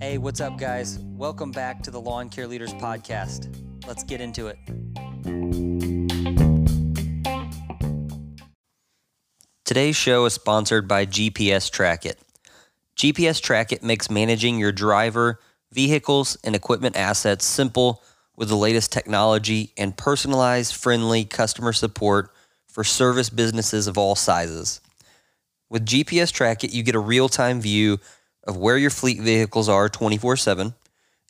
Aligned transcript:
Hey, 0.00 0.18
what's 0.18 0.40
up, 0.40 0.58
guys? 0.58 0.98
Welcome 0.98 1.52
back 1.52 1.84
to 1.84 1.92
the 1.92 2.00
Lawn 2.00 2.30
Care 2.30 2.48
Leaders 2.48 2.74
Podcast. 2.74 3.54
Let's 3.86 4.02
get 4.02 4.20
into 4.20 4.48
it. 4.48 4.58
Today's 9.64 9.94
show 9.94 10.24
is 10.24 10.32
sponsored 10.32 10.88
by 10.88 11.06
GPS 11.06 11.70
Track 11.70 12.04
It. 12.04 12.18
GPS 12.96 13.40
Track 13.40 13.70
It 13.70 13.84
makes 13.84 14.10
managing 14.10 14.58
your 14.58 14.72
driver, 14.72 15.38
vehicles, 15.70 16.36
and 16.42 16.56
equipment 16.56 16.96
assets 16.96 17.44
simple 17.44 18.02
with 18.34 18.48
the 18.48 18.56
latest 18.56 18.90
technology 18.90 19.72
and 19.76 19.96
personalized, 19.96 20.74
friendly 20.74 21.24
customer 21.24 21.72
support 21.72 22.32
for 22.66 22.82
service 22.82 23.30
businesses 23.30 23.86
of 23.86 23.96
all 23.96 24.16
sizes. 24.16 24.80
With 25.68 25.84
GPS 25.84 26.32
Track 26.32 26.62
It, 26.62 26.72
you 26.72 26.82
get 26.82 26.94
a 26.94 27.00
real 27.00 27.28
time 27.28 27.60
view 27.60 27.98
of 28.46 28.56
where 28.56 28.78
your 28.78 28.90
fleet 28.90 29.20
vehicles 29.20 29.68
are 29.68 29.88
24 29.88 30.36
7, 30.36 30.74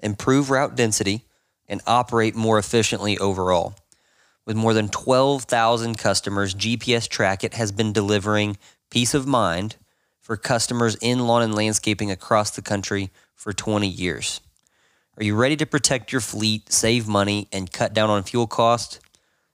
improve 0.03 0.51
route 0.51 0.77
density, 0.77 1.25
and 1.67 1.81
operate 1.87 2.35
more 2.35 2.59
efficiently 2.59 3.17
overall. 3.19 3.75
With 4.45 4.57
more 4.57 4.75
than 4.75 4.89
12,000 4.89 5.97
customers, 5.97 6.55
GPS 6.55 7.09
Track 7.09 7.45
It 7.45 7.55
has 7.55 7.73
been 7.73 7.93
delivering 7.93 8.59
peace 8.91 9.15
of 9.15 9.27
mind 9.27 9.77
for 10.21 10.37
customers 10.37 10.97
in 11.01 11.27
lawn 11.27 11.43
and 11.43 11.55
landscaping 11.55 12.11
across 12.11 12.51
the 12.51 12.63
country 12.63 13.11
for 13.35 13.53
20 13.53 13.89
years. 13.89 14.41
Are 15.17 15.25
you 15.25 15.35
ready 15.35 15.57
to 15.57 15.67
protect 15.67 16.13
your 16.13 16.21
fleet, 16.21 16.71
save 16.71 17.09
money, 17.09 17.49
and 17.51 17.73
cut 17.73 17.95
down 17.95 18.11
on 18.11 18.23
fuel 18.23 18.47
costs? 18.47 19.01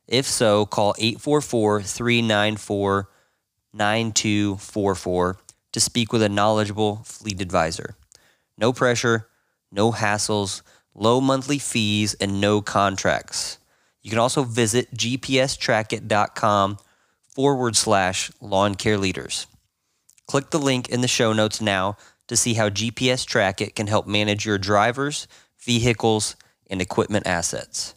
If 0.09 0.27
so, 0.27 0.67
call 0.67 0.95
844 0.99 1.83
394 1.83 3.09
9244 3.73 5.37
to 5.73 5.81
speak 5.81 6.13
with 6.13 6.23
a 6.23 6.29
knowledgeable 6.29 7.03
fleet 7.05 7.41
advisor. 7.41 7.97
No 8.59 8.73
pressure, 8.73 9.29
no 9.71 9.93
hassles, 9.93 10.63
low 10.95 11.21
monthly 11.21 11.59
fees, 11.59 12.15
and 12.15 12.41
no 12.41 12.61
contracts. 12.61 13.59
You 14.03 14.11
can 14.11 14.19
also 14.19 14.43
visit 14.43 14.95
gpstrackit.com 14.95 16.79
forward 17.29 17.77
slash 17.77 18.31
lawn 18.41 18.75
care 18.75 18.99
leaders. 18.99 19.47
Click 20.27 20.51
the 20.51 20.59
link 20.59 20.89
in 20.89 21.01
the 21.01 21.09
show 21.09 21.33
notes 21.33 21.61
now 21.61 21.97
to 22.29 22.37
see 22.37 22.55
how 22.55 22.69
GPS 22.69 23.27
Track 23.27 23.61
It 23.61 23.75
can 23.75 23.87
help 23.87 24.07
manage 24.07 24.47
your 24.47 24.59
drivers, 24.59 25.27
vehicles, 25.59 26.37
and 26.69 26.81
equipment 26.81 27.27
assets. 27.27 27.95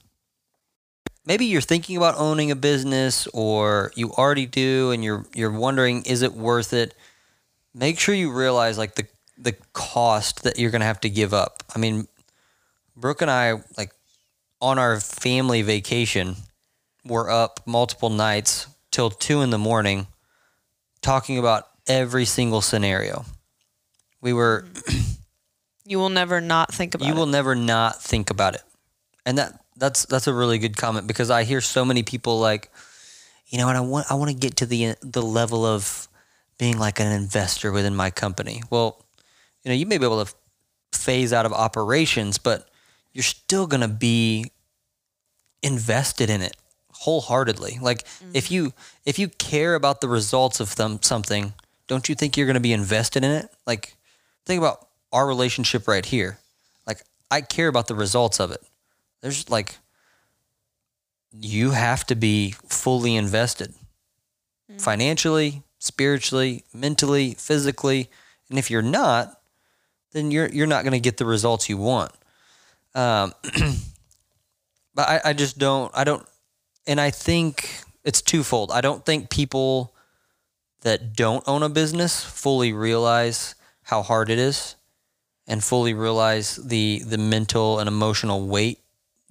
Maybe 1.25 1.45
you're 1.45 1.61
thinking 1.61 1.97
about 1.97 2.15
owning 2.17 2.51
a 2.51 2.55
business 2.55 3.27
or 3.27 3.91
you 3.95 4.11
already 4.11 4.45
do 4.45 4.91
and 4.91 5.03
you're 5.03 5.25
you're 5.33 5.51
wondering 5.51 6.03
is 6.03 6.21
it 6.21 6.33
worth 6.33 6.73
it? 6.73 6.93
Make 7.73 7.99
sure 7.99 8.13
you 8.13 8.31
realize 8.31 8.77
like 8.77 8.95
the 8.95 9.05
the 9.37 9.55
cost 9.73 10.43
that 10.43 10.59
you're 10.59 10.71
going 10.71 10.81
to 10.81 10.85
have 10.85 11.01
to 11.01 11.09
give 11.09 11.33
up. 11.33 11.63
I 11.75 11.79
mean, 11.79 12.07
Brooke 12.95 13.21
and 13.21 13.31
I 13.31 13.63
like 13.77 13.91
on 14.61 14.79
our 14.79 14.99
family 14.99 15.61
vacation, 15.61 16.35
we're 17.03 17.29
up 17.29 17.59
multiple 17.65 18.09
nights 18.09 18.67
till 18.91 19.09
2 19.09 19.41
in 19.41 19.49
the 19.49 19.57
morning 19.57 20.07
talking 21.01 21.37
about 21.37 21.67
every 21.87 22.25
single 22.25 22.61
scenario. 22.61 23.25
We 24.21 24.31
were 24.31 24.65
You 25.83 25.99
will 25.99 26.09
never 26.09 26.39
not 26.41 26.73
think 26.73 26.95
about 26.95 27.05
it. 27.05 27.07
you 27.07 27.13
it. 27.13 27.17
will 27.17 27.25
never 27.27 27.55
not 27.55 28.01
think 28.01 28.29
about 28.29 28.55
it 28.55 28.63
and 29.25 29.37
that 29.37 29.64
that's 29.77 30.05
that's 30.05 30.27
a 30.27 30.33
really 30.33 30.57
good 30.57 30.77
comment 30.77 31.07
because 31.07 31.29
i 31.29 31.43
hear 31.43 31.61
so 31.61 31.83
many 31.83 32.01
people 32.01 32.39
like 32.39 32.71
you 33.47 33.57
know 33.57 33.67
and 33.67 33.77
i 33.77 33.81
want 33.81 34.05
i 34.09 34.13
want 34.13 34.31
to 34.31 34.37
get 34.37 34.57
to 34.57 34.65
the 34.65 34.95
the 35.01 35.21
level 35.21 35.65
of 35.65 36.07
being 36.57 36.77
like 36.77 36.99
an 36.99 37.11
investor 37.11 37.71
within 37.71 37.95
my 37.95 38.09
company. 38.09 38.63
Well 38.69 39.03
you 39.63 39.69
know 39.69 39.75
you 39.75 39.85
may 39.85 39.97
be 39.97 40.05
able 40.05 40.23
to 40.23 40.33
phase 40.93 41.33
out 41.33 41.45
of 41.45 41.53
operations 41.53 42.37
but 42.37 42.69
you're 43.13 43.23
still 43.23 43.67
going 43.67 43.81
to 43.81 43.87
be 43.87 44.51
invested 45.63 46.29
in 46.29 46.41
it 46.41 46.55
wholeheartedly. 46.91 47.79
Like 47.81 48.01
if 48.33 48.45
mm-hmm. 48.45 48.53
you 48.53 48.73
if 49.05 49.19
you 49.19 49.29
care 49.29 49.75
about 49.75 50.01
the 50.01 50.07
results 50.07 50.59
of 50.59 50.75
them 50.75 50.99
something 51.01 51.53
don't 51.87 52.09
you 52.09 52.15
think 52.15 52.35
you're 52.35 52.47
going 52.47 52.55
to 52.55 52.59
be 52.59 52.73
invested 52.73 53.23
in 53.23 53.31
it? 53.31 53.47
Like 53.67 53.95
think 54.45 54.59
about 54.59 54.87
our 55.11 55.27
relationship 55.27 55.87
right 55.87 56.05
here. 56.05 56.39
Like 56.87 57.01
i 57.29 57.41
care 57.41 57.67
about 57.67 57.87
the 57.87 57.95
results 57.95 58.39
of 58.39 58.51
it 58.51 58.63
there's 59.25 59.49
like 59.49 59.77
you 61.31 61.71
have 61.71 62.05
to 62.05 62.15
be 62.15 62.51
fully 62.69 63.15
invested 63.15 63.73
financially 64.77 65.63
spiritually 65.79 66.63
mentally 66.73 67.33
physically. 67.33 68.09
And 68.49 68.59
if 68.59 68.69
you're 68.69 68.81
not 68.81 69.41
then 70.11 70.31
you're 70.31 70.47
you're 70.47 70.67
not 70.67 70.83
going 70.83 70.93
to 70.93 70.99
get 70.99 71.17
the 71.17 71.25
results 71.25 71.67
you 71.69 71.77
want. 71.77 72.11
Um, 72.93 73.33
but 74.95 75.09
I, 75.09 75.21
I 75.25 75.33
just 75.33 75.57
don't 75.57 75.91
i 75.93 76.05
don't 76.05 76.25
and 76.87 77.01
i 77.01 77.09
think 77.09 77.83
it's 78.05 78.21
twofold. 78.21 78.71
I 78.71 78.79
don't 78.79 79.03
think 79.03 79.29
people 79.29 79.93
that 80.81 81.15
don't 81.15 81.43
own 81.47 81.63
a 81.63 81.69
business 81.69 82.23
fully 82.23 82.71
realize 82.71 83.55
how 83.81 84.03
hard 84.03 84.29
it 84.29 84.37
is 84.37 84.75
and 85.47 85.63
fully 85.63 85.93
realize 85.93 86.55
the 86.57 86.99
the 86.99 87.17
mental 87.17 87.79
and 87.79 87.87
emotional 87.87 88.47
weight 88.47 88.79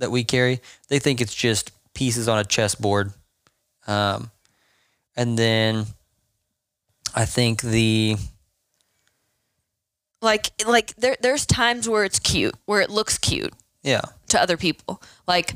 that 0.04 0.10
we 0.10 0.22
carry. 0.22 0.60
They 0.88 0.98
think 0.98 1.22
it's 1.22 1.34
just 1.34 1.72
pieces 1.94 2.28
on 2.28 2.38
a 2.38 2.44
chessboard. 2.44 3.12
Um, 3.86 4.30
and 5.16 5.38
then 5.38 5.86
I 7.14 7.24
think 7.24 7.62
the 7.62 8.16
like 10.20 10.52
like 10.66 10.94
there 10.96 11.16
there's 11.20 11.46
times 11.46 11.88
where 11.88 12.04
it's 12.04 12.18
cute, 12.18 12.54
where 12.66 12.82
it 12.82 12.90
looks 12.90 13.16
cute 13.16 13.52
yeah 13.82 14.02
to 14.28 14.40
other 14.40 14.58
people. 14.58 15.02
Like, 15.26 15.54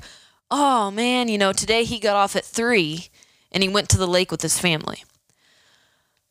oh 0.50 0.90
man, 0.90 1.28
you 1.28 1.36
know, 1.36 1.52
today 1.52 1.84
he 1.84 1.98
got 1.98 2.16
off 2.16 2.34
at 2.34 2.44
three 2.44 3.08
and 3.52 3.62
he 3.62 3.68
went 3.68 3.90
to 3.90 3.98
the 3.98 4.06
lake 4.06 4.30
with 4.30 4.40
his 4.40 4.58
family. 4.58 5.04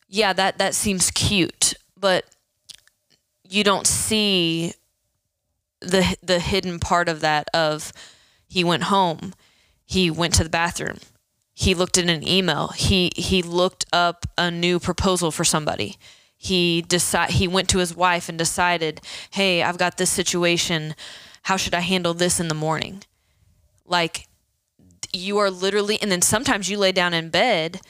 Yeah, 0.08 0.32
that 0.32 0.58
that 0.58 0.74
seems 0.74 1.12
cute, 1.12 1.74
but 1.96 2.24
you 3.48 3.62
don't 3.62 3.86
see 3.86 4.74
the 5.80 6.16
the 6.22 6.40
hidden 6.40 6.78
part 6.80 7.08
of 7.08 7.20
that 7.20 7.48
of 7.54 7.92
he 8.48 8.64
went 8.64 8.84
home, 8.84 9.34
he 9.84 10.10
went 10.10 10.34
to 10.34 10.44
the 10.44 10.50
bathroom, 10.50 10.98
he 11.54 11.74
looked 11.74 11.98
at 11.98 12.08
an 12.08 12.26
email, 12.26 12.68
he 12.68 13.10
he 13.16 13.42
looked 13.42 13.84
up 13.92 14.26
a 14.36 14.50
new 14.50 14.78
proposal 14.78 15.30
for 15.30 15.44
somebody. 15.44 15.96
He 16.36 16.82
decide 16.82 17.30
he 17.30 17.48
went 17.48 17.68
to 17.70 17.78
his 17.78 17.96
wife 17.96 18.28
and 18.28 18.38
decided, 18.38 19.00
"Hey, 19.30 19.62
I've 19.62 19.78
got 19.78 19.96
this 19.96 20.10
situation. 20.10 20.94
How 21.42 21.56
should 21.56 21.74
I 21.74 21.80
handle 21.80 22.14
this 22.14 22.38
in 22.38 22.48
the 22.48 22.54
morning?" 22.54 23.02
Like 23.84 24.28
you 25.12 25.38
are 25.38 25.50
literally 25.50 25.98
and 26.00 26.12
then 26.12 26.22
sometimes 26.22 26.68
you 26.68 26.78
lay 26.78 26.92
down 26.92 27.14
in 27.14 27.30
bed 27.30 27.80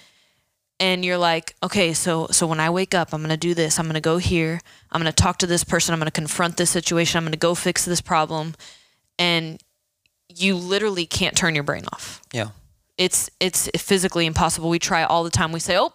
and 0.81 1.05
you're 1.05 1.19
like, 1.19 1.55
okay, 1.62 1.93
so 1.93 2.28
so 2.31 2.47
when 2.47 2.61
I 2.61 2.71
wake 2.71 2.94
up, 2.94 3.12
I'm 3.12 3.21
gonna 3.21 3.37
do 3.37 3.55
this. 3.55 3.78
I'm 3.78 3.87
gonna 3.87 4.00
go 4.00 4.19
here. 4.19 4.61
I'm 4.91 5.00
gonna 5.00 5.12
talk 5.12 5.39
to 5.39 5.47
this 5.47 5.65
person. 5.65 5.93
I'm 5.93 5.99
gonna 5.99 6.11
confront 6.11 6.56
this 6.56 6.71
situation. 6.71 7.19
I'm 7.19 7.25
gonna 7.25 7.37
go 7.37 7.55
fix 7.55 7.84
this 7.84 8.00
problem, 8.00 8.55
and 9.19 9.62
you 10.28 10.55
literally 10.55 11.06
can't 11.06 11.37
turn 11.37 11.55
your 11.55 11.65
brain 11.65 11.84
off. 11.93 12.21
yeah 12.33 12.50
It's 12.97 13.31
it's 13.41 13.69
physically 13.77 14.27
impossible. 14.27 14.69
We 14.69 14.78
try 14.78 15.03
all 15.05 15.25
the 15.25 15.31
time. 15.31 15.53
We 15.53 15.61
say, 15.61 15.77
oh, 15.78 15.93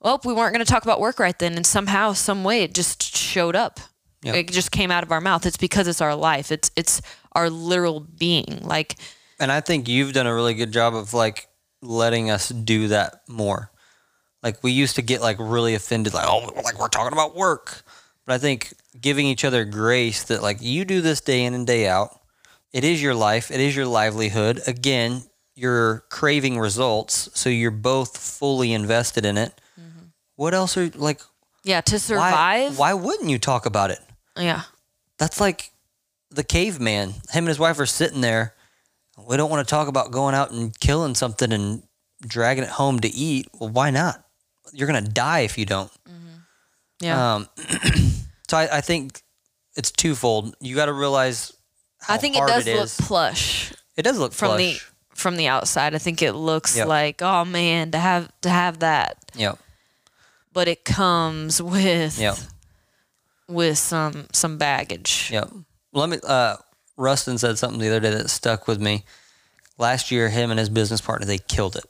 well, 0.00 0.20
we 0.24 0.32
weren't 0.32 0.52
gonna 0.52 0.64
talk 0.64 0.84
about 0.84 1.00
work 1.00 1.18
right 1.18 1.38
then, 1.38 1.54
and 1.54 1.66
somehow, 1.66 2.12
some 2.12 2.44
way, 2.44 2.62
it 2.62 2.74
just 2.74 3.02
showed 3.02 3.56
up. 3.56 3.80
Yeah. 4.22 4.34
It 4.34 4.50
just 4.50 4.70
came 4.72 4.90
out 4.90 5.02
of 5.04 5.12
our 5.12 5.20
mouth. 5.20 5.46
It's 5.46 5.56
because 5.56 5.86
it's 5.88 6.00
our 6.00 6.14
life. 6.14 6.50
It's 6.50 6.70
it's 6.76 7.00
our 7.32 7.50
literal 7.50 8.00
being. 8.00 8.60
Like 8.62 8.96
and 9.38 9.52
I 9.52 9.60
think 9.60 9.88
you've 9.88 10.12
done 10.12 10.26
a 10.26 10.34
really 10.34 10.54
good 10.54 10.72
job 10.72 10.94
of 10.94 11.12
like 11.12 11.48
letting 11.82 12.30
us 12.30 12.48
do 12.48 12.88
that 12.88 13.22
more. 13.28 13.70
Like 14.42 14.62
we 14.62 14.72
used 14.72 14.96
to 14.96 15.02
get 15.02 15.20
like 15.20 15.36
really 15.40 15.74
offended, 15.74 16.14
like 16.14 16.26
oh, 16.28 16.50
like 16.64 16.78
we're 16.78 16.88
talking 16.88 17.12
about 17.12 17.34
work. 17.34 17.82
But 18.26 18.34
I 18.34 18.38
think 18.38 18.74
giving 19.00 19.26
each 19.26 19.44
other 19.44 19.64
grace 19.64 20.24
that 20.24 20.42
like 20.42 20.58
you 20.60 20.84
do 20.84 21.00
this 21.00 21.20
day 21.20 21.44
in 21.44 21.54
and 21.54 21.66
day 21.66 21.88
out. 21.88 22.20
It 22.72 22.84
is 22.84 23.02
your 23.02 23.14
life. 23.14 23.50
It 23.50 23.60
is 23.60 23.74
your 23.74 23.86
livelihood. 23.86 24.60
Again, 24.66 25.22
you're 25.54 26.04
craving 26.10 26.58
results, 26.58 27.30
so 27.32 27.48
you're 27.48 27.70
both 27.70 28.18
fully 28.18 28.72
invested 28.72 29.24
in 29.24 29.38
it. 29.38 29.58
Mm-hmm. 29.80 30.06
What 30.34 30.52
else 30.52 30.76
are 30.76 30.90
like? 30.94 31.20
yeah, 31.64 31.80
to 31.80 31.94
Why, 31.94 31.98
survive. 31.98 32.78
why 32.78 32.94
wouldn't 32.94 33.30
you 33.30 33.38
talk 33.38 33.66
about 33.66 33.90
it? 33.90 33.98
Yeah. 34.36 34.62
That's 35.18 35.40
like 35.40 35.70
the 36.30 36.44
caveman. 36.44 37.10
Him 37.10 37.44
and 37.44 37.48
his 37.48 37.58
wife 37.58 37.80
are 37.80 37.86
sitting 37.86 38.20
there. 38.20 38.54
We 39.26 39.36
don't 39.36 39.50
want 39.50 39.66
to 39.66 39.70
talk 39.70 39.88
about 39.88 40.10
going 40.10 40.34
out 40.34 40.50
and 40.50 40.78
killing 40.78 41.14
something 41.14 41.52
and 41.52 41.82
dragging 42.20 42.64
it 42.64 42.70
home 42.70 43.00
to 43.00 43.08
eat. 43.08 43.48
Well, 43.58 43.70
why 43.70 43.90
not? 43.90 44.22
You're 44.72 44.86
gonna 44.86 45.00
die 45.02 45.40
if 45.40 45.58
you 45.58 45.64
don't. 45.66 45.90
Yeah. 47.00 47.34
Um, 47.34 47.48
so 48.48 48.56
I, 48.56 48.78
I 48.78 48.80
think 48.80 49.20
it's 49.76 49.90
twofold. 49.90 50.54
You 50.60 50.74
got 50.74 50.86
to 50.86 50.92
realize. 50.92 51.52
How 52.00 52.14
I 52.14 52.16
think 52.18 52.36
it 52.36 52.46
does 52.46 52.66
it 52.66 52.76
look 52.76 52.88
plush 53.06 53.72
It 53.96 54.02
does 54.02 54.18
look 54.18 54.32
from 54.32 54.48
plush. 54.48 54.60
the 54.60 54.80
from 55.16 55.36
the 55.36 55.48
outside. 55.48 55.94
I 55.94 55.98
think 55.98 56.22
it 56.22 56.32
looks 56.32 56.76
Yep. 56.76 56.86
like, 56.88 57.22
oh 57.22 57.44
man, 57.44 57.90
to 57.92 57.98
have 57.98 58.30
to 58.42 58.50
have 58.50 58.78
that. 58.80 59.16
Yep. 59.34 59.58
but 60.52 60.68
it 60.68 60.84
comes 60.84 61.60
with 61.60 62.18
Yep. 62.18 62.36
with 63.48 63.78
some 63.78 64.26
some 64.32 64.56
baggage. 64.58 65.30
Yep. 65.32 65.50
Let 65.92 66.08
me. 66.08 66.18
Uh, 66.22 66.56
Rustin 66.96 67.36
said 67.38 67.58
something 67.58 67.78
the 67.80 67.88
other 67.88 68.00
day 68.00 68.10
that 68.10 68.30
stuck 68.30 68.66
with 68.66 68.80
me. 68.80 69.04
Last 69.78 70.10
year, 70.10 70.30
him 70.30 70.50
and 70.50 70.58
his 70.58 70.70
business 70.70 71.00
partner 71.02 71.26
they 71.26 71.38
killed 71.38 71.76
it. 71.76 71.84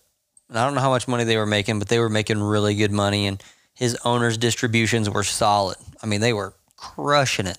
And 0.48 0.58
I 0.58 0.64
don't 0.64 0.74
know 0.74 0.80
how 0.80 0.90
much 0.90 1.08
money 1.08 1.24
they 1.24 1.36
were 1.36 1.46
making, 1.46 1.78
but 1.78 1.88
they 1.88 1.98
were 1.98 2.08
making 2.08 2.42
really 2.42 2.74
good 2.74 2.92
money, 2.92 3.26
and 3.26 3.42
his 3.74 3.96
owner's 4.04 4.38
distributions 4.38 5.10
were 5.10 5.24
solid. 5.24 5.76
I 6.02 6.06
mean, 6.06 6.20
they 6.20 6.32
were 6.32 6.54
crushing 6.76 7.46
it. 7.46 7.58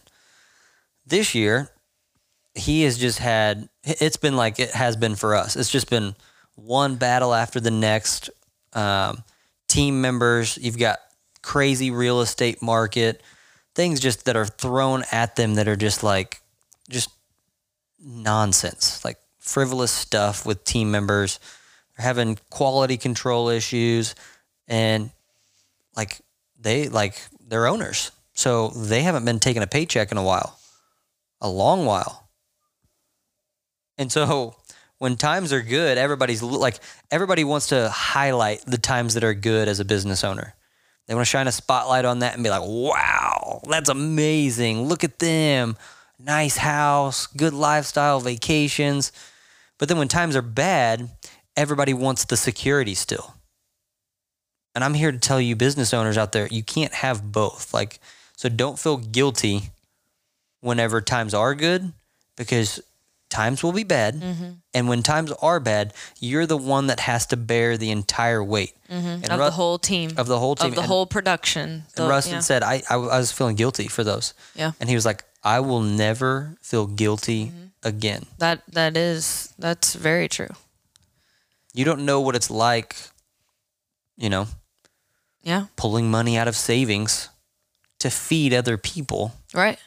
This 1.06 1.36
year, 1.36 1.70
he 2.56 2.84
has 2.84 2.98
just 2.98 3.20
had. 3.20 3.70
It's 3.84 4.18
been 4.18 4.36
like 4.36 4.60
it 4.60 4.72
has 4.72 4.96
been 4.96 5.16
for 5.16 5.36
us. 5.36 5.56
It's 5.56 5.70
just 5.70 5.90
been 5.90 6.16
one 6.56 6.96
battle 6.96 7.34
after 7.34 7.60
the 7.60 7.72
next. 7.72 8.30
Um, 8.74 9.24
team 9.68 10.02
members, 10.02 10.58
you've 10.58 10.78
got 10.78 11.00
crazy 11.42 11.92
real 11.92 12.22
estate 12.22 12.62
market, 12.62 13.22
things 13.76 14.00
just 14.00 14.26
that 14.26 14.36
are 14.36 14.46
thrown 14.46 15.04
at 15.12 15.36
them 15.36 15.56
that 15.56 15.68
are 15.68 15.76
just 15.76 16.04
like 16.04 16.42
just 16.90 17.10
nonsense, 18.00 19.04
like 19.06 19.18
frivolous 19.40 19.92
stuff 19.92 20.46
with 20.46 20.64
team 20.64 20.92
members. 20.92 21.40
Having 21.98 22.40
quality 22.50 22.98
control 22.98 23.50
issues 23.50 24.16
and 24.68 25.10
like 25.96 26.20
they 26.60 26.90
like 26.90 27.20
they're 27.48 27.68
owners. 27.68 28.12
So 28.34 28.70
they 28.70 29.02
haven't 29.02 29.26
been 29.26 29.40
taking 29.40 29.64
a 29.64 29.68
paycheck 29.68 30.12
in 30.12 30.18
a 30.18 30.24
while. 30.24 30.60
A 31.42 31.50
long 31.50 31.86
while. 31.86 32.30
And 33.98 34.12
so 34.12 34.56
when 35.00 35.16
times 35.16 35.52
are 35.54 35.62
good, 35.62 35.98
everybody's 35.98 36.44
like 36.44 36.80
everybody 37.12 37.44
wants 37.44 37.68
to 37.68 37.90
highlight 37.90 38.64
the 38.66 38.78
times 38.78 39.16
that 39.16 39.24
are 39.24 39.34
good 39.34 39.68
as 39.68 39.80
a 39.80 39.86
business 39.86 40.24
owner. 40.24 40.54
They 41.08 41.16
want 41.16 41.26
to 41.26 41.30
shine 41.30 41.48
a 41.48 41.52
spotlight 41.54 42.04
on 42.04 42.20
that 42.20 42.34
and 42.34 42.44
be 42.44 42.50
like, 42.50 42.64
"Wow, 42.66 43.62
that's 43.70 43.90
amazing. 43.90 44.84
Look 44.84 45.04
at 45.04 45.20
them. 45.20 45.78
Nice 46.20 46.58
house, 46.58 47.28
good 47.28 47.54
lifestyle, 47.54 48.20
vacations." 48.20 49.14
But 49.78 49.88
then 49.88 49.98
when 49.98 50.10
times 50.10 50.36
are 50.36 50.42
bad, 50.42 51.10
everybody 51.58 51.94
wants 51.94 52.24
the 52.26 52.38
security 52.38 52.94
still. 52.96 53.34
And 54.76 54.84
I'm 54.84 54.94
here 54.94 55.12
to 55.12 55.18
tell 55.20 55.42
you 55.42 55.56
business 55.56 55.94
owners 55.94 56.18
out 56.18 56.32
there, 56.32 56.48
you 56.52 56.64
can't 56.64 56.94
have 56.94 57.32
both. 57.32 57.74
Like 57.74 58.00
so 58.38 58.48
don't 58.48 58.78
feel 58.80 58.98
guilty 58.98 59.72
whenever 60.62 61.02
times 61.02 61.34
are 61.34 61.56
good 61.56 61.92
because 62.36 62.80
times 63.30 63.64
will 63.64 63.72
be 63.74 63.84
bad. 63.84 64.24
And 64.74 64.88
when 64.88 65.02
times 65.04 65.32
are 65.42 65.60
bad, 65.60 65.94
you're 66.20 66.46
the 66.46 66.56
one 66.58 66.88
that 66.88 67.00
has 67.02 67.26
to 67.28 67.38
bear 67.38 67.76
the 67.76 67.90
entire 67.92 68.44
weight 68.44 68.74
and 68.88 69.26
of 69.26 69.40
Ru- 69.40 69.46
the 69.46 69.52
whole 69.52 69.80
team. 69.80 70.12
of 70.18 70.28
the 70.28 70.38
whole 70.40 70.56
team. 70.56 70.68
Of 70.70 70.76
the 70.76 70.82
And- 70.82 70.88
whole 70.88 71.06
production. 71.08 71.84
and 71.98 72.08
Rustin 72.08 72.36
yeah. 72.36 72.40
said, 72.42 72.64
I, 72.64 72.84
I, 72.90 72.96
I 72.96 73.18
was 73.18 73.32
feeling 73.32 73.56
guilty 73.56 73.88
for 73.88 74.04
those. 74.04 74.34
Yeah. 74.56 74.72
And 74.80 74.88
he 74.90 74.96
was 74.96 75.06
like, 75.06 75.24
I 75.44 75.60
will 75.60 75.82
never 75.82 76.56
feel 76.62 76.86
guilty 76.88 77.48
Mm-hmm. 77.48 77.66
again. 77.84 78.26
That 78.38 78.62
that 78.74 78.96
is 78.98 79.54
that's 79.60 79.94
very 79.96 80.28
true. 80.28 80.50
You 81.78 81.86
don't 81.86 82.06
know 82.06 82.20
what 82.22 82.36
it's 82.36 82.50
like, 82.50 82.96
you 84.18 84.30
know, 84.30 84.48
Yeah. 85.44 85.68
pulling 85.76 86.10
money 86.10 86.36
out 86.36 86.48
of 86.48 86.56
savings 86.56 87.30
to 88.00 88.10
feed 88.10 88.52
other 88.52 88.78
people. 88.80 89.34
Right. 89.54 89.78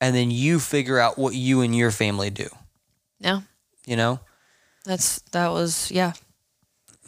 And 0.00 0.16
then 0.16 0.32
you 0.32 0.58
figure 0.58 0.98
out 0.98 1.18
what 1.18 1.34
you 1.36 1.60
and 1.60 1.74
your 1.76 1.92
family 1.92 2.30
do, 2.30 2.48
Yeah. 3.20 3.42
you 3.86 3.94
know? 3.94 4.18
That's 4.84 5.20
that 5.30 5.52
was 5.52 5.88
yeah. 5.92 6.14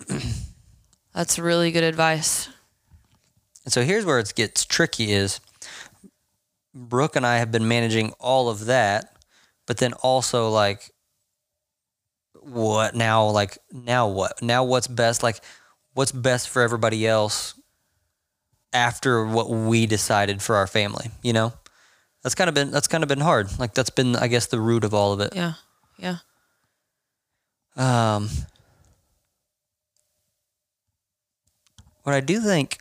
That's 1.12 1.38
really 1.38 1.72
good 1.72 1.82
advice. 1.84 2.48
And 3.64 3.72
so 3.72 3.82
here's 3.82 4.04
where 4.04 4.20
it 4.20 4.32
gets 4.36 4.64
tricky 4.64 5.10
is 5.12 5.40
Brooke 6.72 7.16
and 7.16 7.26
I 7.26 7.38
have 7.38 7.50
been 7.50 7.66
managing 7.66 8.12
all 8.20 8.48
of 8.48 8.66
that, 8.66 9.16
but 9.66 9.78
then 9.78 9.94
also 9.94 10.48
like 10.48 10.91
what 12.44 12.94
now 12.94 13.26
like 13.28 13.58
now 13.72 14.08
what? 14.08 14.42
Now 14.42 14.64
what's 14.64 14.86
best 14.86 15.22
like 15.22 15.40
what's 15.94 16.12
best 16.12 16.48
for 16.48 16.62
everybody 16.62 17.06
else 17.06 17.54
after 18.72 19.26
what 19.26 19.50
we 19.50 19.86
decided 19.86 20.42
for 20.42 20.56
our 20.56 20.66
family, 20.66 21.10
you 21.22 21.32
know? 21.32 21.52
That's 22.22 22.34
kind 22.34 22.48
of 22.48 22.54
been 22.54 22.70
that's 22.70 22.88
kind 22.88 23.02
of 23.02 23.08
been 23.08 23.20
hard. 23.20 23.58
Like 23.58 23.74
that's 23.74 23.90
been 23.90 24.16
I 24.16 24.28
guess 24.28 24.46
the 24.46 24.60
root 24.60 24.84
of 24.84 24.94
all 24.94 25.12
of 25.12 25.20
it. 25.20 25.34
Yeah. 25.34 25.54
Yeah. 25.98 26.16
Um, 27.76 28.28
what 32.02 32.14
I 32.14 32.20
do 32.20 32.40
think, 32.40 32.78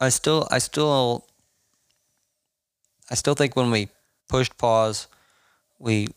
I 0.00 0.08
still, 0.10 0.46
I 0.50 0.58
still, 0.58 1.26
I 3.10 3.14
still 3.14 3.34
think 3.34 3.56
when 3.56 3.70
we 3.70 3.88
pushed 4.28 4.56
pause, 4.58 5.08
we 5.78 6.08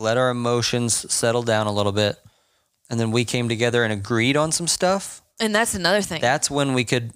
let 0.00 0.16
our 0.16 0.30
emotions 0.30 1.12
settle 1.12 1.42
down 1.42 1.66
a 1.66 1.72
little 1.72 1.92
bit, 1.92 2.16
and 2.88 2.98
then 2.98 3.10
we 3.10 3.24
came 3.24 3.48
together 3.48 3.84
and 3.84 3.92
agreed 3.92 4.36
on 4.36 4.50
some 4.50 4.66
stuff. 4.66 5.22
And 5.38 5.54
that's 5.54 5.74
another 5.74 6.00
thing. 6.02 6.20
That's 6.20 6.50
when 6.50 6.74
we 6.74 6.84
could 6.84 7.12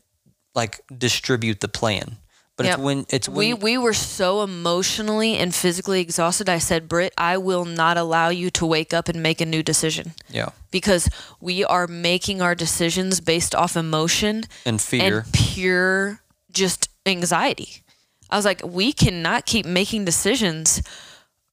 like 0.54 0.80
distribute 0.96 1.60
the 1.60 1.68
plan. 1.68 2.18
But 2.56 2.66
Yep. 2.66 2.74
it's 2.74 2.82
when 2.82 3.06
it's 3.08 3.28
when 3.28 3.38
we 3.38 3.54
we 3.54 3.78
were 3.78 3.94
so 3.94 4.42
emotionally 4.42 5.36
and 5.38 5.52
physically 5.52 6.00
exhausted. 6.00 6.48
I 6.48 6.58
said, 6.58 6.88
Britt, 6.88 7.12
I 7.18 7.36
will 7.38 7.64
not 7.64 7.96
allow 7.96 8.28
you 8.28 8.48
to 8.50 8.66
wake 8.66 8.94
up 8.94 9.08
and 9.08 9.20
make 9.22 9.40
a 9.40 9.46
new 9.46 9.62
decision 9.62 10.12
yeah 10.30 10.50
because 10.70 11.08
we 11.40 11.64
are 11.64 11.88
making 11.88 12.40
our 12.42 12.54
decisions 12.54 13.20
based 13.20 13.54
off 13.56 13.76
emotion 13.76 14.44
and 14.64 14.80
fear 14.80 15.18
and 15.20 15.32
pure 15.32 16.20
just 16.52 16.88
anxiety. 17.06 17.82
I 18.30 18.36
was 18.36 18.44
like, 18.44 18.62
we 18.64 18.92
cannot 18.92 19.46
keep 19.46 19.66
making 19.66 20.04
decisions 20.04 20.80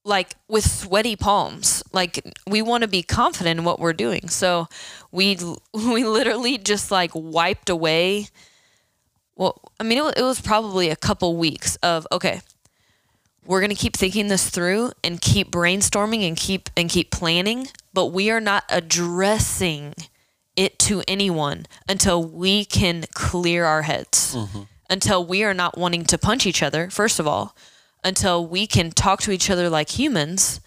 like 0.03 0.35
with 0.47 0.69
sweaty 0.69 1.15
palms. 1.15 1.83
Like 1.91 2.21
we 2.47 2.61
want 2.61 2.83
to 2.83 2.87
be 2.87 3.03
confident 3.03 3.59
in 3.59 3.65
what 3.65 3.79
we're 3.79 3.93
doing. 3.93 4.29
So 4.29 4.67
we 5.11 5.37
we 5.73 6.03
literally 6.03 6.57
just 6.57 6.91
like 6.91 7.11
wiped 7.13 7.69
away. 7.69 8.27
Well, 9.35 9.59
I 9.79 9.83
mean, 9.83 9.97
it 9.97 10.03
was, 10.03 10.13
it 10.17 10.23
was 10.23 10.41
probably 10.41 10.89
a 10.89 10.95
couple 10.95 11.35
weeks 11.37 11.75
of 11.77 12.07
okay. 12.11 12.41
We're 13.43 13.61
gonna 13.61 13.75
keep 13.75 13.97
thinking 13.97 14.27
this 14.27 14.49
through 14.49 14.91
and 15.03 15.19
keep 15.19 15.51
brainstorming 15.51 16.27
and 16.27 16.37
keep 16.37 16.69
and 16.77 16.89
keep 16.89 17.09
planning, 17.09 17.67
but 17.91 18.07
we 18.07 18.29
are 18.29 18.39
not 18.39 18.63
addressing 18.69 19.95
it 20.55 20.77
to 20.77 21.01
anyone 21.07 21.65
until 21.89 22.23
we 22.23 22.65
can 22.65 23.05
clear 23.13 23.65
our 23.65 23.81
heads. 23.81 24.35
Mm-hmm. 24.35 24.61
Until 24.91 25.25
we 25.25 25.43
are 25.45 25.53
not 25.53 25.77
wanting 25.77 26.03
to 26.03 26.17
punch 26.17 26.45
each 26.45 26.61
other, 26.61 26.89
first 26.89 27.17
of 27.17 27.25
all, 27.25 27.55
until 28.03 28.45
we 28.45 28.65
can 28.67 28.91
talk 28.91 29.21
to 29.21 29.31
each 29.31 29.49
other 29.49 29.69
like 29.69 29.89
humans 29.99 30.59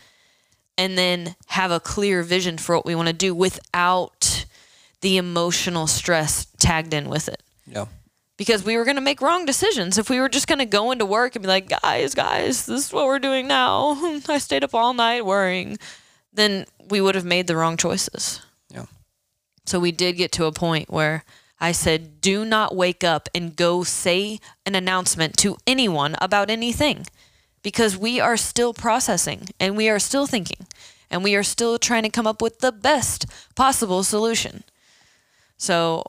and 0.79 0.97
then 0.99 1.37
have 1.49 1.71
a 1.71 1.81
clear 1.81 2.23
vision 2.23 2.59
for 2.59 2.75
what 2.77 2.87
we 2.87 2.95
want 2.95 3.09
to 3.09 3.15
do 3.15 3.35
without 3.35 4.47
the 5.01 5.17
emotional 5.17 5.87
stress 5.87 6.47
tagged 6.59 6.93
in 6.95 7.09
with 7.09 7.29
it. 7.29 7.43
yeah 7.67 7.87
Because 8.37 8.65
we 8.65 8.77
were 8.77 8.85
going 8.85 8.97
to 8.97 9.03
make 9.03 9.21
wrong 9.21 9.45
decisions 9.47 9.99
if 9.99 10.09
we 10.11 10.19
were 10.19 10.29
just 10.29 10.47
going 10.49 10.59
to 10.59 10.65
go 10.65 10.91
into 10.91 11.05
work 11.07 11.37
and 11.37 11.43
be 11.43 11.49
like, 11.49 11.69
guys, 11.69 12.15
guys, 12.15 12.67
this 12.67 12.87
is 12.87 12.93
what 12.93 13.07
we're 13.07 13.19
doing 13.21 13.47
now. 13.47 13.97
I 14.29 14.39
stayed 14.39 14.65
up 14.65 14.75
all 14.75 14.95
night 14.95 15.25
worrying. 15.27 15.79
Then 16.33 16.65
we 16.89 17.01
would 17.01 17.15
have 17.15 17.25
made 17.25 17.47
the 17.47 17.57
wrong 17.57 17.77
choices. 17.77 18.41
yeah 18.71 18.87
So 19.67 19.79
we 19.79 19.93
did 19.93 20.17
get 20.17 20.33
to 20.33 20.47
a 20.47 20.53
point 20.53 20.91
where 20.91 21.25
I 21.61 21.73
said, 21.73 22.21
do 22.21 22.45
not 22.45 22.75
wake 22.75 23.05
up 23.05 23.29
and 23.35 23.57
go 23.57 23.85
say 23.85 24.41
an 24.67 24.75
announcement 24.75 25.37
to 25.39 25.57
anyone 25.67 26.17
about 26.21 26.51
anything 26.51 27.07
because 27.63 27.97
we 27.97 28.21
are 28.21 28.37
still 28.37 28.75
processing 28.75 29.49
and 29.59 29.77
we 29.77 29.89
are 29.89 29.99
still 29.99 30.27
thinking 30.27 30.67
and 31.11 31.23
we 31.23 31.35
are 31.35 31.43
still 31.43 31.79
trying 31.79 32.03
to 32.03 32.11
come 32.11 32.27
up 32.27 32.43
with 32.43 32.59
the 32.59 32.73
best 32.73 33.27
possible 33.55 34.03
solution. 34.03 34.65
So 35.57 36.05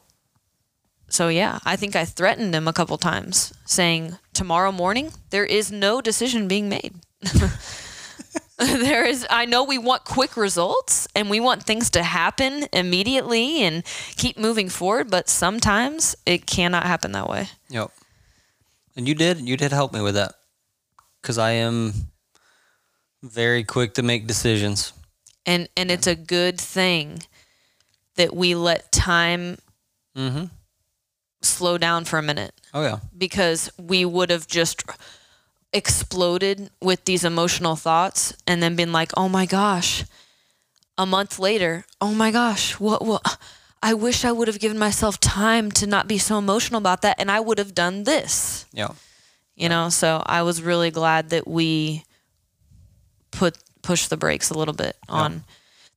so 1.08 1.28
yeah, 1.30 1.60
I 1.64 1.76
think 1.76 1.96
I 1.96 2.04
threatened 2.04 2.54
him 2.54 2.68
a 2.68 2.74
couple 2.74 2.98
times 2.98 3.54
saying 3.66 4.18
tomorrow 4.34 4.72
morning 4.72 5.12
there 5.30 5.46
is 5.46 5.72
no 5.72 6.02
decision 6.02 6.48
being 6.48 6.68
made. 6.68 6.96
there 8.60 9.06
is 9.06 9.26
I 9.30 9.46
know 9.46 9.64
we 9.64 9.78
want 9.78 10.06
quick 10.06 10.38
results 10.38 11.08
and 11.16 11.30
we 11.30 11.40
want 11.40 11.64
things 11.64 11.90
to 11.92 12.04
happen 12.04 12.68
immediately 12.72 13.62
and 13.64 13.84
keep 14.16 14.38
moving 14.38 14.70
forward, 14.70 15.12
but 15.12 15.28
sometimes 15.30 16.16
it 16.26 16.46
cannot 16.46 16.84
happen 16.84 17.12
that 17.14 17.28
way. 17.30 17.50
Yep. 17.70 17.92
And 18.96 19.08
you 19.08 19.16
did 19.16 19.40
you 19.42 19.58
did 19.58 19.72
help 19.74 19.94
me 19.94 20.02
with 20.02 20.16
that 20.16 20.36
because 21.22 21.38
I 21.38 21.52
am 21.52 21.94
very 23.24 23.64
quick 23.64 23.94
to 23.96 24.04
make 24.04 24.26
decisions. 24.28 24.94
And 25.46 25.68
and 25.76 25.92
it's 25.92 26.08
a 26.08 26.16
good 26.16 26.60
thing 26.60 27.20
that 28.16 28.36
we 28.36 28.56
let 28.56 28.92
time 28.92 29.58
Mm-hmm. 30.18 30.46
slow 31.42 31.78
down 31.78 32.06
for 32.06 32.18
a 32.18 32.22
minute 32.22 32.54
Oh 32.74 32.82
yeah. 32.84 33.00
because 33.18 33.70
we 33.78 34.06
would 34.06 34.30
have 34.30 34.48
just 34.48 34.82
exploded 35.74 36.70
with 36.82 37.06
these 37.06 37.24
emotional 37.24 37.76
thoughts 37.76 38.34
and 38.48 38.62
then 38.62 38.76
been 38.76 38.92
like, 38.92 39.12
"Oh 39.18 39.30
my 39.30 39.46
gosh." 39.46 40.06
A 40.98 41.06
month 41.06 41.40
later, 41.40 41.86
"Oh 42.00 42.14
my 42.14 42.32
gosh, 42.32 42.80
what 42.80 43.06
what 43.06 43.38
I 43.86 43.94
wish 43.94 44.26
I 44.26 44.32
would 44.32 44.48
have 44.48 44.60
given 44.60 44.80
myself 44.80 45.20
time 45.20 45.72
to 45.74 45.86
not 45.86 46.08
be 46.08 46.18
so 46.18 46.40
emotional 46.40 46.80
about 46.80 47.04
that 47.04 47.20
and 47.20 47.30
I 47.30 47.40
would 47.40 47.60
have 47.60 47.76
done 47.76 48.04
this. 48.04 48.66
Yeah. 48.74 48.94
You 49.56 49.70
know, 49.70 49.90
so 49.90 50.24
I 50.26 50.42
was 50.42 50.64
really 50.64 50.90
glad 50.90 51.30
that 51.30 51.48
we 51.48 52.04
put 53.30 53.58
push 53.84 54.08
the 54.08 54.18
brakes 54.18 54.50
a 54.50 54.58
little 54.58 54.74
bit 54.74 54.98
on 55.08 55.44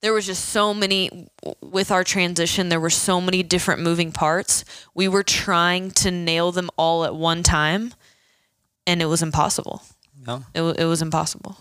there 0.00 0.12
was 0.12 0.26
just 0.26 0.50
so 0.50 0.74
many 0.74 1.28
with 1.62 1.90
our 1.90 2.04
transition 2.04 2.68
there 2.68 2.80
were 2.80 2.90
so 2.90 3.20
many 3.20 3.42
different 3.42 3.80
moving 3.80 4.12
parts 4.12 4.64
we 4.94 5.08
were 5.08 5.22
trying 5.22 5.90
to 5.90 6.10
nail 6.10 6.52
them 6.52 6.68
all 6.76 7.04
at 7.04 7.14
one 7.14 7.42
time 7.42 7.94
and 8.88 9.00
it 9.00 9.06
was 9.06 9.22
impossible 9.22 9.82
Yeah. 10.26 10.40
it, 10.54 10.62
it 10.62 10.84
was 10.84 11.00
impossible 11.02 11.56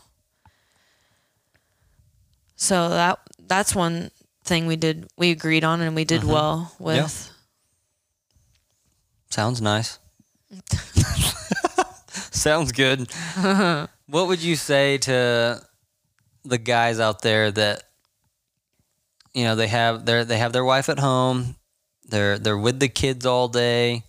so 2.55 2.89
that 2.89 3.19
that's 3.47 3.75
one 3.75 4.09
thing 4.43 4.65
we 4.65 4.75
did 4.75 5.07
we 5.17 5.31
agreed 5.31 5.63
on 5.63 5.81
and 5.81 5.95
we 5.95 6.05
did 6.05 6.21
mm-hmm. 6.21 6.31
well 6.31 6.75
with 6.79 7.31
Sounds 9.29 9.61
nice. 9.61 9.99
Sounds 12.07 12.71
good. 12.71 13.11
what 14.07 14.27
would 14.27 14.41
you 14.41 14.55
say 14.55 14.97
to 14.99 15.61
the 16.45 16.57
guys 16.57 16.99
out 16.99 17.21
there 17.21 17.51
that 17.51 17.83
you 19.33 19.43
know 19.43 19.55
they 19.55 19.67
have 19.67 20.05
their 20.05 20.23
they 20.23 20.37
have 20.37 20.53
their 20.53 20.63
wife 20.63 20.87
at 20.87 20.99
home, 20.99 21.55
they're 22.07 22.39
they're 22.39 22.57
with 22.57 22.79
the 22.79 22.87
kids 22.87 23.25
all 23.25 23.49
day, 23.49 24.03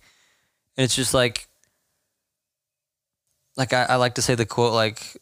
and 0.77 0.85
it's 0.85 0.95
just 0.95 1.13
like 1.13 1.48
like 3.59 3.73
I, 3.73 3.83
I 3.83 3.95
like 3.97 4.15
to 4.15 4.21
say 4.21 4.35
the 4.35 4.45
quote 4.45 4.73
like 4.73 5.17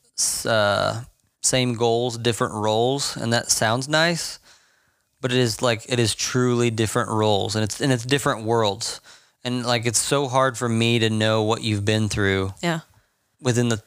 uh, 0.46 1.02
same 1.42 1.74
goals, 1.74 2.18
different 2.18 2.54
roles, 2.54 3.18
and 3.18 3.34
that 3.34 3.50
sounds 3.52 3.90
nice, 3.90 4.40
but 5.22 5.32
it 5.32 5.38
is 5.40 5.62
like 5.62 5.86
it 5.90 6.00
is 6.00 6.14
truly 6.16 6.70
different 6.70 7.10
roles, 7.10 7.56
and 7.56 7.64
it's 7.64 7.82
and 7.82 7.92
it's 7.92 8.06
different 8.06 8.44
worlds, 8.46 9.02
and 9.44 9.66
like 9.66 9.86
it's 9.86 10.00
so 10.00 10.28
hard 10.28 10.58
for 10.58 10.70
me 10.70 11.00
to 11.00 11.10
know 11.10 11.42
what 11.44 11.64
you've 11.64 11.84
been 11.86 12.08
through 12.10 12.54
yeah 12.62 12.82
within 13.42 13.70
the 13.70 13.82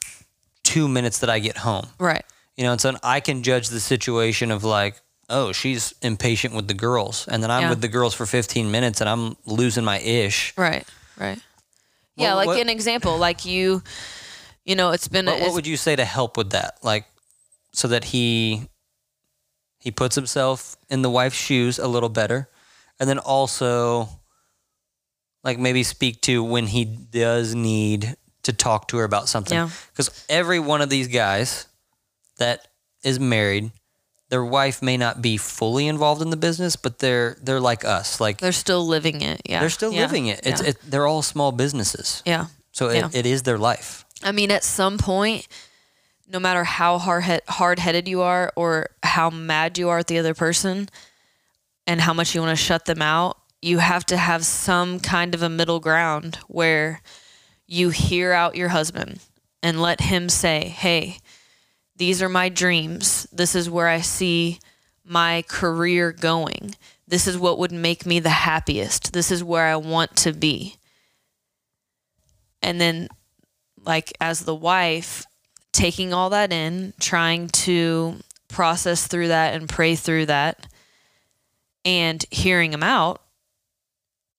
two 0.63 0.87
minutes 0.89 1.19
that 1.21 1.31
I 1.31 1.39
get 1.41 1.57
home. 1.59 1.87
right 1.99 2.25
You 2.57 2.65
know, 2.65 2.73
and 2.73 2.81
so 2.81 2.95
I 3.03 3.21
can 3.21 3.43
judge 3.43 3.69
the 3.69 3.81
situation 3.81 4.51
of 4.53 4.63
like, 4.63 5.01
oh, 5.29 5.53
she's 5.53 5.95
impatient 6.03 6.55
with 6.55 6.67
the 6.69 6.75
girls, 6.75 7.27
and 7.29 7.43
then 7.43 7.51
I'm 7.51 7.63
Yeah. 7.63 7.71
with 7.71 7.81
the 7.81 7.89
girls 7.89 8.15
for 8.15 8.27
15 8.27 8.71
minutes, 8.71 9.01
and 9.01 9.09
I'm 9.11 9.37
losing 9.47 9.85
my 9.85 9.99
ish. 10.01 10.53
Right, 10.57 10.87
right. 11.19 11.39
Yeah, 12.17 12.35
like 12.35 12.47
what- 12.49 12.61
an 12.61 12.69
example, 12.69 13.17
like 13.19 13.45
you, 13.45 13.83
you 14.65 14.77
know, 14.77 14.91
it's 14.91 15.09
been. 15.09 15.27
What, 15.27 15.41
what 15.41 15.55
would 15.55 15.67
you 15.67 15.77
say 15.77 15.97
to 15.97 16.05
help 16.05 16.37
with 16.37 16.51
that? 16.51 16.79
Like, 16.83 17.05
so 17.73 17.89
that 17.89 18.05
he 18.05 18.63
he 19.79 19.91
puts 19.91 20.15
himself 20.15 20.77
in 20.89 21.03
the 21.03 21.11
wife's 21.11 21.37
shoes 21.37 21.79
a 21.79 21.89
little 21.89 22.09
better, 22.11 22.49
and 22.99 23.09
then 23.09 23.19
also, 23.19 24.09
like 25.43 25.59
maybe 25.59 25.83
speak 25.83 26.21
to 26.23 26.43
when 26.45 26.67
he 26.67 26.85
does 26.85 27.55
need 27.55 28.17
to 28.43 28.53
talk 28.53 28.89
to 28.89 28.97
her 28.99 29.05
about 29.05 29.29
something. 29.29 29.57
Yeah. 29.57 29.71
Because 29.93 30.25
every 30.29 30.59
one 30.59 30.81
of 30.81 30.91
these 30.91 31.09
guys 31.09 31.67
that 32.39 32.67
is 33.03 33.19
married, 33.21 33.71
their 34.31 34.45
wife 34.45 34.83
may 34.83 34.97
not 34.97 35.21
be 35.23 35.37
fully 35.37 35.87
involved 35.87 36.23
in 36.23 36.31
the 36.31 36.37
business, 36.37 36.77
but 36.77 36.99
they're 36.99 37.37
they're 37.43 37.61
like 37.61 37.85
us. 37.85 38.21
Like 38.21 38.39
they're 38.39 38.53
still 38.53 38.87
living 38.87 39.23
it. 39.23 39.41
Yeah, 39.45 39.61
they're 39.61 39.71
still 39.71 39.93
Yeah. 39.93 40.03
living 40.03 40.27
it. 40.27 40.41
It's 40.47 40.63
yeah. 40.63 40.69
it, 40.71 40.77
they're 40.85 41.07
all 41.07 41.23
small 41.23 41.53
businesses, 41.53 42.23
yeah. 42.27 42.47
so 42.73 42.89
it, 42.89 42.97
Yeah. 42.97 43.09
it 43.13 43.27
is 43.27 43.43
their 43.43 43.59
life. 43.59 44.05
I 44.23 44.33
mean, 44.33 44.51
at 44.51 44.65
some 44.65 44.99
point, 44.99 45.49
no 46.29 46.39
matter 46.39 46.65
how 46.65 46.99
hard 46.99 47.41
hard 47.49 47.79
headed 47.79 48.07
you 48.07 48.21
are 48.21 48.53
or 48.57 48.91
how 49.03 49.31
mad 49.31 49.79
you 49.79 49.89
are 49.89 49.99
at 49.99 50.07
the 50.07 50.19
other 50.19 50.35
person, 50.35 50.89
and 51.87 52.01
how 52.01 52.13
much 52.13 52.35
you 52.35 52.41
want 52.41 52.57
to 52.57 52.65
shut 52.65 52.85
them 52.85 53.03
out, 53.03 53.39
you 53.61 53.79
have 53.79 54.07
to 54.07 54.17
have 54.17 54.45
some 54.45 55.01
kind 55.01 55.35
of 55.35 55.43
a 55.43 55.49
middle 55.49 55.81
ground 55.81 56.39
where 56.47 57.03
you 57.67 57.91
hear 57.91 58.33
out 58.33 58.57
your 58.57 58.69
husband 58.69 59.21
and 59.63 59.83
let 59.83 60.01
him 60.03 60.29
say, 60.29 60.69
"Hey, 60.69 61.19
these 61.97 62.23
are 62.23 62.29
my 62.29 62.49
dreams. 62.49 63.27
This 63.33 63.55
is 63.55 63.69
where 63.69 63.89
I 63.89 64.01
see 64.01 64.61
my 65.05 65.43
career 65.49 66.13
going. 66.13 66.75
This 67.09 67.27
is 67.27 67.37
what 67.37 67.59
would 67.59 67.73
make 67.73 68.07
me 68.07 68.21
the 68.21 68.31
happiest. 68.31 69.13
This 69.13 69.31
is 69.31 69.43
where 69.43 69.67
I 69.67 69.77
want 69.77 70.17
to 70.19 70.33
be." 70.33 70.77
And 72.63 72.81
then 72.81 73.09
like 73.85 74.13
as 74.21 74.41
the 74.41 74.55
wife 74.55 75.27
taking 75.73 76.13
all 76.13 76.31
that 76.31 76.53
in 76.53 76.93
trying 77.01 77.49
to 77.49 78.17
process 78.49 79.07
through 79.07 79.29
that 79.29 79.55
and 79.55 79.69
pray 79.69 79.95
through 79.95 80.27
that 80.27 80.67
and 81.85 82.25
hearing 82.31 82.73
him 82.73 82.83
out 82.83 83.23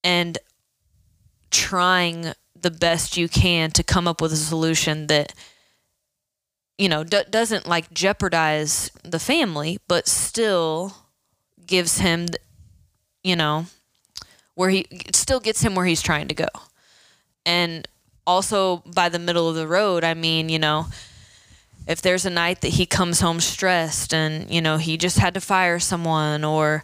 and 0.03 0.37
trying 1.49 2.33
the 2.59 2.71
best 2.71 3.17
you 3.17 3.27
can 3.27 3.71
to 3.71 3.83
come 3.83 4.07
up 4.07 4.21
with 4.21 4.33
a 4.33 4.37
solution 4.37 5.07
that 5.07 5.33
you 6.77 6.89
know 6.89 7.03
d- 7.03 7.23
doesn't 7.29 7.67
like 7.67 7.91
jeopardize 7.93 8.91
the 9.03 9.19
family 9.19 9.79
but 9.87 10.07
still 10.07 10.95
gives 11.65 11.99
him 11.99 12.27
you 13.23 13.35
know 13.35 13.65
where 14.55 14.69
he 14.69 14.85
still 15.13 15.39
gets 15.39 15.61
him 15.61 15.75
where 15.75 15.85
he's 15.85 16.01
trying 16.01 16.27
to 16.27 16.35
go. 16.35 16.47
And 17.45 17.87
also 18.25 18.77
by 18.85 19.09
the 19.09 19.19
middle 19.19 19.49
of 19.49 19.55
the 19.55 19.67
road 19.67 20.03
i 20.03 20.13
mean 20.13 20.49
you 20.49 20.59
know 20.59 20.85
if 21.87 22.01
there's 22.01 22.25
a 22.25 22.29
night 22.29 22.61
that 22.61 22.69
he 22.69 22.85
comes 22.85 23.21
home 23.21 23.39
stressed 23.39 24.13
and 24.13 24.49
you 24.49 24.61
know 24.61 24.77
he 24.77 24.97
just 24.97 25.17
had 25.17 25.33
to 25.33 25.41
fire 25.41 25.79
someone 25.79 26.43
or 26.43 26.83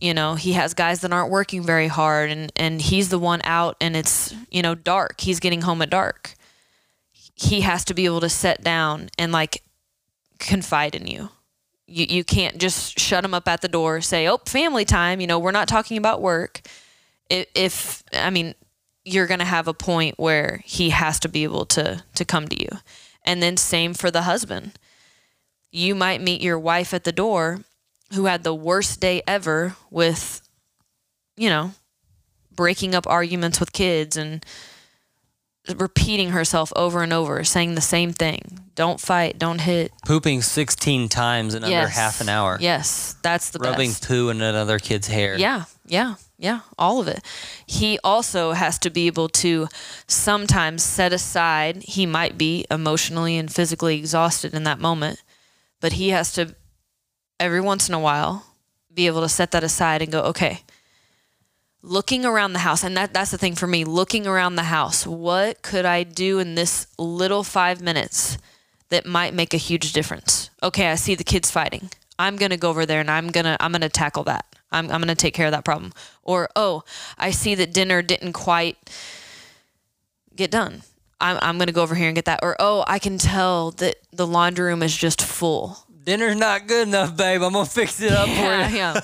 you 0.00 0.14
know 0.14 0.34
he 0.34 0.52
has 0.52 0.74
guys 0.74 1.00
that 1.00 1.12
aren't 1.12 1.30
working 1.30 1.62
very 1.62 1.88
hard 1.88 2.30
and 2.30 2.52
and 2.56 2.80
he's 2.80 3.08
the 3.08 3.18
one 3.18 3.40
out 3.44 3.76
and 3.80 3.96
it's 3.96 4.34
you 4.50 4.62
know 4.62 4.74
dark. 4.74 5.20
He's 5.20 5.40
getting 5.40 5.62
home 5.62 5.82
at 5.82 5.90
dark. 5.90 6.34
He 7.34 7.62
has 7.62 7.84
to 7.86 7.94
be 7.94 8.04
able 8.04 8.20
to 8.20 8.28
sit 8.28 8.62
down 8.62 9.08
and 9.18 9.32
like 9.32 9.62
confide 10.38 10.94
in 10.94 11.06
you. 11.06 11.28
You 11.86 12.06
you 12.08 12.24
can't 12.24 12.58
just 12.58 12.98
shut 12.98 13.24
him 13.24 13.34
up 13.34 13.48
at 13.48 13.60
the 13.60 13.68
door 13.68 14.00
say 14.00 14.26
oh 14.26 14.38
family 14.46 14.84
time 14.84 15.20
you 15.20 15.26
know 15.26 15.38
we're 15.38 15.50
not 15.50 15.68
talking 15.68 15.98
about 15.98 16.22
work. 16.22 16.62
If, 17.28 17.46
if 17.54 18.02
i 18.12 18.30
mean 18.30 18.54
you're 19.04 19.26
going 19.26 19.40
to 19.40 19.46
have 19.46 19.66
a 19.68 19.74
point 19.74 20.18
where 20.18 20.60
he 20.64 20.90
has 20.90 21.18
to 21.20 21.28
be 21.28 21.44
able 21.44 21.66
to 21.66 22.02
to 22.14 22.24
come 22.24 22.48
to 22.48 22.60
you. 22.60 22.68
And 23.24 23.42
then 23.42 23.56
same 23.56 23.94
for 23.94 24.10
the 24.10 24.22
husband. 24.22 24.72
You 25.70 25.94
might 25.94 26.20
meet 26.20 26.40
your 26.42 26.58
wife 26.58 26.92
at 26.94 27.04
the 27.04 27.12
door 27.12 27.60
who 28.14 28.26
had 28.26 28.42
the 28.42 28.54
worst 28.54 29.00
day 29.00 29.22
ever 29.26 29.76
with 29.90 30.42
you 31.36 31.48
know 31.48 31.72
breaking 32.52 32.94
up 32.94 33.06
arguments 33.06 33.60
with 33.60 33.72
kids 33.72 34.16
and 34.16 34.44
repeating 35.76 36.30
herself 36.30 36.72
over 36.74 37.02
and 37.02 37.12
over 37.12 37.44
saying 37.44 37.74
the 37.74 37.80
same 37.80 38.12
thing. 38.12 38.60
Don't 38.74 39.00
fight 39.00 39.38
don't 39.38 39.60
hit. 39.60 39.92
Pooping 40.06 40.42
16 40.42 41.08
times 41.08 41.54
in 41.54 41.62
under 41.62 41.86
half 41.88 42.20
an 42.20 42.28
hour. 42.28 42.56
yes 42.60 43.14
that's 43.22 43.50
the 43.50 43.58
Rubbing 43.58 43.90
best. 43.90 44.08
poo 44.08 44.28
in 44.30 44.40
another 44.40 44.78
kid's 44.78 45.06
hair. 45.06 45.36
Yeah, 45.38 45.64
yeah, 45.86 46.14
yeah, 46.40 46.60
all 46.78 47.00
of 47.00 47.06
it. 47.06 47.22
He 47.66 47.98
also 48.02 48.52
has 48.52 48.78
to 48.78 48.90
be 48.90 49.06
able 49.06 49.28
to 49.28 49.68
sometimes 50.06 50.82
set 50.82 51.12
aside, 51.12 51.82
he 51.82 52.06
might 52.06 52.38
be 52.38 52.64
emotionally 52.70 53.36
and 53.36 53.52
physically 53.52 53.98
exhausted 53.98 54.54
in 54.54 54.64
that 54.64 54.80
moment, 54.80 55.22
but 55.80 55.92
he 55.92 56.08
has 56.08 56.32
to, 56.32 56.54
every 57.38 57.60
once 57.60 57.88
in 57.88 57.94
a 57.94 58.00
while, 58.00 58.46
be 58.92 59.06
able 59.06 59.20
to 59.20 59.28
set 59.28 59.50
that 59.50 59.62
aside 59.62 60.00
and 60.00 60.10
go, 60.10 60.22
okay, 60.22 60.62
looking 61.82 62.24
around 62.24 62.54
the 62.54 62.60
house, 62.60 62.82
and 62.82 62.96
that, 62.96 63.12
that's 63.12 63.30
the 63.30 63.38
thing 63.38 63.54
for 63.54 63.66
me, 63.66 63.84
looking 63.84 64.26
around 64.26 64.54
the 64.54 64.64
house, 64.64 65.06
what 65.06 65.60
could 65.60 65.84
I 65.84 66.04
do 66.04 66.38
in 66.38 66.54
this 66.54 66.86
little 66.98 67.44
five 67.44 67.82
minutes 67.82 68.38
that 68.88 69.04
might 69.04 69.34
make 69.34 69.52
a 69.52 69.58
huge 69.58 69.92
difference? 69.92 70.48
Okay, 70.62 70.88
I 70.88 70.94
see 70.94 71.14
the 71.14 71.22
kids 71.22 71.50
fighting. 71.50 71.90
I'm 72.18 72.36
gonna 72.36 72.56
go 72.56 72.70
over 72.70 72.84
there 72.84 73.00
and 73.00 73.10
I'm 73.10 73.28
gonna 73.28 73.56
I'm 73.60 73.72
gonna 73.72 73.88
tackle 73.88 74.24
that. 74.24 74.44
I'm 74.72 74.90
I'm 74.90 75.00
gonna 75.00 75.14
take 75.14 75.34
care 75.34 75.46
of 75.46 75.52
that 75.52 75.64
problem. 75.64 75.92
Or 76.22 76.48
oh, 76.56 76.82
I 77.18 77.30
see 77.30 77.54
that 77.56 77.72
dinner 77.72 78.02
didn't 78.02 78.32
quite 78.34 78.76
get 80.34 80.50
done. 80.50 80.82
I'm 81.20 81.38
I'm 81.42 81.58
gonna 81.58 81.72
go 81.72 81.82
over 81.82 81.94
here 81.94 82.06
and 82.08 82.14
get 82.14 82.24
that. 82.26 82.40
Or 82.42 82.56
oh, 82.58 82.84
I 82.86 82.98
can 82.98 83.18
tell 83.18 83.72
that 83.72 83.96
the 84.12 84.26
laundry 84.26 84.66
room 84.66 84.82
is 84.82 84.96
just 84.96 85.22
full. 85.22 85.78
Dinner's 86.04 86.36
not 86.36 86.66
good 86.66 86.88
enough, 86.88 87.16
babe. 87.16 87.42
I'm 87.42 87.52
gonna 87.52 87.66
fix 87.66 88.00
it 88.00 88.12
up 88.12 88.26
Yeah, 88.28 88.66
for 88.68 88.70
you. 88.70 88.76
yeah. 88.76 89.00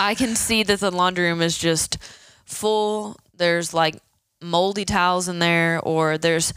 I 0.00 0.14
can 0.14 0.36
see 0.36 0.62
that 0.62 0.80
the 0.80 0.90
laundry 0.90 1.24
room 1.26 1.40
is 1.42 1.56
just 1.58 1.98
full. 2.44 3.16
There's 3.36 3.72
like 3.72 3.96
moldy 4.42 4.84
towels 4.84 5.28
in 5.28 5.38
there, 5.38 5.80
or 5.82 6.18
there's 6.18 6.52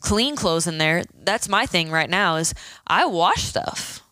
clean 0.00 0.36
clothes 0.36 0.66
in 0.66 0.78
there. 0.78 1.04
That's 1.14 1.48
my 1.48 1.66
thing 1.66 1.90
right 1.90 2.10
now. 2.10 2.36
Is 2.36 2.52
I 2.86 3.06
wash 3.06 3.44
stuff, 3.44 4.02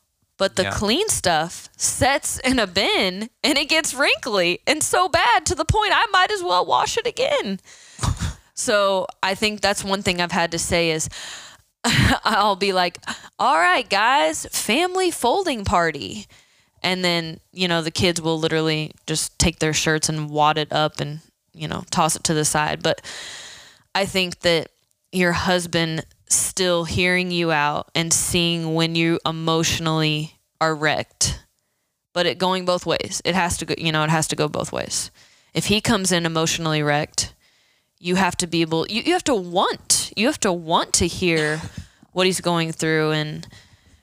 but 0.44 0.56
the 0.56 0.64
Yeah. 0.64 0.72
clean 0.72 1.08
stuff 1.08 1.70
sets 1.74 2.38
in 2.40 2.58
a 2.58 2.66
bin 2.66 3.30
and 3.42 3.56
it 3.56 3.66
gets 3.66 3.94
wrinkly 3.94 4.60
and 4.66 4.82
so 4.84 5.08
bad 5.08 5.46
to 5.46 5.54
the 5.54 5.64
point 5.64 5.92
I 5.94 6.04
might 6.12 6.30
as 6.30 6.42
well 6.42 6.66
wash 6.66 6.98
it 6.98 7.06
again. 7.06 7.60
so 8.54 9.06
I 9.22 9.34
think 9.34 9.62
that's 9.62 9.82
one 9.82 10.02
thing 10.02 10.20
I've 10.20 10.32
had 10.32 10.50
to 10.52 10.58
say 10.58 10.90
is. 10.90 11.08
I'll 12.24 12.56
be 12.56 12.72
like, 12.74 12.98
all 13.38 13.56
right, 13.56 13.88
guys, 13.88 14.46
family 14.50 15.10
folding 15.10 15.64
party 15.64 16.26
and 16.82 17.02
then 17.04 17.40
you 17.52 17.66
know 17.66 17.80
the 17.82 17.90
kids 17.90 18.20
will 18.20 18.38
literally 18.38 18.92
just 19.06 19.38
take 19.38 19.58
their 19.58 19.72
shirts 19.72 20.08
and 20.08 20.28
wad 20.30 20.58
it 20.58 20.72
up 20.72 21.00
and 21.00 21.20
you 21.54 21.66
know 21.66 21.82
toss 21.90 22.14
it 22.16 22.24
to 22.24 22.34
the 22.34 22.44
side 22.44 22.82
but 22.82 23.00
i 23.94 24.04
think 24.04 24.40
that 24.40 24.68
your 25.12 25.32
husband 25.32 26.04
still 26.28 26.84
hearing 26.84 27.30
you 27.30 27.50
out 27.50 27.90
and 27.94 28.12
seeing 28.12 28.74
when 28.74 28.94
you 28.94 29.18
emotionally 29.26 30.33
are 30.64 30.75
wrecked 30.75 31.40
but 32.14 32.26
it 32.26 32.38
going 32.38 32.64
both 32.64 32.87
ways. 32.87 33.21
It 33.25 33.35
has 33.35 33.59
to 33.59 33.64
go 33.66 33.75
you 33.76 33.92
know 33.92 34.04
it 34.04 34.11
has 34.11 34.28
to 34.28 34.37
go 34.37 34.49
both 34.49 34.73
ways. 34.73 35.11
If 35.52 35.66
he 35.66 35.80
comes 35.80 36.12
in 36.12 36.25
emotionally 36.25 36.83
wrecked 36.83 37.35
you 37.99 38.16
have 38.16 38.37
to 38.37 38.47
be 38.47 38.61
able 38.62 38.87
you, 38.88 39.02
you 39.02 39.12
have 39.12 39.25
to 39.25 39.35
want 39.35 40.12
you 40.16 40.26
have 40.26 40.40
to 40.40 40.52
want 40.52 40.92
to 40.94 41.06
hear 41.06 41.61
what 42.12 42.26
he's 42.26 42.40
going 42.40 42.73
through 42.73 43.11
and 43.12 43.47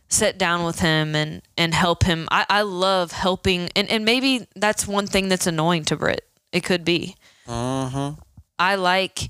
sit 0.07 0.37
down 0.37 0.65
with 0.65 0.79
him 0.79 1.15
and 1.15 1.41
and 1.57 1.73
help 1.73 2.03
him. 2.03 2.27
I, 2.29 2.45
I 2.49 2.61
love 2.61 3.11
helping 3.11 3.69
and, 3.75 3.89
and 3.89 4.05
maybe 4.05 4.47
that's 4.55 4.87
one 4.87 5.07
thing 5.07 5.29
that's 5.29 5.47
annoying 5.47 5.85
to 5.85 5.95
Britt. 5.95 6.27
it 6.51 6.63
could 6.63 6.83
be. 6.83 7.15
Uh-huh. 7.47 8.13
I 8.59 8.75
like 8.75 9.29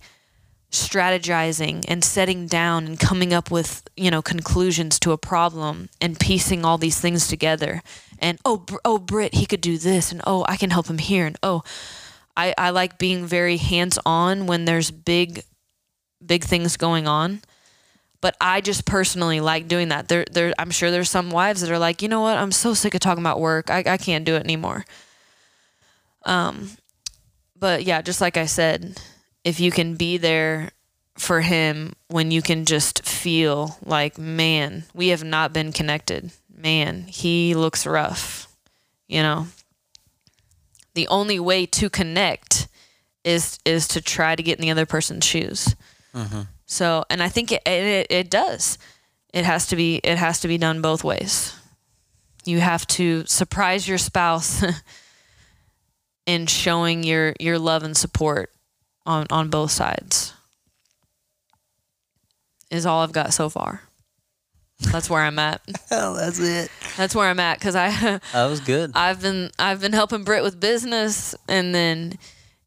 strategizing 0.71 1.83
and 1.89 2.03
setting 2.03 2.47
down 2.47 2.85
and 2.85 2.99
coming 2.99 3.33
up 3.33 3.51
with 3.51 3.83
you 3.97 4.09
know 4.09 4.21
conclusions 4.21 4.99
to 4.99 5.11
a 5.11 5.17
problem 5.17 5.89
and 5.99 6.19
piecing 6.19 6.63
all 6.63 6.77
these 6.77 6.99
things 6.99 7.27
together. 7.27 7.81
And 8.19 8.39
oh 8.45 8.65
oh 8.85 8.97
Britt 8.97 9.35
he 9.35 9.45
could 9.45 9.61
do 9.61 9.77
this 9.77 10.11
and 10.11 10.21
oh 10.25 10.45
I 10.47 10.55
can 10.55 10.69
help 10.69 10.87
him 10.87 10.97
here 10.97 11.25
and 11.25 11.37
oh 11.43 11.63
I 12.37 12.53
I 12.57 12.69
like 12.69 12.97
being 12.97 13.25
very 13.25 13.57
hands 13.57 13.99
on 14.05 14.47
when 14.47 14.63
there's 14.63 14.91
big 14.91 15.43
big 16.25 16.45
things 16.45 16.77
going 16.77 17.05
on. 17.07 17.41
But 18.21 18.37
I 18.39 18.61
just 18.61 18.85
personally 18.85 19.41
like 19.41 19.67
doing 19.67 19.89
that. 19.89 20.07
There 20.07 20.25
there 20.31 20.53
I'm 20.57 20.71
sure 20.71 20.89
there's 20.89 21.09
some 21.09 21.31
wives 21.31 21.59
that 21.61 21.71
are 21.71 21.79
like 21.79 22.01
you 22.01 22.07
know 22.07 22.21
what? 22.21 22.37
I'm 22.37 22.53
so 22.53 22.73
sick 22.73 22.93
of 22.93 23.01
talking 23.01 23.23
about 23.23 23.41
work. 23.41 23.69
I 23.69 23.83
I 23.85 23.97
can't 23.97 24.23
do 24.23 24.35
it 24.35 24.43
anymore. 24.45 24.85
Um 26.23 26.69
but 27.59 27.83
yeah 27.83 28.01
just 28.01 28.21
like 28.21 28.37
I 28.37 28.45
said 28.45 29.01
if 29.43 29.59
you 29.59 29.71
can 29.71 29.95
be 29.95 30.17
there 30.17 30.71
for 31.17 31.41
him 31.41 31.93
when 32.07 32.31
you 32.31 32.41
can 32.41 32.65
just 32.65 33.05
feel 33.05 33.77
like, 33.85 34.17
man, 34.17 34.83
we 34.93 35.09
have 35.09 35.23
not 35.23 35.53
been 35.53 35.71
connected. 35.71 36.31
Man, 36.55 37.03
he 37.03 37.53
looks 37.53 37.85
rough. 37.85 38.47
You 39.07 39.21
know, 39.21 39.47
the 40.93 41.07
only 41.07 41.39
way 41.39 41.65
to 41.65 41.89
connect 41.89 42.67
is 43.23 43.59
is 43.65 43.87
to 43.89 44.01
try 44.01 44.35
to 44.35 44.43
get 44.43 44.57
in 44.57 44.61
the 44.61 44.71
other 44.71 44.85
person's 44.85 45.25
shoes. 45.25 45.75
Mm-hmm. 46.13 46.41
So, 46.65 47.03
and 47.09 47.21
I 47.21 47.29
think 47.29 47.51
it, 47.51 47.61
it 47.65 48.07
it 48.09 48.29
does. 48.29 48.77
It 49.33 49.45
has 49.45 49.67
to 49.67 49.75
be 49.75 49.97
it 50.03 50.17
has 50.17 50.39
to 50.41 50.47
be 50.47 50.57
done 50.57 50.81
both 50.81 51.03
ways. 51.03 51.55
You 52.45 52.59
have 52.59 52.87
to 52.87 53.25
surprise 53.25 53.87
your 53.87 53.97
spouse 53.97 54.63
in 56.25 56.47
showing 56.47 57.03
your 57.03 57.33
your 57.39 57.59
love 57.59 57.83
and 57.83 57.95
support 57.95 58.51
on 59.05 59.27
on 59.29 59.49
both 59.49 59.71
sides 59.71 60.33
is 62.69 62.85
all 62.85 63.01
I've 63.01 63.11
got 63.11 63.33
so 63.33 63.49
far. 63.49 63.81
That's 64.91 65.09
where 65.09 65.21
I'm 65.21 65.37
at. 65.37 65.61
Hell, 65.89 66.13
oh, 66.15 66.17
that's 66.17 66.39
it. 66.39 66.71
That's 66.97 67.13
where 67.13 67.29
I'm 67.29 67.39
at 67.39 67.59
because 67.59 67.75
I 67.75 67.89
That 68.33 68.45
was 68.47 68.59
good. 68.61 68.91
I've 68.95 69.21
been 69.21 69.51
I've 69.59 69.81
been 69.81 69.93
helping 69.93 70.23
Britt 70.23 70.43
with 70.43 70.59
business, 70.59 71.35
and 71.47 71.75
then 71.75 72.17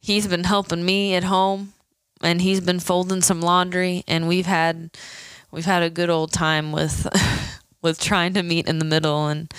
he's 0.00 0.28
been 0.28 0.44
helping 0.44 0.84
me 0.84 1.14
at 1.14 1.24
home, 1.24 1.72
and 2.22 2.40
he's 2.40 2.60
been 2.60 2.80
folding 2.80 3.22
some 3.22 3.40
laundry, 3.40 4.04
and 4.06 4.28
we've 4.28 4.46
had 4.46 4.90
we've 5.50 5.64
had 5.64 5.82
a 5.82 5.90
good 5.90 6.10
old 6.10 6.32
time 6.32 6.70
with 6.70 7.08
with 7.82 8.00
trying 8.00 8.34
to 8.34 8.42
meet 8.42 8.68
in 8.68 8.78
the 8.78 8.84
middle, 8.84 9.26
and 9.26 9.52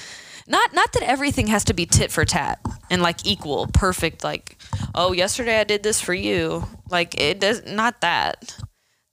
not 0.48 0.74
not 0.74 0.94
that 0.94 1.04
everything 1.04 1.48
has 1.48 1.64
to 1.66 1.74
be 1.74 1.86
tit 1.86 2.12
for 2.12 2.26
tat 2.26 2.60
and 2.90 3.02
like 3.02 3.26
equal, 3.26 3.68
perfect. 3.68 4.24
Like, 4.24 4.58
oh, 4.94 5.12
yesterday 5.12 5.60
I 5.60 5.64
did 5.64 5.84
this 5.84 6.00
for 6.02 6.14
you. 6.14 6.68
Like 6.90 7.20
it 7.20 7.40
does 7.40 7.66
not 7.66 8.02
that. 8.02 8.58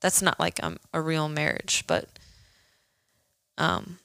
That's 0.00 0.20
not 0.20 0.40
like 0.40 0.62
um, 0.62 0.78
a 0.92 1.00
real 1.00 1.28
marriage, 1.28 1.84
but 1.86 2.08
um, 3.56 3.98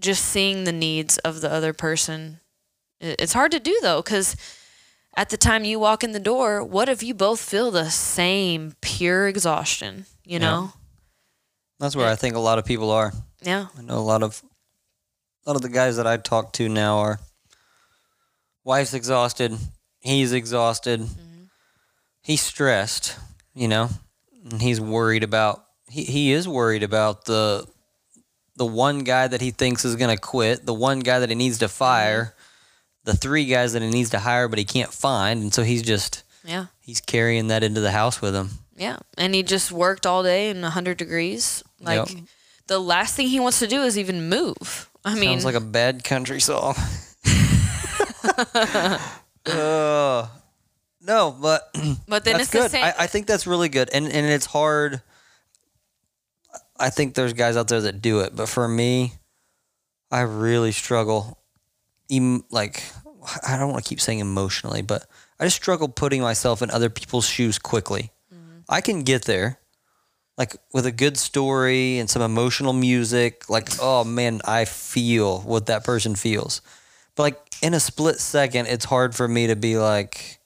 just 0.00 0.24
seeing 0.24 0.64
the 0.64 0.72
needs 0.72 1.18
of 1.18 1.40
the 1.40 1.50
other 1.50 1.72
person. 1.72 2.40
It's 3.00 3.32
hard 3.32 3.52
to 3.52 3.60
do 3.60 3.78
though, 3.82 4.02
because 4.02 4.36
at 5.16 5.30
the 5.30 5.36
time 5.36 5.64
you 5.64 5.80
walk 5.80 6.04
in 6.04 6.12
the 6.12 6.20
door, 6.20 6.62
what 6.62 6.88
if 6.88 7.02
you 7.02 7.14
both 7.14 7.40
feel 7.40 7.70
the 7.70 7.90
same 7.90 8.74
pure 8.80 9.26
exhaustion? 9.26 10.06
You 10.24 10.38
know? 10.38 10.72
That's 11.80 11.96
where 11.96 12.08
I 12.08 12.16
think 12.16 12.36
a 12.36 12.40
lot 12.40 12.58
of 12.58 12.64
people 12.64 12.90
are. 12.90 13.12
Yeah. 13.42 13.66
I 13.76 13.82
know 13.82 13.98
a 13.98 14.00
lot 14.00 14.22
of 14.22 14.42
lot 15.48 15.56
of 15.56 15.62
the 15.62 15.68
guys 15.70 15.96
that 15.96 16.06
I 16.06 16.18
talk 16.18 16.52
to 16.54 16.68
now 16.68 16.98
are 16.98 17.18
wife's 18.64 18.92
exhausted, 18.92 19.56
he's 20.00 20.32
exhausted, 20.34 21.08
he's 22.20 22.42
stressed, 22.42 23.16
you 23.54 23.66
know, 23.66 23.88
and 24.50 24.60
he's 24.60 24.78
worried 24.78 25.24
about 25.24 25.64
he, 25.88 26.04
he 26.04 26.32
is 26.32 26.46
worried 26.46 26.82
about 26.82 27.24
the 27.24 27.66
the 28.56 28.66
one 28.66 28.98
guy 29.04 29.26
that 29.26 29.40
he 29.40 29.50
thinks 29.50 29.86
is 29.86 29.96
gonna 29.96 30.18
quit, 30.18 30.66
the 30.66 30.74
one 30.74 31.00
guy 31.00 31.18
that 31.20 31.30
he 31.30 31.34
needs 31.34 31.58
to 31.58 31.68
fire, 31.68 32.34
the 33.04 33.16
three 33.16 33.46
guys 33.46 33.72
that 33.72 33.80
he 33.80 33.88
needs 33.88 34.10
to 34.10 34.18
hire 34.18 34.48
but 34.48 34.58
he 34.58 34.66
can't 34.66 34.92
find, 34.92 35.40
and 35.42 35.54
so 35.54 35.62
he's 35.62 35.82
just 35.82 36.24
Yeah. 36.44 36.66
he's 36.80 37.00
carrying 37.00 37.48
that 37.48 37.62
into 37.62 37.80
the 37.80 37.92
house 37.92 38.20
with 38.20 38.34
him. 38.34 38.50
Yeah. 38.76 38.98
And 39.16 39.34
he 39.34 39.42
just 39.42 39.72
worked 39.72 40.04
all 40.06 40.22
day 40.22 40.50
in 40.50 40.60
100 40.60 40.98
degrees. 40.98 41.64
Like, 41.80 42.10
Yep. 42.10 42.24
the 42.68 42.78
last 42.78 43.16
thing 43.16 43.26
he 43.28 43.40
wants 43.40 43.58
to 43.60 43.66
do 43.66 43.82
is 43.82 43.98
even 43.98 44.28
move. 44.28 44.88
I 45.08 45.14
mean, 45.14 45.30
Sounds 45.30 45.44
like 45.44 45.54
a 45.54 45.60
bad 45.60 46.04
country 46.04 46.40
song. 46.40 46.74
uh, 49.46 50.28
no, 51.00 51.36
but 51.40 51.74
but 52.08 52.24
then 52.24 52.34
that's 52.34 52.44
it's 52.44 52.52
good. 52.52 52.64
the 52.64 52.68
same. 52.68 52.84
I, 52.84 52.94
I 53.00 53.06
think 53.06 53.26
that's 53.26 53.46
really 53.46 53.68
good, 53.68 53.88
and 53.92 54.06
and 54.06 54.26
it's 54.26 54.46
hard. 54.46 55.00
I 56.78 56.90
think 56.90 57.14
there's 57.14 57.32
guys 57.32 57.56
out 57.56 57.68
there 57.68 57.80
that 57.80 58.02
do 58.02 58.20
it, 58.20 58.36
but 58.36 58.48
for 58.48 58.68
me, 58.68 59.14
I 60.10 60.20
really 60.20 60.72
struggle. 60.72 61.38
Em, 62.10 62.44
like 62.50 62.82
I 63.46 63.56
don't 63.56 63.70
want 63.70 63.84
to 63.84 63.88
keep 63.88 64.00
saying 64.00 64.18
emotionally, 64.18 64.82
but 64.82 65.06
I 65.40 65.44
just 65.44 65.56
struggle 65.56 65.88
putting 65.88 66.20
myself 66.20 66.62
in 66.62 66.70
other 66.70 66.90
people's 66.90 67.26
shoes 67.26 67.58
quickly. 67.58 68.12
I 68.68 68.82
can 68.82 69.02
get 69.02 69.24
there, 69.24 69.58
like 70.38 70.56
with 70.72 70.86
a 70.86 70.92
good 70.92 71.18
story 71.18 71.98
and 71.98 72.08
some 72.08 72.22
emotional 72.22 72.72
music. 72.72 73.50
Like, 73.50 73.68
oh 73.82 74.04
man, 74.04 74.40
I 74.46 74.64
feel 74.64 75.40
what 75.40 75.66
that 75.66 75.84
person 75.84 76.14
feels. 76.14 76.62
But 77.16 77.22
like 77.24 77.40
in 77.60 77.74
a 77.74 77.80
split 77.80 78.20
second, 78.20 78.66
it's 78.68 78.84
hard 78.86 79.14
for 79.16 79.26
me 79.28 79.48
to 79.48 79.56
be 79.56 79.76
like 79.76 80.38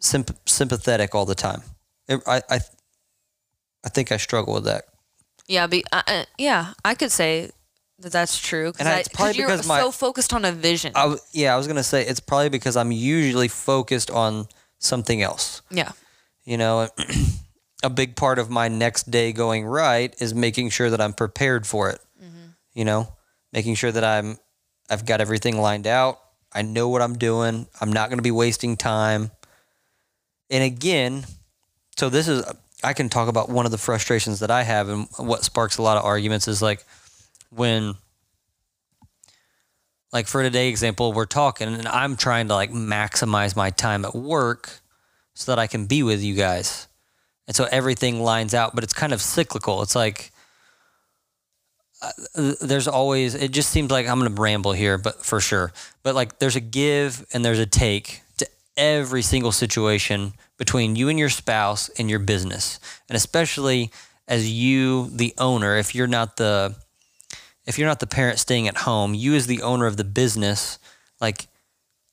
symp- 0.00 0.36
sympathetic 0.46 1.14
all 1.14 1.24
the 1.24 1.34
time. 1.34 1.62
It, 2.08 2.20
I, 2.26 2.42
I, 2.50 2.60
I 3.84 3.88
think 3.88 4.12
I 4.12 4.18
struggle 4.18 4.54
with 4.54 4.64
that. 4.64 4.84
yeah, 5.48 5.66
be, 5.66 5.84
uh, 5.92 6.02
uh, 6.06 6.24
yeah, 6.38 6.74
I 6.84 6.94
could 6.94 7.10
say 7.10 7.50
that 8.00 8.12
that's 8.12 8.38
true. 8.38 8.72
Cause 8.72 8.80
And 8.80 8.88
I, 8.88 8.98
it's 8.98 9.08
probably 9.08 9.38
you're 9.38 9.46
because 9.48 9.66
my- 9.66 9.80
so 9.80 9.90
focused 9.90 10.34
on 10.34 10.44
a 10.44 10.52
vision. 10.52 10.92
I, 10.94 11.16
yeah, 11.32 11.54
I 11.54 11.56
was 11.56 11.66
gonna 11.66 11.82
say 11.82 12.04
it's 12.06 12.20
probably 12.20 12.50
because 12.50 12.76
I'm 12.76 12.92
usually 12.92 13.48
focused 13.48 14.10
on 14.10 14.46
something 14.78 15.22
else. 15.22 15.62
yeah. 15.70 15.92
You 16.44 16.58
know, 16.58 16.88
a 17.84 17.90
big 17.90 18.16
part 18.16 18.38
of 18.38 18.50
my 18.50 18.66
next 18.68 19.10
day 19.10 19.32
going 19.32 19.66
right 19.66 20.14
is 20.20 20.34
making 20.34 20.70
sure 20.70 20.90
that 20.90 21.00
I'm 21.00 21.12
prepared 21.12 21.66
for 21.66 21.90
it. 21.90 22.00
Mm-hmm. 22.20 22.46
You 22.72 22.84
know, 22.84 23.12
making 23.52 23.74
sure 23.74 23.92
that 23.92 24.02
I'm 24.02 24.38
I've 24.90 25.06
got 25.06 25.20
everything 25.20 25.58
lined 25.58 25.86
out. 25.86 26.20
I 26.52 26.62
know 26.62 26.88
what 26.88 27.02
I'm 27.02 27.16
doing. 27.18 27.66
I'm 27.80 27.92
not 27.92 28.08
going 28.08 28.18
to 28.18 28.22
be 28.22 28.30
wasting 28.30 28.76
time. 28.76 29.30
And 30.50 30.62
again, 30.64 31.24
so 31.96 32.08
this 32.08 32.26
is 32.26 32.44
I 32.82 32.94
can 32.94 33.08
talk 33.08 33.28
about 33.28 33.48
one 33.48 33.66
of 33.66 33.72
the 33.72 33.78
frustrations 33.78 34.40
that 34.40 34.50
I 34.50 34.62
have 34.62 34.88
and 34.88 35.06
what 35.16 35.44
sparks 35.44 35.78
a 35.78 35.82
lot 35.82 35.96
of 35.96 36.04
arguments 36.04 36.48
is 36.48 36.62
like 36.62 36.84
when 37.50 37.94
like 40.12 40.26
for 40.26 40.42
today 40.42 40.68
example, 40.68 41.12
we're 41.12 41.26
talking 41.26 41.68
and 41.68 41.86
I'm 41.86 42.16
trying 42.16 42.48
to 42.48 42.54
like 42.54 42.70
maximize 42.70 43.54
my 43.54 43.70
time 43.70 44.04
at 44.04 44.14
work 44.14 44.80
so 45.34 45.52
that 45.52 45.58
I 45.58 45.66
can 45.66 45.86
be 45.86 46.02
with 46.02 46.22
you 46.22 46.34
guys. 46.34 46.86
And 47.46 47.54
so 47.54 47.66
everything 47.70 48.22
lines 48.22 48.54
out, 48.54 48.74
but 48.74 48.84
it's 48.84 48.94
kind 48.94 49.12
of 49.12 49.20
cyclical. 49.20 49.82
It's 49.82 49.94
like 49.94 50.32
uh, 52.02 52.54
there's 52.60 52.88
always 52.88 53.34
it 53.34 53.50
just 53.50 53.70
seems 53.70 53.90
like 53.90 54.08
I'm 54.08 54.18
going 54.18 54.34
to 54.34 54.40
ramble 54.40 54.72
here, 54.72 54.98
but 54.98 55.24
for 55.24 55.40
sure. 55.40 55.72
But 56.02 56.14
like 56.14 56.38
there's 56.38 56.56
a 56.56 56.60
give 56.60 57.24
and 57.32 57.44
there's 57.44 57.58
a 57.58 57.66
take 57.66 58.22
to 58.38 58.48
every 58.76 59.22
single 59.22 59.52
situation 59.52 60.32
between 60.58 60.96
you 60.96 61.08
and 61.08 61.18
your 61.18 61.28
spouse 61.28 61.88
and 61.90 62.10
your 62.10 62.18
business. 62.18 62.80
And 63.08 63.16
especially 63.16 63.90
as 64.26 64.50
you 64.50 65.08
the 65.10 65.34
owner, 65.38 65.76
if 65.76 65.94
you're 65.94 66.06
not 66.06 66.36
the 66.36 66.76
if 67.66 67.78
you're 67.78 67.88
not 67.88 68.00
the 68.00 68.06
parent 68.06 68.38
staying 68.38 68.68
at 68.68 68.78
home, 68.78 69.14
you 69.14 69.34
as 69.34 69.46
the 69.46 69.62
owner 69.62 69.86
of 69.86 69.96
the 69.96 70.04
business, 70.04 70.78
like 71.20 71.46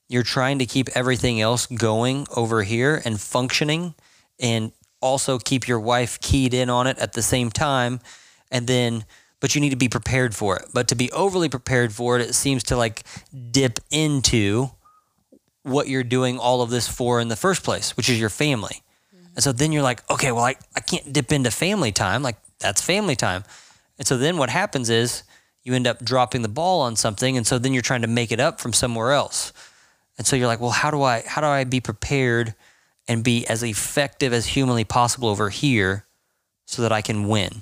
you're 0.07 0.23
trying 0.23 0.59
to 0.59 0.65
keep 0.65 0.89
everything 0.93 1.41
else 1.41 1.65
going 1.65 2.27
over 2.35 2.63
here 2.63 3.01
and 3.03 3.19
functioning 3.19 3.93
and 4.39 4.71
also 5.01 5.39
keep 5.39 5.67
your 5.67 5.79
wife 5.79 6.19
keyed 6.21 6.53
in 6.53 6.69
on 6.69 6.87
it 6.87 6.97
at 6.99 7.13
the 7.13 7.21
same 7.21 7.49
time 7.49 7.99
and 8.51 8.67
then 8.67 9.05
but 9.41 9.55
you 9.55 9.59
need 9.59 9.71
to 9.71 9.75
be 9.75 9.89
prepared 9.89 10.33
for 10.33 10.55
it. 10.55 10.65
But 10.71 10.87
to 10.89 10.95
be 10.95 11.11
overly 11.11 11.49
prepared 11.49 11.93
for 11.93 12.17
it, 12.17 12.21
it 12.21 12.35
seems 12.35 12.63
to 12.65 12.77
like 12.77 13.03
dip 13.49 13.79
into 13.89 14.69
what 15.63 15.87
you're 15.87 16.03
doing 16.03 16.37
all 16.37 16.61
of 16.61 16.69
this 16.69 16.87
for 16.87 17.19
in 17.19 17.27
the 17.27 17.35
first 17.35 17.63
place, 17.63 17.97
which 17.97 18.07
is 18.07 18.19
your 18.19 18.29
family. 18.29 18.83
Mm-hmm. 19.13 19.25
And 19.35 19.43
so 19.43 19.51
then 19.51 19.71
you're 19.71 19.83
like, 19.83 20.09
okay, 20.09 20.31
well, 20.31 20.45
I, 20.45 20.55
I 20.75 20.79
can't 20.79 21.11
dip 21.11 21.31
into 21.31 21.51
family 21.51 21.91
time. 21.91 22.21
Like, 22.23 22.37
that's 22.59 22.81
family 22.81 23.15
time. 23.15 23.43
And 23.97 24.07
so 24.07 24.15
then 24.15 24.37
what 24.37 24.49
happens 24.49 24.89
is 24.89 25.23
you 25.63 25.73
end 25.73 25.87
up 25.87 26.03
dropping 26.05 26.43
the 26.43 26.47
ball 26.49 26.81
on 26.81 26.95
something. 26.95 27.35
And 27.35 27.45
so 27.45 27.57
then 27.57 27.73
you're 27.73 27.81
trying 27.81 28.01
to 28.01 28.07
make 28.07 28.31
it 28.31 28.39
up 28.39 28.61
from 28.61 28.73
somewhere 28.73 29.11
else. 29.11 29.53
And 30.17 30.27
so 30.27 30.35
you're 30.35 30.47
like, 30.47 30.59
well, 30.59 30.69
how 30.69 30.91
do 30.91 31.01
I 31.01 31.23
how 31.25 31.41
do 31.41 31.47
I 31.47 31.63
be 31.63 31.79
prepared 31.79 32.53
and 33.11 33.25
be 33.25 33.45
as 33.47 33.61
effective 33.61 34.31
as 34.31 34.45
humanly 34.45 34.85
possible 34.85 35.27
over 35.27 35.49
here 35.49 36.05
so 36.65 36.81
that 36.81 36.93
I 36.93 37.01
can 37.01 37.27
win? 37.27 37.61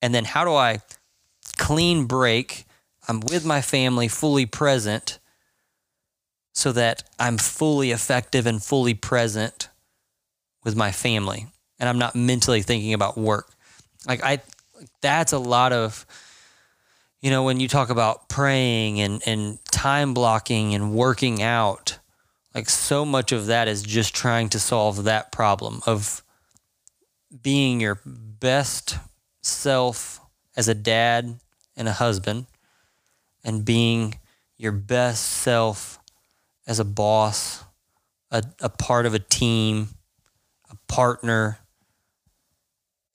And 0.00 0.14
then 0.14 0.24
how 0.24 0.42
do 0.46 0.54
I 0.54 0.78
clean 1.58 2.06
break? 2.06 2.64
I'm 3.06 3.20
with 3.20 3.44
my 3.44 3.60
family, 3.60 4.08
fully 4.08 4.46
present, 4.46 5.18
so 6.54 6.72
that 6.72 7.02
I'm 7.18 7.36
fully 7.36 7.90
effective 7.90 8.46
and 8.46 8.62
fully 8.62 8.94
present 8.94 9.68
with 10.64 10.74
my 10.74 10.92
family. 10.92 11.48
And 11.78 11.86
I'm 11.86 11.98
not 11.98 12.16
mentally 12.16 12.62
thinking 12.62 12.94
about 12.94 13.18
work. 13.18 13.50
Like 14.08 14.24
I 14.24 14.40
that's 15.02 15.34
a 15.34 15.38
lot 15.38 15.74
of 15.74 16.06
you 17.20 17.30
know, 17.30 17.42
when 17.42 17.60
you 17.60 17.68
talk 17.68 17.90
about 17.90 18.30
praying 18.30 19.00
and, 19.00 19.22
and 19.26 19.58
time 19.70 20.14
blocking 20.14 20.74
and 20.74 20.92
working 20.92 21.42
out, 21.42 21.98
like 22.54 22.70
so 22.70 23.04
much 23.04 23.32
of 23.32 23.46
that 23.46 23.66
is 23.68 23.82
just 23.82 24.14
trying 24.14 24.48
to 24.50 24.58
solve 24.58 25.04
that 25.04 25.32
problem 25.32 25.82
of 25.86 26.22
being 27.42 27.80
your 27.80 28.00
best 28.04 28.98
self 29.42 30.20
as 30.56 30.68
a 30.68 30.74
dad 30.74 31.38
and 31.76 31.88
a 31.88 31.92
husband 31.92 32.46
and 33.42 33.64
being 33.64 34.18
your 34.56 34.72
best 34.72 35.24
self 35.24 35.98
as 36.66 36.78
a 36.78 36.84
boss, 36.84 37.64
a, 38.30 38.42
a 38.60 38.68
part 38.68 39.04
of 39.04 39.14
a 39.14 39.18
team, 39.18 39.88
a 40.70 40.76
partner, 40.86 41.58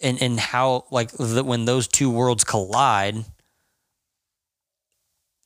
and, 0.01 0.21
and 0.21 0.39
how 0.39 0.85
like 0.91 1.11
the, 1.11 1.43
when 1.43 1.65
those 1.65 1.87
two 1.87 2.09
worlds 2.09 2.43
collide, 2.43 3.23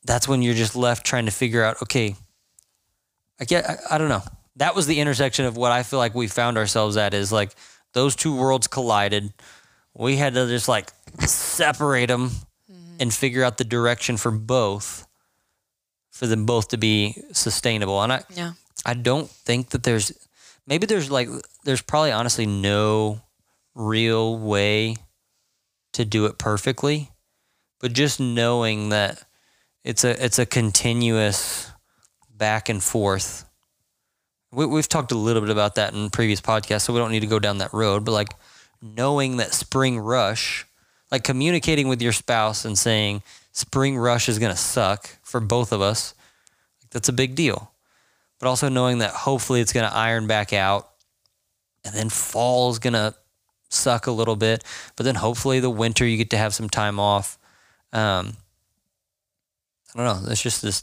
that's 0.03 0.27
when 0.27 0.41
you're 0.41 0.53
just 0.53 0.75
left 0.75 1.05
trying 1.05 1.25
to 1.25 1.31
figure 1.31 1.63
out, 1.63 1.81
okay, 1.81 2.15
I 3.43 3.45
get, 3.45 3.69
I, 3.69 3.77
I 3.91 3.97
don't 3.97 4.07
know. 4.07 4.23
That 4.55 4.73
was 4.73 4.87
the 4.87 5.01
intersection 5.01 5.43
of 5.43 5.57
what 5.57 5.73
I 5.73 5.83
feel 5.83 5.99
like 5.99 6.15
we 6.15 6.27
found 6.27 6.57
ourselves 6.57 6.95
at 6.95 7.13
is 7.13 7.29
like 7.31 7.53
those 7.91 8.15
two 8.15 8.33
worlds 8.33 8.67
collided. 8.67 9.33
We 9.93 10.15
had 10.15 10.33
to 10.35 10.47
just 10.47 10.69
like 10.69 10.91
separate 11.19 12.05
them 12.05 12.29
mm-hmm. 12.71 12.95
and 13.01 13.13
figure 13.13 13.43
out 13.43 13.57
the 13.57 13.65
direction 13.65 14.15
for 14.15 14.31
both 14.31 15.05
for 16.11 16.25
them 16.25 16.45
both 16.45 16.69
to 16.69 16.77
be 16.77 17.17
sustainable. 17.33 18.01
And 18.01 18.13
I, 18.13 18.23
Yeah. 18.33 18.53
I 18.85 18.93
don't 18.93 19.29
think 19.29 19.71
that 19.71 19.83
there's 19.83 20.13
maybe 20.65 20.85
there's 20.85 21.11
like 21.11 21.27
there's 21.65 21.81
probably 21.81 22.13
honestly 22.13 22.45
no 22.45 23.21
real 23.75 24.37
way 24.37 24.95
to 25.91 26.05
do 26.05 26.25
it 26.27 26.37
perfectly, 26.37 27.11
but 27.81 27.91
just 27.91 28.21
knowing 28.21 28.89
that 28.89 29.25
it's 29.83 30.05
a 30.05 30.23
it's 30.23 30.39
a 30.39 30.45
continuous 30.45 31.72
back 32.43 32.69
and 32.69 32.83
forth. 32.83 33.45
We, 34.51 34.65
we've 34.65 34.89
talked 34.89 35.11
a 35.11 35.17
little 35.17 35.41
bit 35.41 35.49
about 35.49 35.75
that 35.75 35.93
in 35.93 36.09
previous 36.09 36.41
podcasts, 36.41 36.81
so 36.81 36.93
we 36.93 36.99
don't 36.99 37.11
need 37.11 37.21
to 37.21 37.27
go 37.27 37.39
down 37.39 37.59
that 37.59 37.73
road. 37.73 38.05
But 38.05 38.11
like 38.11 38.33
knowing 38.81 39.37
that 39.37 39.53
spring 39.53 39.99
rush, 39.99 40.65
like 41.11 41.23
communicating 41.23 41.87
with 41.87 42.01
your 42.01 42.11
spouse 42.11 42.65
and 42.65 42.77
saying 42.77 43.23
spring 43.51 43.97
rush 43.97 44.27
is 44.29 44.39
gonna 44.39 44.55
suck 44.55 45.09
for 45.21 45.39
both 45.39 45.71
of 45.71 45.81
us, 45.81 46.13
like 46.81 46.91
that's 46.91 47.09
a 47.09 47.13
big 47.13 47.35
deal 47.35 47.73
but 48.43 48.49
also 48.49 48.67
knowing 48.67 48.97
that 48.97 49.11
hopefully 49.11 49.61
it's 49.61 49.71
going 49.71 49.89
to 49.89 49.95
iron 49.95 50.27
back 50.27 50.51
out 50.51 50.89
and 51.85 51.95
then 51.95 52.09
fall 52.09 52.71
is 52.71 52.77
going 52.77 52.91
to 52.91 53.15
suck 53.69 54.05
a 54.05 54.11
little 54.11 54.35
bit 54.35 54.65
but 54.97 55.05
then 55.05 55.15
hopefully 55.15 55.61
the 55.61 55.69
winter 55.69 56.05
you 56.05 56.17
get 56.17 56.29
to 56.29 56.37
have 56.37 56.53
some 56.53 56.69
time 56.69 56.99
off 56.99 57.37
um, 57.93 58.35
i 59.95 60.03
don't 60.03 60.05
know 60.25 60.29
it's 60.29 60.41
just 60.41 60.61
this 60.61 60.81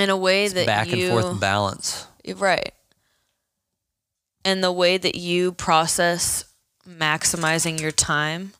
In 0.00 0.10
a 0.10 0.16
way 0.16 0.48
that 0.48 0.66
back 0.66 0.88
you 0.88 1.10
and 1.10 1.20
forth 1.22 1.40
balance 1.40 2.06
Right. 2.36 2.72
And 4.44 4.64
the 4.64 4.72
way 4.72 4.96
that 4.96 5.14
you 5.14 5.52
process 5.52 6.44
maximizing 6.88 7.80
your 7.80 7.90
time 7.90 8.52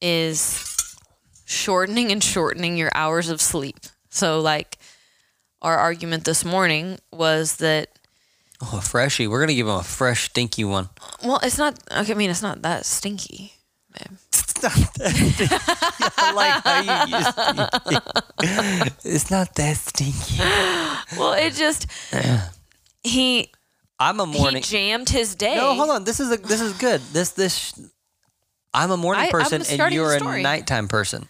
is 0.00 0.96
shortening 1.44 2.12
and 2.12 2.22
shortening 2.22 2.76
your 2.76 2.90
hours 2.94 3.28
of 3.28 3.40
sleep. 3.40 3.78
So, 4.10 4.40
like, 4.40 4.78
our 5.62 5.78
argument 5.78 6.24
this 6.24 6.44
morning 6.44 6.98
was 7.12 7.56
that, 7.56 7.88
oh 8.60 8.78
a 8.78 8.80
freshie 8.80 9.26
we're 9.26 9.38
going 9.38 9.48
to 9.48 9.54
give 9.54 9.66
him 9.66 9.74
a 9.74 9.82
fresh 9.82 10.24
stinky 10.24 10.64
one 10.64 10.88
well, 11.24 11.40
it's 11.42 11.58
not, 11.58 11.78
okay, 11.90 12.12
I 12.12 12.14
mean, 12.14 12.30
it's 12.30 12.42
not 12.42 12.62
that 12.62 12.84
stinky. 12.84 13.54
Babe. 13.92 14.18
i 14.64 16.32
like 16.34 16.62
how 16.62 16.80
you 16.80 17.16
used 17.16 18.96
it's 19.04 19.30
not 19.30 19.54
that 19.56 19.76
stinky. 19.76 20.38
Well, 21.18 21.32
it 21.32 21.52
just, 21.54 21.86
he, 23.02 23.50
i'm 23.98 24.20
a 24.20 24.26
morning 24.26 24.62
he 24.62 24.68
jammed 24.68 25.08
his 25.08 25.34
day. 25.34 25.56
no 25.56 25.74
hold 25.74 25.90
on. 25.90 26.04
This 26.04 26.20
is 26.20 26.30
a 26.32 26.36
this 26.36 26.60
is 26.60 26.72
good. 26.74 27.00
This 27.12 27.30
this 27.32 27.72
i'm 28.72 28.90
a 28.90 28.96
morning 28.96 29.22
I- 29.22 29.26
I'm 29.26 29.30
person 29.32 29.56
and 29.56 29.66
starting 29.66 29.98
the 29.98 30.04
you're 30.04 30.14
a 30.14 30.18
story. 30.18 30.42
nighttime 30.42 30.88
person. 30.88 31.28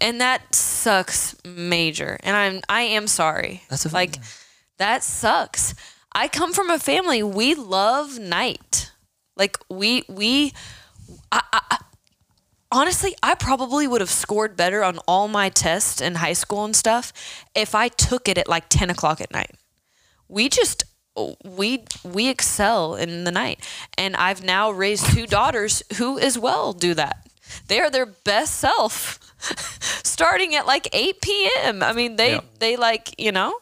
And 0.00 0.20
that 0.20 0.54
sucks 0.54 1.34
major. 1.44 2.16
And 2.22 2.36
i'm 2.36 2.60
i 2.68 2.82
am 2.82 3.06
sorry. 3.08 3.62
That's 3.70 3.86
a- 3.86 3.90
like 3.92 4.16
that 4.78 5.02
sucks. 5.02 5.74
I 6.14 6.28
come 6.28 6.52
from 6.52 6.70
a 6.70 6.78
family. 6.78 7.22
We 7.22 7.54
love 7.54 8.18
night. 8.18 8.90
Like 9.36 9.58
we 9.68 10.04
we 10.08 10.52
I, 11.32 11.78
honestly 12.70 13.14
i 13.22 13.34
probably 13.34 13.86
would 13.86 14.00
have 14.00 14.10
scored 14.10 14.56
better 14.56 14.82
on 14.82 14.98
all 15.06 15.28
my 15.28 15.48
tests 15.48 16.00
in 16.00 16.16
high 16.16 16.32
school 16.32 16.64
and 16.64 16.74
stuff 16.76 17.12
if 17.54 17.74
i 17.74 17.88
took 17.88 18.28
it 18.28 18.38
at 18.38 18.48
like 18.48 18.68
10 18.68 18.90
o'clock 18.90 19.20
at 19.20 19.30
night. 19.32 19.52
We 20.28 20.48
just 20.48 20.84
we 21.44 21.84
we 22.04 22.28
excel 22.30 22.94
in 22.94 23.24
the 23.24 23.30
night. 23.30 23.60
And 23.98 24.16
i've 24.16 24.42
now 24.42 24.70
raised 24.70 25.12
two 25.12 25.26
daughters 25.26 25.82
who 25.98 26.18
as 26.18 26.38
well 26.38 26.72
do 26.72 26.94
that. 26.94 27.26
They 27.68 27.80
are 27.80 27.90
their 27.90 28.06
best 28.06 28.54
self 28.58 29.18
starting 30.04 30.54
at 30.54 30.66
like 30.66 30.88
8 30.92 31.20
p.m 31.20 31.82
i 31.82 31.92
mean 31.92 32.16
they 32.16 32.32
Yep. 32.32 32.44
they 32.60 32.76
like 32.76 33.14
you 33.18 33.32
know 33.32 33.52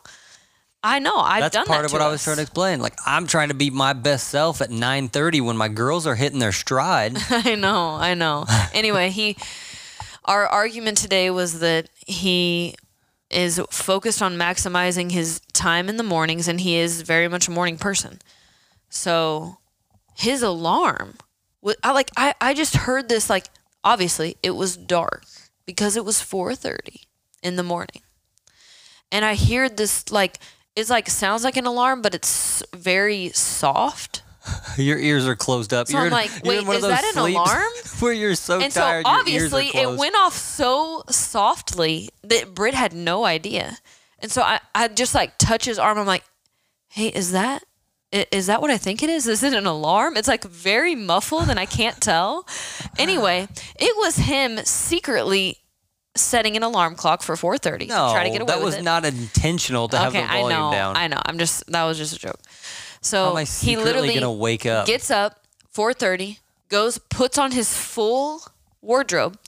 i 0.83 0.99
know 0.99 1.17
i've 1.17 1.41
done 1.41 1.41
that. 1.41 1.41
That's 1.41 1.55
done 1.55 1.67
part 1.67 1.83
that 1.83 1.87
of 1.87 1.93
what 1.93 2.03
I 2.03 2.09
was 2.09 2.25
trying 2.25 2.37
to 2.37 2.43
explain. 2.43 2.81
Like 2.81 2.95
I'm 3.07 3.27
trying 3.27 3.49
to 3.49 3.55
be 3.55 3.71
my 3.71 3.93
best 3.93 4.29
self 4.29 4.61
at 4.61 4.71
9:30 4.71 5.41
when 5.43 5.57
my 5.57 5.69
girls 5.69 6.07
are 6.07 6.15
hitting 6.15 6.39
their 6.39 6.53
stride. 6.53 7.17
I 7.31 7.55
know, 7.55 7.95
I 7.95 8.15
know. 8.15 8.47
Anyway, 8.73 9.11
he 9.11 9.37
our 10.25 10.47
argument 10.47 10.97
today 10.99 11.31
was 11.31 11.61
that 11.61 11.89
he 12.07 12.75
is 13.31 13.61
focused 13.71 14.23
on 14.23 14.37
maximizing 14.37 15.11
his 15.13 15.41
time 15.53 15.89
in 15.89 15.97
the 15.97 16.03
mornings 16.03 16.49
and 16.49 16.61
he 16.61 16.77
is 16.77 17.03
very 17.03 17.29
much 17.29 17.49
a 17.49 17.51
morning 17.51 17.79
person. 17.79 18.21
So 18.89 19.59
his 20.17 20.43
alarm 20.43 21.17
I 21.83 21.93
like 21.93 22.11
I, 22.17 22.35
I 22.41 22.55
just 22.55 22.77
heard 22.77 23.09
this 23.09 23.29
like 23.29 23.47
obviously 23.85 24.37
it 24.43 24.53
was 24.53 24.77
dark 24.77 25.25
because 25.67 25.97
it 25.97 26.05
was 26.05 26.17
4:30 26.17 27.03
in 27.43 27.57
the 27.57 27.63
morning. 27.63 28.03
And 29.13 29.25
I 29.25 29.35
heard 29.35 29.77
this 29.77 30.11
like 30.11 30.39
it's 30.77 30.91
like 30.91 31.09
sounds 31.11 31.45
like 31.45 31.57
an 31.57 31.67
alarm 31.67 32.03
but 32.03 32.15
it's 32.15 32.63
very 32.75 33.31
soft. 33.31 34.23
Your 34.79 34.99
ears 34.99 35.27
are 35.27 35.37
closed 35.37 35.75
up. 35.75 35.87
So 35.89 35.93
you're 35.99 36.01
I'm 36.01 36.07
in- 36.07 36.13
like, 36.13 36.31
wait, 36.45 36.67
one 36.67 36.77
of 36.77 36.83
is 36.83 36.83
those 36.83 36.91
that 36.93 37.05
an 37.15 37.19
alarm? 37.35 37.73
where 38.01 38.13
you're 38.13 38.35
so 38.35 38.59
and 38.61 38.73
so 38.73 38.81
tired. 38.81 39.05
your 39.07 39.15
ears 39.29 39.53
are 39.53 39.57
obviously 39.59 39.67
it 39.81 39.99
went 39.99 40.17
off 40.17 40.35
so 40.35 41.05
softly 41.11 42.09
that 42.23 42.55
Britt 42.55 42.73
had 42.75 42.95
no 42.95 43.25
idea. 43.27 43.77
And 44.21 44.31
so 44.31 44.41
I, 44.43 44.61
I 44.75 44.89
just 44.89 45.15
like 45.15 45.37
touch 45.39 45.67
his 45.67 45.79
arm. 45.79 45.99
I'm 45.99 46.07
like, 46.07 46.25
hey, 46.89 47.09
is 47.09 47.33
that 47.33 47.63
is 48.13 48.47
that 48.47 48.61
what 48.61 48.71
I 48.71 48.79
think 48.79 49.03
it 49.03 49.11
is? 49.11 49.27
Is 49.29 49.43
it 49.43 49.53
an 49.55 49.67
alarm? 49.67 50.17
It's 50.17 50.27
like 50.27 50.43
very 50.45 50.95
muffled 50.97 51.49
and 51.51 51.61
I 51.61 51.67
can't 51.67 52.01
tell. 52.01 52.47
Anyway, 52.99 53.47
it 53.79 53.97
was 53.97 54.17
him 54.17 54.59
secretly 54.65 55.57
setting 56.17 56.57
an 56.57 56.63
alarm 56.63 56.95
clock 56.97 57.23
for 57.23 57.37
4:30 57.37 57.89
No, 57.89 58.09
to 58.09 58.13
try 58.13 58.25
to 58.25 58.31
get 58.31 58.41
away 58.43 58.47
that 58.55 58.61
was 58.61 58.75
it. 58.77 58.83
not 58.83 59.05
intentional 59.05 59.89
to 59.89 59.99
have 59.99 60.09
okay, 60.15 60.23
the 60.23 60.27
volume 60.29 60.47
I 60.47 60.51
know, 60.51 60.73
down. 60.73 60.97
I 60.97 61.07
know. 61.09 61.21
I'm 61.25 61.39
just 61.39 61.67
that 61.71 61.85
was 61.85 61.99
just 61.99 62.15
a 62.17 62.19
joke. 62.19 62.41
So 63.01 63.25
How 63.25 63.31
am 63.31 63.37
I 63.37 63.45
he 63.45 63.77
literally 63.77 64.15
gonna 64.15 64.33
wake 64.33 64.67
up? 64.67 64.87
gets 64.87 65.11
up 65.11 65.45
4:30, 65.75 66.39
goes 66.69 66.99
puts 66.99 67.39
on 67.39 67.53
his 67.53 67.77
full 67.77 68.43
wardrobe, 68.83 69.39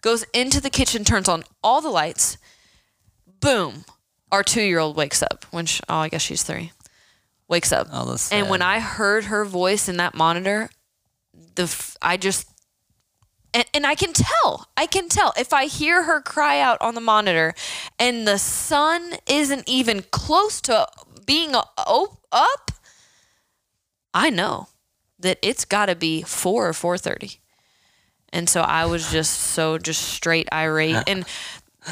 goes 0.00 0.24
into 0.32 0.60
the 0.60 0.70
kitchen, 0.70 1.04
turns 1.04 1.28
on 1.28 1.44
all 1.62 1.80
the 1.80 1.90
lights. 1.90 2.36
Boom. 3.40 3.84
Our 4.30 4.42
2-year-old 4.44 4.96
wakes 4.96 5.22
up. 5.22 5.44
When 5.50 5.66
she, 5.66 5.80
oh, 5.88 5.96
I 5.96 6.08
guess 6.08 6.22
she's 6.22 6.42
3. 6.42 6.72
Wakes 7.48 7.70
up. 7.72 7.88
Oh, 7.92 8.06
that's 8.10 8.32
and 8.32 8.48
when. 8.48 8.62
I 8.62 8.80
heard 8.80 9.24
her 9.24 9.44
voice 9.44 9.88
in 9.88 9.98
that 9.98 10.14
monitor, 10.14 10.70
the 11.54 11.64
f- 11.64 11.96
I 12.00 12.16
just 12.16 12.46
And, 13.54 13.64
and 13.74 13.86
I 13.86 13.94
can 13.94 14.12
tell, 14.14 14.68
I 14.76 14.86
can 14.86 15.08
tell 15.08 15.32
if 15.36 15.52
I 15.52 15.66
hear 15.66 16.04
her 16.04 16.20
cry 16.22 16.58
out 16.60 16.78
on 16.80 16.94
the 16.94 17.00
monitor 17.02 17.54
and 17.98 18.26
the 18.26 18.38
sun 18.38 19.14
isn't 19.26 19.68
even 19.68 20.04
close 20.10 20.60
to 20.62 20.86
being 21.26 21.54
up, 21.54 22.70
I 24.14 24.30
know 24.30 24.68
that 25.18 25.38
it's 25.42 25.64
got 25.64 25.86
to 25.86 25.94
be 25.94 26.22
4 26.22 26.68
or 26.68 26.72
4:30. 26.72 27.38
And 28.32 28.48
so 28.48 28.62
I 28.62 28.86
was 28.86 29.10
just 29.10 29.38
so 29.38 29.76
just 29.78 30.02
straight 30.02 30.48
irate 30.52 31.02
and 31.06 31.24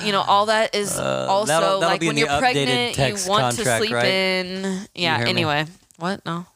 you 0.05 0.13
know 0.13 0.23
all 0.23 0.47
that 0.47 0.75
is 0.75 0.99
also 0.99 1.03
Uh, 1.03 1.45
that'll- 1.45 1.45
that'll 1.47 1.81
like 1.81 2.01
when 2.01 2.17
you're 2.17 2.29
pregnant 2.39 2.97
you 2.97 3.29
want 3.29 3.57
text 3.57 3.59
to 3.59 3.77
sleep 3.79 3.93
right? 3.93 4.05
in 4.07 4.87
yeah 4.95 5.17
hear 5.17 5.25
me? 5.25 5.31
anyway 5.31 5.67
what 5.99 6.25
no 6.25 6.47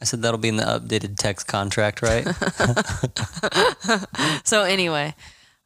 I 0.00 0.04
said 0.04 0.22
that'll 0.22 0.38
be 0.38 0.48
in 0.48 0.56
the 0.56 0.64
updated 0.64 1.16
text 1.16 1.46
contract, 1.46 2.02
right? 2.02 2.26
So 4.44 4.62
anyway, 4.62 5.14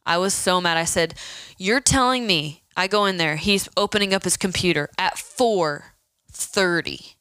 I 0.05 0.17
was 0.17 0.33
so 0.33 0.59
mad. 0.59 0.77
I 0.77 0.85
said, 0.85 1.13
"You're 1.57 1.79
telling 1.79 2.27
me 2.27 2.63
I 2.75 2.87
go 2.87 3.05
in 3.05 3.17
there, 3.17 3.35
he's 3.37 3.69
opening 3.77 4.13
up 4.13 4.23
his 4.23 4.37
computer 4.37 4.89
at 4.97 5.15
4:30. 5.15 7.15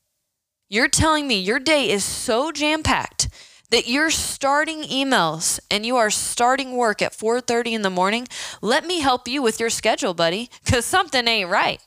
You're 0.68 0.88
telling 0.88 1.28
me 1.28 1.38
your 1.38 1.60
day 1.60 1.90
is 1.90 2.04
so 2.04 2.50
jam-packed 2.50 3.28
that 3.70 3.86
you're 3.86 4.10
starting 4.10 4.82
emails 4.84 5.60
and 5.70 5.86
you 5.86 5.96
are 5.96 6.10
starting 6.10 6.76
work 6.76 7.02
at 7.02 7.14
4:30 7.14 7.74
in 7.74 7.82
the 7.82 7.90
morning? 7.90 8.26
Let 8.60 8.86
me 8.86 9.00
help 9.00 9.28
you 9.28 9.42
with 9.42 9.60
your 9.60 9.70
schedule, 9.70 10.14
buddy, 10.14 10.50
cuz 10.64 10.84
something 10.84 11.28
ain't 11.28 11.50
right." 11.50 11.80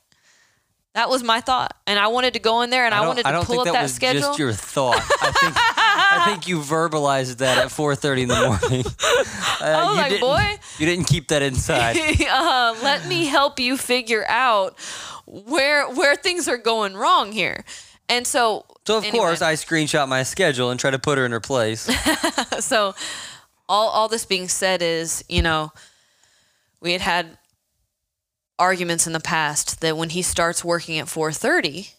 That 0.96 1.10
was 1.10 1.24
my 1.24 1.42
thought. 1.42 1.76
And 1.86 2.00
I 2.00 2.08
wanted 2.08 2.34
to 2.34 2.40
go 2.40 2.62
in 2.62 2.70
there 2.70 2.86
and 2.86 2.94
I, 2.96 3.00
don't- 3.00 3.08
wanted 3.10 3.24
to 3.24 3.28
I 3.28 3.32
don't 3.34 3.46
pull 3.46 3.56
think 3.58 3.68
up 3.68 3.74
that 3.74 3.74
that, 3.74 3.84
was 3.84 3.94
schedule. 3.94 4.22
just 4.22 4.40
your 4.40 4.54
thought. 4.54 4.96
I 5.22 5.32
think 5.32 5.54
I 5.58 6.24
think 6.26 6.48
you 6.48 6.60
verbalized 6.60 7.38
that 7.38 7.58
at 7.58 7.68
4:30 7.68 8.22
in 8.24 8.28
the 8.30 8.60
morning. 8.60 8.86
Uh, 9.62 9.68
I 9.68 9.88
was 9.88 9.98
like, 9.98 10.20
"Boy." 10.20 10.60
you 10.80 10.86
didn't 10.86 11.06
keep 11.06 11.30
that 11.30 11.42
inside. 11.42 11.98
uh, 12.30 12.76
let 12.84 13.08
me 13.08 13.26
help 13.26 13.58
you 13.60 13.78
figure 13.78 14.26
out 14.28 14.78
where 15.26 15.88
where 15.90 16.16
things 16.18 16.48
are 16.50 16.58
going 16.58 16.94
wrong 16.96 17.32
here. 17.32 17.64
And 18.10 18.28
so, 18.28 18.66
So 18.86 18.98
of 18.98 19.06
anyway, 19.06 19.18
course 19.20 19.42
I 19.42 19.54
screenshot 19.54 20.08
my 20.10 20.24
schedule 20.24 20.70
and 20.72 20.80
try 20.80 20.92
to 20.92 21.00
put 21.00 21.18
her 21.18 21.26
in 21.26 21.32
her 21.32 21.40
place. 21.40 21.82
so 22.60 22.94
all 23.70 23.88
all 23.90 24.08
this 24.10 24.26
being 24.26 24.50
said 24.50 24.82
is, 24.82 25.24
you 25.30 25.42
know, 25.42 25.72
we 26.82 26.92
had 26.92 27.02
had 27.02 27.38
arguments 28.60 29.06
in 29.08 29.14
the 29.14 29.20
past 29.20 29.82
that 29.82 29.98
when 29.98 30.10
he 30.10 30.22
starts 30.22 30.64
working 30.64 30.98
at 31.00 31.08
4:30 31.08 31.92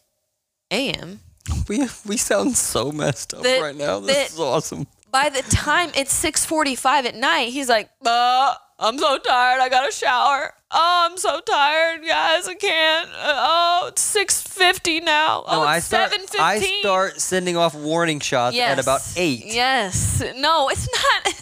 a.m. 0.70 1.20
we 1.68 1.86
we 2.06 2.16
sound 2.16 2.56
so 2.56 2.90
messed 2.92 3.34
up 3.34 3.42
That- 3.42 3.60
right 3.62 3.76
now. 3.76 4.00
This 4.00 4.32
is 4.34 4.40
awesome. 4.40 4.86
By 5.12 5.28
the 5.30 5.42
time 5.42 5.90
it's 5.94 6.12
6:45 6.22 7.06
at 7.06 7.14
night, 7.14 7.48
he's 7.50 7.68
like, 7.70 7.88
uh, 8.04 8.54
"I'm 8.78 8.98
so 8.98 9.18
tired. 9.18 9.60
I 9.60 9.68
got 9.70 9.86
to 9.86 9.92
shower. 9.96 10.52
Oh, 10.70 11.08
I'm 11.08 11.16
so 11.16 11.40
tired, 11.40 12.00
guys. 12.06 12.48
I 12.48 12.54
can't. 12.54 13.08
Uh, 13.10 13.14
oh, 13.48 13.84
it's 13.88 14.02
6:50 14.14 15.04
now. 15.04 15.44
Oh, 15.46 15.60
No, 15.60 15.66
I 15.66 15.76
it's 15.76 15.86
start 15.86 16.10
7:15." 16.12 16.40
I 16.40 16.58
start 16.80 17.20
sending 17.20 17.56
off 17.56 17.74
warning 17.74 18.20
shots 18.20 18.58
at 18.58 18.78
about 18.78 19.00
eight. 19.16 19.44
Yes. 19.46 20.22
No, 20.36 20.68
it's 20.68 20.88
not. 21.14 21.40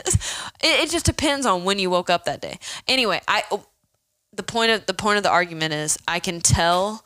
It, 0.62 0.80
it 0.84 0.90
just 0.90 1.06
depends 1.06 1.44
on 1.46 1.64
when 1.64 1.78
you 1.78 1.88
woke 1.90 2.10
up 2.10 2.26
that 2.26 2.40
day. 2.42 2.58
Anyway, 2.86 3.20
I 3.26 3.42
the 4.36 4.42
point 4.42 4.70
of 4.70 4.86
the 4.86 4.94
point 4.94 5.16
of 5.16 5.22
the 5.22 5.30
argument 5.30 5.74
is 5.74 5.98
I 6.06 6.20
can 6.20 6.40
tell 6.40 7.04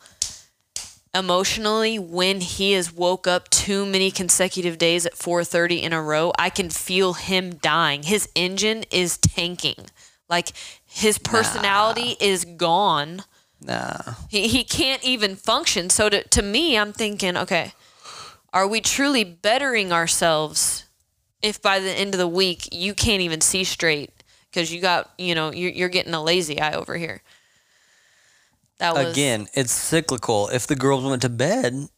emotionally 1.15 1.99
when 1.99 2.41
he 2.41 2.73
has 2.73 2.93
woke 2.93 3.27
up 3.27 3.49
too 3.49 3.87
many 3.87 4.11
consecutive 4.11 4.79
days 4.79 5.07
at 5.07 5.15
4:30 5.15 5.83
in 5.83 5.93
a 5.93 6.03
row. 6.03 6.33
I 6.39 6.51
can 6.51 6.71
feel 6.71 7.15
him 7.15 7.57
dying. 7.57 8.03
His 8.05 8.29
engine 8.35 8.85
is 8.91 9.19
tanking. 9.19 9.87
Like 10.29 10.53
his 10.85 11.19
personality 11.19 12.17
is 12.21 12.45
gone 12.45 13.23
Nah. 13.61 14.15
he, 14.29 14.47
he 14.47 14.63
can't 14.63 15.03
even 15.03 15.35
function 15.35 15.91
so 15.91 16.09
to, 16.09 16.23
to 16.23 16.43
me 16.43 16.79
i'm 16.79 16.93
thinking 16.93 17.37
okay 17.37 17.73
are 18.53 18.69
we 18.69 18.81
truly 18.81 19.25
bettering 19.25 19.93
ourselves 19.93 20.85
if 21.43 21.61
by 21.61 21.81
the 21.81 21.91
end 21.91 22.15
of 22.15 22.19
the 22.19 22.29
week 22.29 22.69
you 22.71 22.95
can't 22.95 23.21
even 23.21 23.41
see 23.41 23.65
straight 23.65 24.18
because 24.59 24.73
you 24.73 24.81
got 24.81 25.11
you 25.19 25.35
know 25.37 25.53
you're, 25.53 25.71
you're 25.71 25.89
getting 25.89 26.15
a 26.15 26.23
lazy 26.23 26.61
eye 26.61 26.73
over 26.75 26.97
here 26.97 27.23
that 28.79 28.95
was 28.95 29.13
Again, 29.13 29.49
it's 29.55 29.73
cyclical. 29.73 30.49
If 30.51 30.69
the 30.69 30.77
girls 30.77 31.05
went 31.05 31.23
to 31.23 31.29
bed 31.29 31.89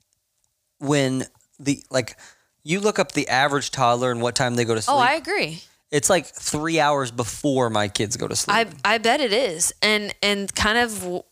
when 0.79 1.25
the 1.59 1.83
like 1.91 2.17
you 2.63 2.81
look 2.81 2.99
up 2.99 3.13
the 3.13 3.29
average 3.29 3.71
toddler 3.71 4.11
and 4.11 4.21
what 4.23 4.35
time 4.35 4.57
they 4.57 4.65
go 4.65 4.75
to 4.75 4.83
sleep. 4.83 4.97
oh 4.97 4.99
i 4.99 5.13
agree 5.13 5.63
it's 5.91 6.09
like 6.09 6.25
three 6.27 6.81
hours 6.81 7.11
before 7.11 7.69
my 7.69 7.89
kids 7.89 8.17
go 8.17 8.27
to 8.27 8.35
sleep. 8.37 8.55
i 8.57 8.95
i 8.95 8.97
bet 8.97 9.21
it 9.21 9.33
is 9.33 9.75
and 9.83 10.15
and 10.23 10.55
kind 10.55 10.79
of 10.79 11.01
w- 11.01 11.23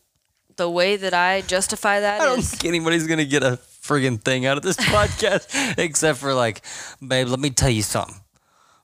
the 0.57 0.69
way 0.69 0.97
that 0.97 1.15
i 1.15 1.41
justify 1.41 1.99
that 1.99 2.21
I 2.21 2.25
don't 2.25 2.39
is 2.39 2.51
think 2.51 2.65
anybody's 2.65 3.07
gonna 3.07 3.25
get 3.25 3.41
a 3.41 3.57
friggin' 3.81 4.21
thing 4.21 4.45
out 4.45 4.57
of 4.57 4.63
this 4.63 4.77
podcast 4.95 5.77
except 5.79 6.19
for 6.19 6.33
like, 6.35 6.61
babe, 7.05 7.27
let 7.27 7.39
me 7.39 7.49
tell 7.49 7.71
you 7.71 7.81
something. 7.81 8.15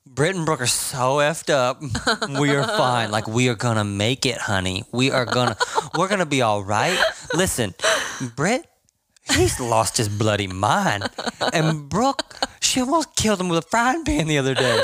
Britt 0.05 0.35
and 0.35 0.45
Brooke 0.45 0.61
are 0.61 0.67
so 0.67 1.17
effed 1.17 1.49
up. 1.49 1.81
We 2.39 2.51
are 2.51 2.63
fine. 2.63 3.11
Like 3.11 3.27
we 3.27 3.49
are 3.49 3.55
gonna 3.55 3.83
make 3.83 4.25
it, 4.25 4.37
honey. 4.37 4.83
We 4.91 5.11
are 5.11 5.25
gonna 5.25 5.57
we're 5.97 6.07
gonna 6.07 6.25
be 6.25 6.41
all 6.41 6.63
right. 6.63 6.97
Listen, 7.33 7.73
Britt, 8.35 8.65
he's 9.33 9.59
lost 9.59 9.97
his 9.97 10.07
bloody 10.09 10.47
mind. 10.47 11.09
And 11.53 11.89
Brooke, 11.89 12.23
she 12.61 12.79
almost 12.81 13.15
killed 13.15 13.39
him 13.41 13.49
with 13.49 13.63
a 13.65 13.67
frying 13.67 14.03
pan 14.05 14.27
the 14.27 14.37
other 14.37 14.53
day. 14.53 14.83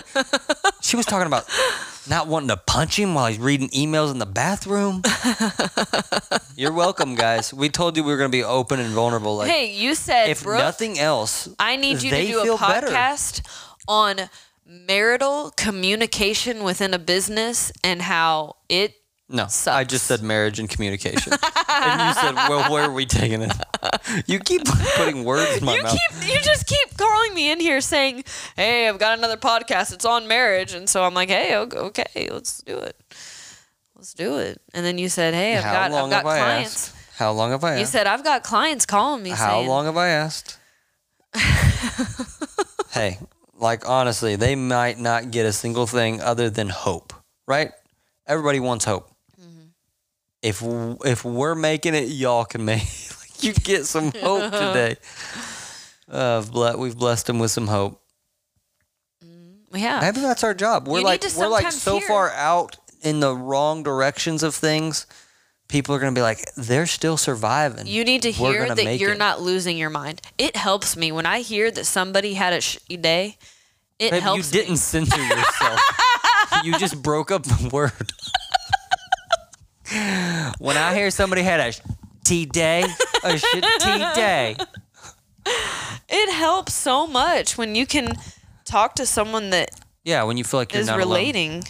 She 0.81 0.95
was 0.95 1.05
talking 1.05 1.27
about 1.27 1.45
not 2.09 2.27
wanting 2.27 2.49
to 2.49 2.57
punch 2.57 2.97
him 2.97 3.13
while 3.13 3.27
he's 3.27 3.37
reading 3.39 3.69
emails 3.69 4.11
in 4.11 4.17
the 4.19 4.25
bathroom. 4.25 5.03
You're 6.55 6.73
welcome, 6.73 7.15
guys. 7.15 7.53
We 7.53 7.69
told 7.69 7.95
you 7.95 8.03
we 8.03 8.11
were 8.11 8.17
gonna 8.17 8.29
be 8.29 8.43
open 8.43 8.79
and 8.79 8.89
vulnerable. 8.93 9.37
Like 9.37 9.49
hey 9.51 9.73
you 9.73 9.93
said 9.95 10.29
if 10.29 10.43
Brooke, 10.43 10.59
nothing 10.59 10.99
else, 10.99 11.47
I 11.59 11.75
need 11.75 12.01
you 12.01 12.09
to 12.11 12.25
do 12.27 12.39
a 12.39 12.43
feel 12.43 12.57
better. 12.57 12.87
podcast 12.87 13.41
on 13.87 14.29
marital 14.71 15.51
communication 15.57 16.63
within 16.63 16.93
a 16.93 16.99
business 16.99 17.71
and 17.83 18.01
how 18.01 18.55
it 18.69 18.95
No, 19.27 19.47
I 19.67 19.83
just 19.83 20.05
said 20.07 20.21
marriage 20.23 20.59
and 20.59 20.69
communication, 20.69 21.33
and 21.69 22.01
you 22.01 22.13
said, 22.21 22.35
"Well, 22.49 22.71
where 22.71 22.83
are 22.83 22.91
we 22.91 23.05
taking 23.05 23.41
it?" 23.41 23.51
You 24.27 24.39
keep 24.39 24.63
putting 24.97 25.23
words 25.23 25.57
in 25.57 25.65
my 25.65 25.75
you 25.75 25.83
mouth. 25.83 25.97
keep 25.97 26.29
you 26.33 26.41
just 26.41 26.67
keep 26.67 26.97
calling 26.97 27.33
me 27.33 27.51
in 27.51 27.59
here 27.59 27.79
saying, 27.81 28.23
"Hey, 28.55 28.87
I've 28.89 28.99
got 28.99 29.17
another 29.17 29.37
podcast. 29.37 29.93
It's 29.93 30.05
on 30.05 30.27
marriage." 30.27 30.73
And 30.73 30.89
so 30.89 31.03
I'm 31.03 31.13
like, 31.13 31.29
"Hey, 31.29 31.55
okay, 31.55 32.29
let's 32.29 32.61
do 32.61 32.77
it. 32.77 32.95
Let's 33.95 34.13
do 34.13 34.37
it." 34.37 34.61
And 34.73 34.85
then 34.85 34.97
you 34.97 35.07
said, 35.09 35.33
"Hey, 35.33 35.55
I've 35.57 35.63
How 35.63 35.73
got 35.73 35.91
I've 35.91 36.09
got 36.09 36.23
clients." 36.23 36.89
asked? 36.89 36.95
How 37.17 37.31
long 37.31 37.51
have 37.51 37.63
I 37.63 37.71
Asked? 37.73 37.79
You 37.79 37.85
said, 37.85 38.07
"I've 38.07 38.23
got 38.23 38.43
clients 38.43 38.85
calling 38.85 39.21
me 39.23 39.29
How 39.29 39.47
saying, 39.49 39.67
long 39.69 39.85
have 39.85 39.95
I 39.97 40.09
asked? 40.09 40.57
hey, 42.91 43.19
like 43.61 43.87
honestly, 43.87 44.35
they 44.35 44.55
might 44.55 44.99
not 44.99 45.31
get 45.31 45.45
a 45.45 45.53
single 45.53 45.87
thing 45.87 46.19
other 46.19 46.49
than 46.49 46.67
hope, 46.67 47.13
right? 47.47 47.71
Everybody 48.27 48.59
wants 48.59 48.83
hope. 48.85 49.09
Mm-hmm. 49.39 49.67
If 50.41 50.61
if 51.05 51.23
we're 51.23 51.55
making 51.55 51.93
it, 51.95 52.09
y'all 52.09 52.43
can 52.45 52.65
make. 52.65 52.81
like, 53.19 53.43
you 53.43 53.53
get 53.53 53.85
some 53.85 54.11
hope 54.11 54.51
today. 54.51 54.95
Uh, 56.09 56.43
we've 56.77 56.97
blessed 56.97 57.27
them 57.27 57.39
with 57.39 57.51
some 57.51 57.67
hope. 57.67 58.01
we 59.71 59.79
have." 59.79 60.01
Maybe 60.01 60.19
that's 60.19 60.43
our 60.43 60.53
job. 60.53 60.85
We're 60.85 60.99
You 60.99 61.05
like 61.05 61.23
we're 61.37 61.47
like 61.47 61.71
so 61.71 61.99
hear- 61.99 62.07
far 62.09 62.31
out 62.31 62.75
in 63.01 63.21
the 63.21 63.33
wrong 63.33 63.81
directions 63.81 64.43
of 64.43 64.53
things. 64.53 65.05
People 65.71 65.95
are 65.95 65.99
gonna 65.99 66.11
be 66.11 66.21
like, 66.21 66.43
they're 66.57 66.85
still 66.85 67.15
surviving. 67.15 67.87
You 67.87 68.03
need 68.03 68.23
to 68.23 68.33
We're 68.37 68.65
hear 68.65 68.75
that 68.75 68.99
you're 68.99 69.13
it." 69.13 69.17
not 69.17 69.41
losing 69.41 69.77
your 69.77 69.89
mind. 69.89 70.21
It 70.37 70.57
helps 70.57 70.97
me 70.97 71.11
when 71.13 71.25
I 71.25 71.39
hear 71.39 71.71
that 71.71 71.85
somebody 71.85 72.33
had 72.33 72.51
a 72.51 72.57
shitty 72.57 73.01
day. 73.01 73.37
It 73.97 74.11
Babe, 74.11 74.23
you 74.35 74.43
didn't 74.43 74.71
me. 74.71 74.75
censor 74.75 75.21
yourself. 75.23 75.79
you 76.65 76.77
just 76.77 77.01
broke 77.01 77.31
up 77.31 77.43
the 77.43 77.69
word. 77.71 78.11
when 80.59 80.75
I 80.75 80.93
hear 80.93 81.09
somebody 81.09 81.41
had 81.41 81.59
a 81.59 81.73
T 82.25 82.45
day, 82.45 82.83
a 83.23 83.37
shit 83.37 83.63
T 83.79 83.97
day. 84.15 84.55
It 86.09 86.33
helps 86.33 86.73
so 86.73 87.07
much 87.07 87.57
when 87.57 87.75
you 87.75 87.85
can 87.85 88.09
talk 88.65 88.95
to 88.95 89.05
someone 89.05 89.51
that 89.51 89.69
Yeah, 90.03 90.23
when 90.23 90.35
you 90.37 90.43
feel 90.43 90.59
like 90.59 90.73
you're 90.73 90.81
is 90.81 90.87
not 90.87 90.99
alone. 90.99 91.61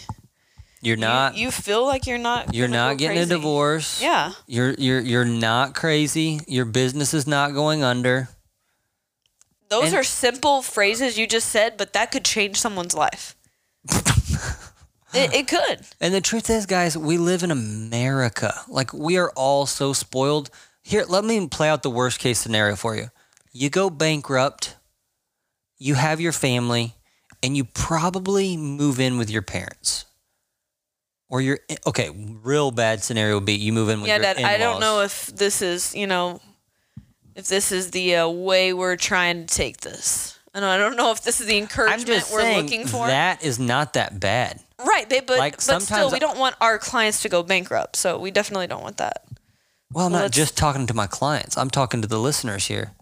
You're 0.82 0.96
not. 0.96 1.36
you, 1.36 1.44
you 1.46 1.50
feel 1.52 1.86
like 1.86 2.06
you're 2.08 2.18
not. 2.18 2.52
you're 2.52 2.66
not 2.66 2.98
getting 2.98 3.16
crazy. 3.18 3.32
a 3.32 3.36
divorce. 3.36 4.02
Yeah. 4.02 4.32
You're 4.48 4.74
you're 4.74 5.00
you're 5.00 5.24
not 5.24 5.74
crazy. 5.74 6.40
Your 6.48 6.64
business 6.64 7.14
is 7.14 7.26
not 7.26 7.54
going 7.54 7.84
under. 7.84 8.28
Those 9.70 9.86
And- 9.86 9.94
are 9.94 10.02
simple 10.02 10.60
phrases 10.60 11.16
you 11.16 11.26
just 11.26 11.48
said, 11.48 11.76
but 11.76 11.92
that 11.92 12.10
could 12.10 12.24
change 12.24 12.58
someone's 12.58 12.94
life. 12.94 13.36
it, 15.14 15.32
it 15.34 15.48
could. 15.48 15.80
And 16.00 16.12
the 16.12 16.20
truth 16.20 16.50
is, 16.50 16.66
guys, 16.66 16.98
we 16.98 17.16
live 17.16 17.42
in 17.42 17.50
America. 17.50 18.52
Like 18.68 18.92
we 18.92 19.16
are 19.18 19.30
all 19.36 19.66
so 19.66 19.92
spoiled. 19.92 20.50
Here, 20.82 21.04
let 21.08 21.24
me 21.24 21.46
play 21.46 21.68
out 21.68 21.82
the 21.84 21.90
worst 21.90 22.18
case 22.18 22.40
scenario 22.40 22.74
for 22.74 22.96
you. 22.96 23.06
You 23.52 23.70
go 23.70 23.88
bankrupt, 23.88 24.76
you 25.78 25.94
have 25.94 26.20
your 26.20 26.32
family, 26.32 26.96
and 27.40 27.56
you 27.56 27.64
probably 27.64 28.56
move 28.56 28.98
in 28.98 29.16
with 29.16 29.30
your 29.30 29.42
parents. 29.42 30.06
Or 31.32 31.40
you're 31.40 31.60
okay. 31.86 32.10
Real 32.42 32.70
bad 32.70 33.02
scenario 33.02 33.36
would 33.36 33.46
be 33.46 33.54
you 33.54 33.72
move 33.72 33.88
in 33.88 34.02
with 34.02 34.08
yeah, 34.08 34.16
your 34.16 34.34
Dad. 34.34 34.38
I 34.44 34.58
don't 34.58 34.80
know 34.80 35.00
if 35.00 35.26
this 35.28 35.62
is 35.62 35.94
you 35.94 36.06
know, 36.06 36.42
if 37.34 37.48
this 37.48 37.72
is 37.72 37.90
the 37.90 38.16
uh, 38.16 38.28
way 38.28 38.74
we're 38.74 38.96
trying 38.96 39.46
to 39.46 39.54
take 39.54 39.78
this. 39.78 40.38
I 40.54 40.60
don't, 40.60 40.68
I 40.68 40.76
don't 40.76 40.96
know 40.96 41.10
if 41.10 41.22
this 41.22 41.40
is 41.40 41.46
the 41.46 41.56
encouragement 41.56 42.28
we're 42.30 42.60
looking 42.60 42.86
for. 42.86 43.06
that 43.06 43.42
is 43.42 43.58
not 43.58 43.94
that 43.94 44.20
bad. 44.20 44.60
right, 44.84 45.08
they, 45.08 45.20
but 45.20 45.38
like, 45.38 45.54
but 45.54 45.62
still, 45.62 45.80
sometimes 45.80 46.12
we 46.12 46.18
don't 46.18 46.38
want 46.38 46.54
our 46.60 46.78
clients 46.78 47.22
to 47.22 47.30
go 47.30 47.42
bankrupt. 47.42 47.96
So 47.96 48.18
we 48.18 48.30
definitely 48.30 48.66
don't 48.66 48.82
want 48.82 48.98
that. 48.98 49.24
Well, 49.90 50.04
I'm 50.04 50.12
not 50.12 50.22
let's- 50.22 50.36
just 50.36 50.58
talking 50.58 50.86
to 50.88 50.94
my 50.94 51.06
clients. 51.06 51.56
I'm 51.56 51.70
talking 51.70 52.02
to 52.02 52.08
the 52.08 52.18
listeners 52.18 52.66
here. 52.66 52.92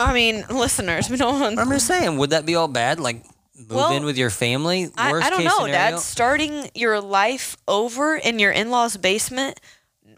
I 0.00 0.12
mean, 0.12 0.44
listeners, 0.50 1.08
we 1.08 1.16
don't 1.16 1.38
want. 1.38 1.60
I'm 1.60 1.70
just 1.70 1.86
saying, 1.86 2.18
would 2.18 2.30
that 2.30 2.46
be 2.46 2.56
all 2.56 2.66
bad? 2.66 2.98
Like 2.98 3.24
move 3.58 3.70
Well, 3.70 3.92
in 3.92 4.04
with 4.04 4.16
your 4.18 4.30
family? 4.30 4.90
I, 4.96 5.12
Worst 5.12 5.26
I 5.26 5.30
don't 5.30 5.38
case 5.40 5.46
know, 5.48 5.66
scenario? 5.66 5.72
Dad. 5.96 5.98
Starting 6.00 6.70
your 6.74 7.00
life 7.00 7.56
over 7.66 8.16
in 8.16 8.38
your 8.38 8.52
in-laws' 8.52 8.96
basement 8.96 9.60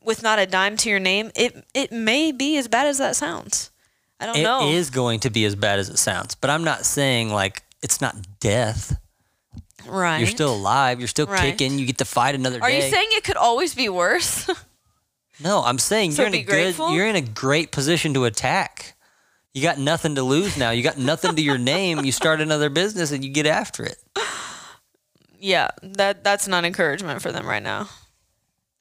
with 0.02 0.22
not 0.22 0.38
a 0.38 0.46
dime 0.46 0.76
to 0.78 0.90
your 0.90 1.00
name, 1.00 1.30
it 1.36 1.64
it 1.74 1.92
may 1.92 2.32
be 2.32 2.56
as 2.56 2.68
bad 2.68 2.86
as 2.86 2.98
that 2.98 3.16
sounds. 3.16 3.70
I 4.20 4.26
don't 4.26 4.36
It 4.36 4.42
know. 4.42 4.68
It 4.68 4.74
is 4.74 4.90
going 4.90 5.20
to 5.20 5.30
be 5.30 5.44
as 5.44 5.54
bad 5.54 5.78
as 5.78 5.88
it 5.88 5.98
sounds, 5.98 6.34
but 6.34 6.50
I'm 6.50 6.64
not 6.64 6.84
saying 6.84 7.30
like 7.30 7.62
it's 7.82 8.00
not 8.00 8.16
death. 8.40 8.98
right. 9.86 10.18
You're 10.18 10.26
still 10.26 10.52
alive. 10.54 10.98
You're 10.98 11.06
still 11.08 11.26
Right. 11.26 11.56
kicking. 11.56 11.78
You 11.78 11.86
get 11.86 11.98
to 11.98 12.04
fight 12.04 12.34
another 12.34 12.60
Are 12.60 12.68
day. 12.68 12.76
you 12.84 12.90
saying 12.90 13.06
it 13.12 13.22
could 13.24 13.36
always 13.36 13.74
be 13.74 13.88
worse? 13.88 14.48
no, 15.40 15.62
I'm 15.62 15.78
saying 15.78 16.12
So 16.12 16.22
you're 16.22 16.28
in 16.28 16.34
a 16.34 16.38
be 16.38 16.42
good. 16.42 16.76
You're 16.78 17.06
in 17.06 17.14
a 17.16 17.20
great 17.20 17.70
position 17.70 18.12
to 18.14 18.24
attack. 18.24 18.94
You 19.58 19.64
got 19.64 19.78
nothing 19.80 20.14
to 20.14 20.22
lose 20.22 20.56
now. 20.56 20.70
You 20.70 20.84
got 20.84 20.98
nothing 20.98 21.34
to 21.34 21.42
your 21.42 21.58
name. 21.58 22.04
You 22.04 22.12
start 22.12 22.40
another 22.40 22.70
business 22.70 23.10
and 23.10 23.24
you 23.24 23.30
get 23.32 23.44
after 23.44 23.82
it. 23.82 23.96
yeah, 25.40 25.66
that 25.82 26.22
that's 26.22 26.46
not 26.46 26.64
encouragement 26.64 27.20
for 27.20 27.32
them 27.32 27.44
right 27.44 27.60
now. 27.60 27.88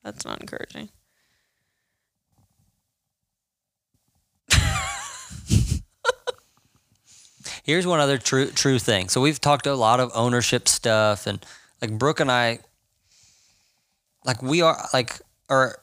That's 0.03 0.23
not 0.23 0.39
encouraging. 0.39 0.89
Here's 7.63 7.87
one 7.87 7.99
other 7.99 8.19
true 8.19 8.51
true 8.51 8.77
thing. 8.77 9.09
So 9.09 9.19
we've 9.19 9.41
talked 9.41 9.65
a 9.65 9.73
lot 9.73 9.99
of 9.99 10.11
ownership 10.13 10.67
stuff, 10.67 11.25
and 11.25 11.43
like 11.81 11.97
Brooke 11.97 12.19
and 12.19 12.31
I, 12.31 12.59
like 14.23 14.43
we 14.43 14.61
are 14.61 14.77
like, 14.93 15.19
or 15.49 15.79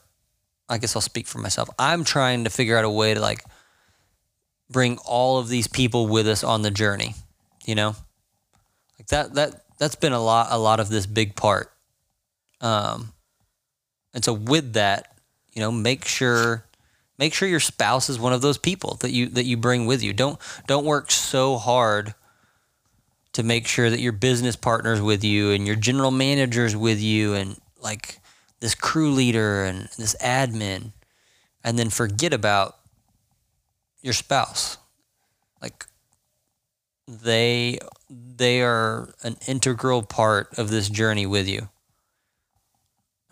I 0.69 0.77
guess 0.77 0.95
I'll 0.95 1.01
speak 1.01 1.27
for 1.27 1.39
myself. 1.39 1.69
I'm 1.77 2.05
trying 2.05 2.45
to 2.45 2.49
figure 2.49 2.77
out 2.77 2.85
a 2.85 2.89
way 2.89 3.13
to 3.13 3.19
like 3.19 3.43
bring 4.69 4.97
all 5.05 5.37
of 5.37 5.47
these 5.47 5.67
people 5.67 6.07
with 6.07 6.27
us 6.27 6.43
on 6.43 6.61
the 6.61 6.71
journey. 6.71 7.15
You 7.65 7.75
know, 7.75 7.95
like 8.99 9.07
that 9.07 9.33
that 9.35 9.63
that's 9.77 9.95
been 9.95 10.13
a 10.13 10.21
lot 10.21 10.47
a 10.51 10.57
lot 10.57 10.79
of 10.79 10.89
this 10.89 11.05
big 11.05 11.35
part. 11.35 11.71
Um, 12.61 13.13
and 14.13 14.23
so 14.23 14.33
with 14.33 14.73
that, 14.73 15.17
you 15.53 15.61
know, 15.61 15.71
make 15.71 16.05
sure 16.05 16.65
make 17.17 17.33
sure 17.33 17.47
your 17.47 17.59
spouse 17.59 18.09
is 18.09 18.19
one 18.19 18.33
of 18.33 18.41
those 18.41 18.57
people 18.57 18.95
that 19.01 19.11
you 19.11 19.27
that 19.29 19.45
you 19.45 19.57
bring 19.57 19.85
with 19.85 20.03
you. 20.03 20.13
Don't 20.13 20.39
don't 20.67 20.85
work 20.85 21.11
so 21.11 21.57
hard 21.57 22.13
to 23.33 23.43
make 23.43 23.67
sure 23.67 23.89
that 23.89 23.99
your 23.99 24.13
business 24.13 24.55
partners 24.55 25.01
with 25.01 25.23
you 25.23 25.51
and 25.51 25.67
your 25.67 25.75
general 25.75 26.11
managers 26.11 26.75
with 26.75 27.01
you 27.01 27.33
and 27.33 27.57
like 27.81 28.19
this 28.61 28.73
crew 28.73 29.11
leader 29.11 29.65
and 29.65 29.89
this 29.97 30.15
admin 30.21 30.93
and 31.61 31.77
then 31.77 31.89
forget 31.89 32.33
about 32.33 32.77
your 34.05 34.13
spouse. 34.13 34.77
Like 35.61 35.85
they 37.07 37.79
they 38.09 38.61
are 38.61 39.09
an 39.23 39.35
integral 39.47 40.03
part 40.03 40.57
of 40.59 40.69
this 40.69 40.87
journey 40.89 41.25
with 41.25 41.49
you. 41.49 41.69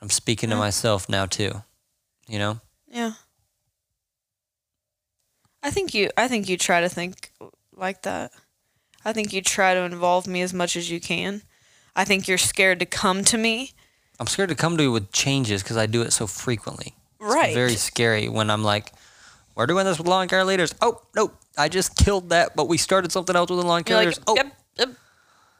I'm 0.01 0.09
speaking 0.09 0.49
to 0.49 0.55
myself 0.57 1.07
now 1.07 1.27
too. 1.27 1.63
You 2.27 2.39
know? 2.39 2.59
Yeah. 2.89 3.13
I 5.61 5.69
think 5.69 5.93
you 5.93 6.09
I 6.17 6.27
think 6.27 6.49
you 6.49 6.57
try 6.57 6.81
to 6.81 6.89
think 6.89 7.31
like 7.75 8.01
that. 8.01 8.31
I 9.05 9.13
think 9.13 9.31
you 9.31 9.41
try 9.41 9.73
to 9.75 9.81
involve 9.81 10.27
me 10.27 10.41
as 10.41 10.53
much 10.53 10.75
as 10.75 10.89
you 10.89 10.99
can. 10.99 11.43
I 11.95 12.03
think 12.03 12.27
you're 12.27 12.37
scared 12.39 12.79
to 12.79 12.85
come 12.85 13.23
to 13.25 13.37
me. 13.37 13.71
I'm 14.19 14.27
scared 14.27 14.49
to 14.49 14.55
come 14.55 14.77
to 14.77 14.83
you 14.83 14.91
with 14.91 15.11
changes 15.11 15.61
because 15.61 15.77
I 15.77 15.85
do 15.85 16.01
it 16.01 16.13
so 16.13 16.25
frequently. 16.25 16.95
It's 17.21 17.33
Right. 17.35 17.53
very 17.53 17.75
scary 17.75 18.27
when 18.27 18.49
I'm 18.49 18.63
like, 18.63 18.91
we're 19.55 19.67
doing 19.67 19.85
this 19.85 19.97
with 19.97 20.07
lawn 20.07 20.27
care 20.27 20.43
leaders. 20.43 20.73
Oh, 20.81 21.01
nope. 21.15 21.35
I 21.57 21.69
just 21.69 21.95
killed 21.95 22.29
that, 22.29 22.55
but 22.55 22.67
we 22.67 22.77
started 22.77 23.11
something 23.11 23.35
else 23.35 23.49
with 23.49 23.59
the 23.59 23.65
lawn 23.65 23.83
care 23.83 23.97
You're 23.97 24.11
leaders. 24.11 24.19
like, 24.19 24.29
oh, 24.29 24.35
yep, 24.35 24.53
yep. 24.77 24.89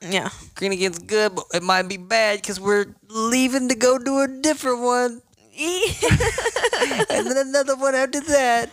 Yeah. 0.02 0.30
Green 0.56 0.72
Again's 0.74 1.00
good, 1.00 1.36
but 1.36 1.46
it 1.54 1.64
might 1.64 1.84
be 1.84 1.98
bad 1.98 2.42
because 2.42 2.60
we're 2.60 2.88
leaving 3.08 3.70
to 3.70 3.76
go 3.76 3.98
do 3.98 4.20
a 4.22 4.28
different 4.28 4.82
one. 4.82 5.22
and 5.60 7.28
then 7.28 7.38
another 7.38 7.76
one 7.76 7.94
after 7.94 8.20
that. 8.22 8.72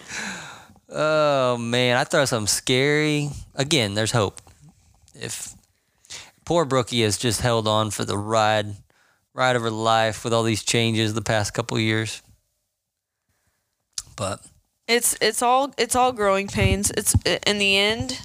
Oh, 0.88 1.58
man. 1.58 1.96
I 1.96 2.04
thought 2.04 2.22
of 2.22 2.28
something 2.28 2.46
scary. 2.46 3.28
Again, 3.54 3.94
there's 3.94 4.12
hope. 4.12 4.40
If 5.14 5.54
poor 6.46 6.64
Brookie 6.64 7.02
has 7.02 7.18
just 7.18 7.42
held 7.42 7.68
on 7.68 7.90
for 7.90 8.04
the 8.04 8.16
ride, 8.16 8.74
ride 9.34 9.56
of 9.56 9.62
her 9.62 9.70
life 9.70 10.24
with 10.24 10.32
all 10.32 10.42
these 10.42 10.64
changes 10.64 11.12
the 11.12 11.22
past 11.22 11.52
couple 11.52 11.78
years. 11.78 12.22
But 14.16 14.40
It's 14.90 15.16
it's 15.20 15.40
all 15.40 15.72
it's 15.78 15.94
all 15.94 16.10
growing 16.10 16.48
pains. 16.48 16.90
It's 16.90 17.14
in 17.46 17.58
the 17.58 17.76
end 17.76 18.22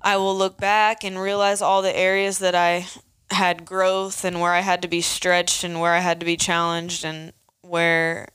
I 0.00 0.16
will 0.16 0.34
look 0.34 0.56
back 0.56 1.04
and 1.04 1.20
realize 1.20 1.60
all 1.60 1.82
the 1.82 1.94
areas 1.94 2.38
that 2.38 2.54
I 2.54 2.86
had 3.30 3.66
growth 3.66 4.24
and 4.24 4.40
where 4.40 4.52
I 4.52 4.60
had 4.60 4.80
to 4.80 4.88
be 4.88 5.02
stretched 5.02 5.64
and 5.64 5.80
where 5.80 5.92
I 5.92 5.98
had 5.98 6.18
to 6.20 6.26
be 6.26 6.38
challenged 6.38 7.04
and 7.04 7.34
where 7.60 8.28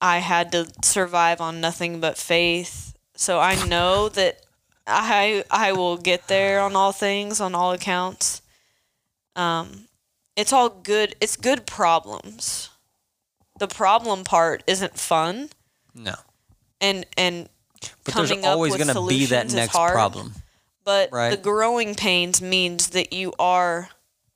I 0.00 0.18
had 0.18 0.52
to 0.52 0.68
survive 0.84 1.40
on 1.40 1.60
nothing 1.60 1.98
but 1.98 2.16
faith. 2.16 2.94
So 3.16 3.40
I 3.40 3.56
know 3.66 4.08
that 4.10 4.40
I 4.86 5.42
I 5.50 5.72
will 5.72 5.96
get 5.96 6.28
there 6.28 6.60
on 6.60 6.76
all 6.76 6.92
things 6.92 7.40
on 7.40 7.56
all 7.56 7.72
accounts. 7.72 8.40
Um 9.34 9.88
it's 10.36 10.52
all 10.52 10.68
good. 10.68 11.16
It's 11.20 11.36
good 11.36 11.66
problems. 11.66 12.70
The 13.58 13.66
problem 13.66 14.22
part 14.22 14.62
isn't 14.68 14.96
fun 14.96 15.50
no. 15.94 16.14
and 16.80 17.06
and 17.16 17.48
But 18.04 18.14
there's 18.14 18.30
coming 18.30 18.44
up 18.44 18.50
always 18.52 18.76
going 18.76 18.94
to 18.94 19.06
be 19.08 19.26
that 19.26 19.52
next 19.52 19.72
hard. 19.72 19.92
problem. 19.92 20.34
but 20.84 21.10
Right. 21.12 21.30
the 21.30 21.36
growing 21.36 21.94
pains 21.94 22.40
means 22.42 22.88
that 22.90 23.12
you 23.12 23.32
are 23.38 23.88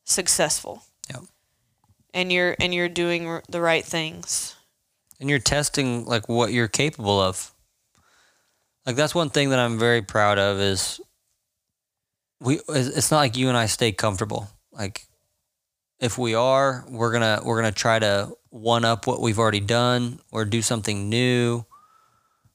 successful 0.05 0.83
Yep. 1.11 1.23
and 2.14 2.33
you're 2.33 2.57
and 2.61 2.73
you're 2.75 2.88
doing 2.88 3.27
r- 3.27 3.42
the 3.49 3.61
right 3.61 3.85
things 3.85 4.55
and 5.21 5.29
you're 5.29 5.38
testing 5.40 6.05
like 6.07 6.29
what 6.29 6.53
you're 6.53 6.68
capable 6.68 7.21
of. 7.21 7.53
Like 8.87 8.97
that's 8.97 9.14
one 9.14 9.29
thing 9.31 9.51
that 9.51 9.59
I'm 9.59 9.79
very 9.79 10.01
proud 10.01 10.38
of 10.38 10.59
is 10.61 11.01
we. 12.40 12.61
It's 12.68 13.11
not 13.11 13.18
like 13.18 13.37
you 13.37 13.49
and 13.49 13.57
I 13.57 13.66
stay 13.66 13.92
comfortable. 13.92 14.49
Like 14.73 15.07
if 16.00 16.16
we 16.18 16.34
are, 16.34 16.84
we're 16.88 17.12
gonna 17.12 17.40
we're 17.44 17.56
gonna 17.56 17.72
try 17.72 17.98
to 17.98 18.37
one 18.50 18.84
up 18.84 19.06
what 19.06 19.20
we've 19.20 19.38
already 19.38 19.61
done 19.61 20.20
or 20.30 20.44
do 20.44 20.62
something 20.62 21.08
new, 21.08 21.64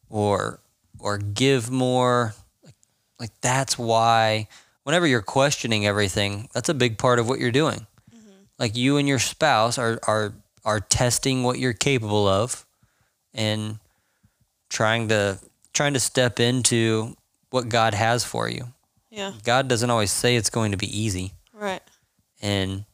or 0.09 0.59
or 0.99 1.17
give 1.17 1.69
more. 1.69 2.33
Like 2.63 2.75
like 3.19 3.31
that's 3.41 3.77
why 3.77 4.47
whenever 4.83 5.07
you're 5.07 5.21
questioning 5.21 5.85
everything, 5.85 6.49
that's 6.53 6.69
a 6.69 6.73
big 6.73 6.97
part 6.97 7.19
of 7.19 7.27
what 7.27 7.39
you're 7.39 7.51
doing. 7.51 7.85
Mm-hmm. 8.15 8.29
Like 8.59 8.75
you 8.75 8.97
and 8.97 9.07
your 9.07 9.19
spouse 9.19 9.77
are 9.77 9.99
are 10.07 10.33
are 10.65 10.79
testing 10.79 11.43
what 11.43 11.59
you're 11.59 11.73
capable 11.73 12.27
of 12.27 12.65
and 13.33 13.79
trying 14.69 15.09
to 15.09 15.39
trying 15.73 15.93
to 15.93 15.99
step 15.99 16.39
into 16.39 17.15
what 17.49 17.67
God 17.69 17.93
has 17.93 18.23
for 18.23 18.47
you. 18.49 18.67
yeah 19.11 19.33
God 19.43 19.67
doesn't 19.67 19.89
always 19.89 20.11
say 20.11 20.35
it's 20.35 20.49
going 20.49 20.71
to 20.71 20.77
be 20.77 20.87
easy 20.87 21.33
right 21.53 21.81
and 22.41 22.85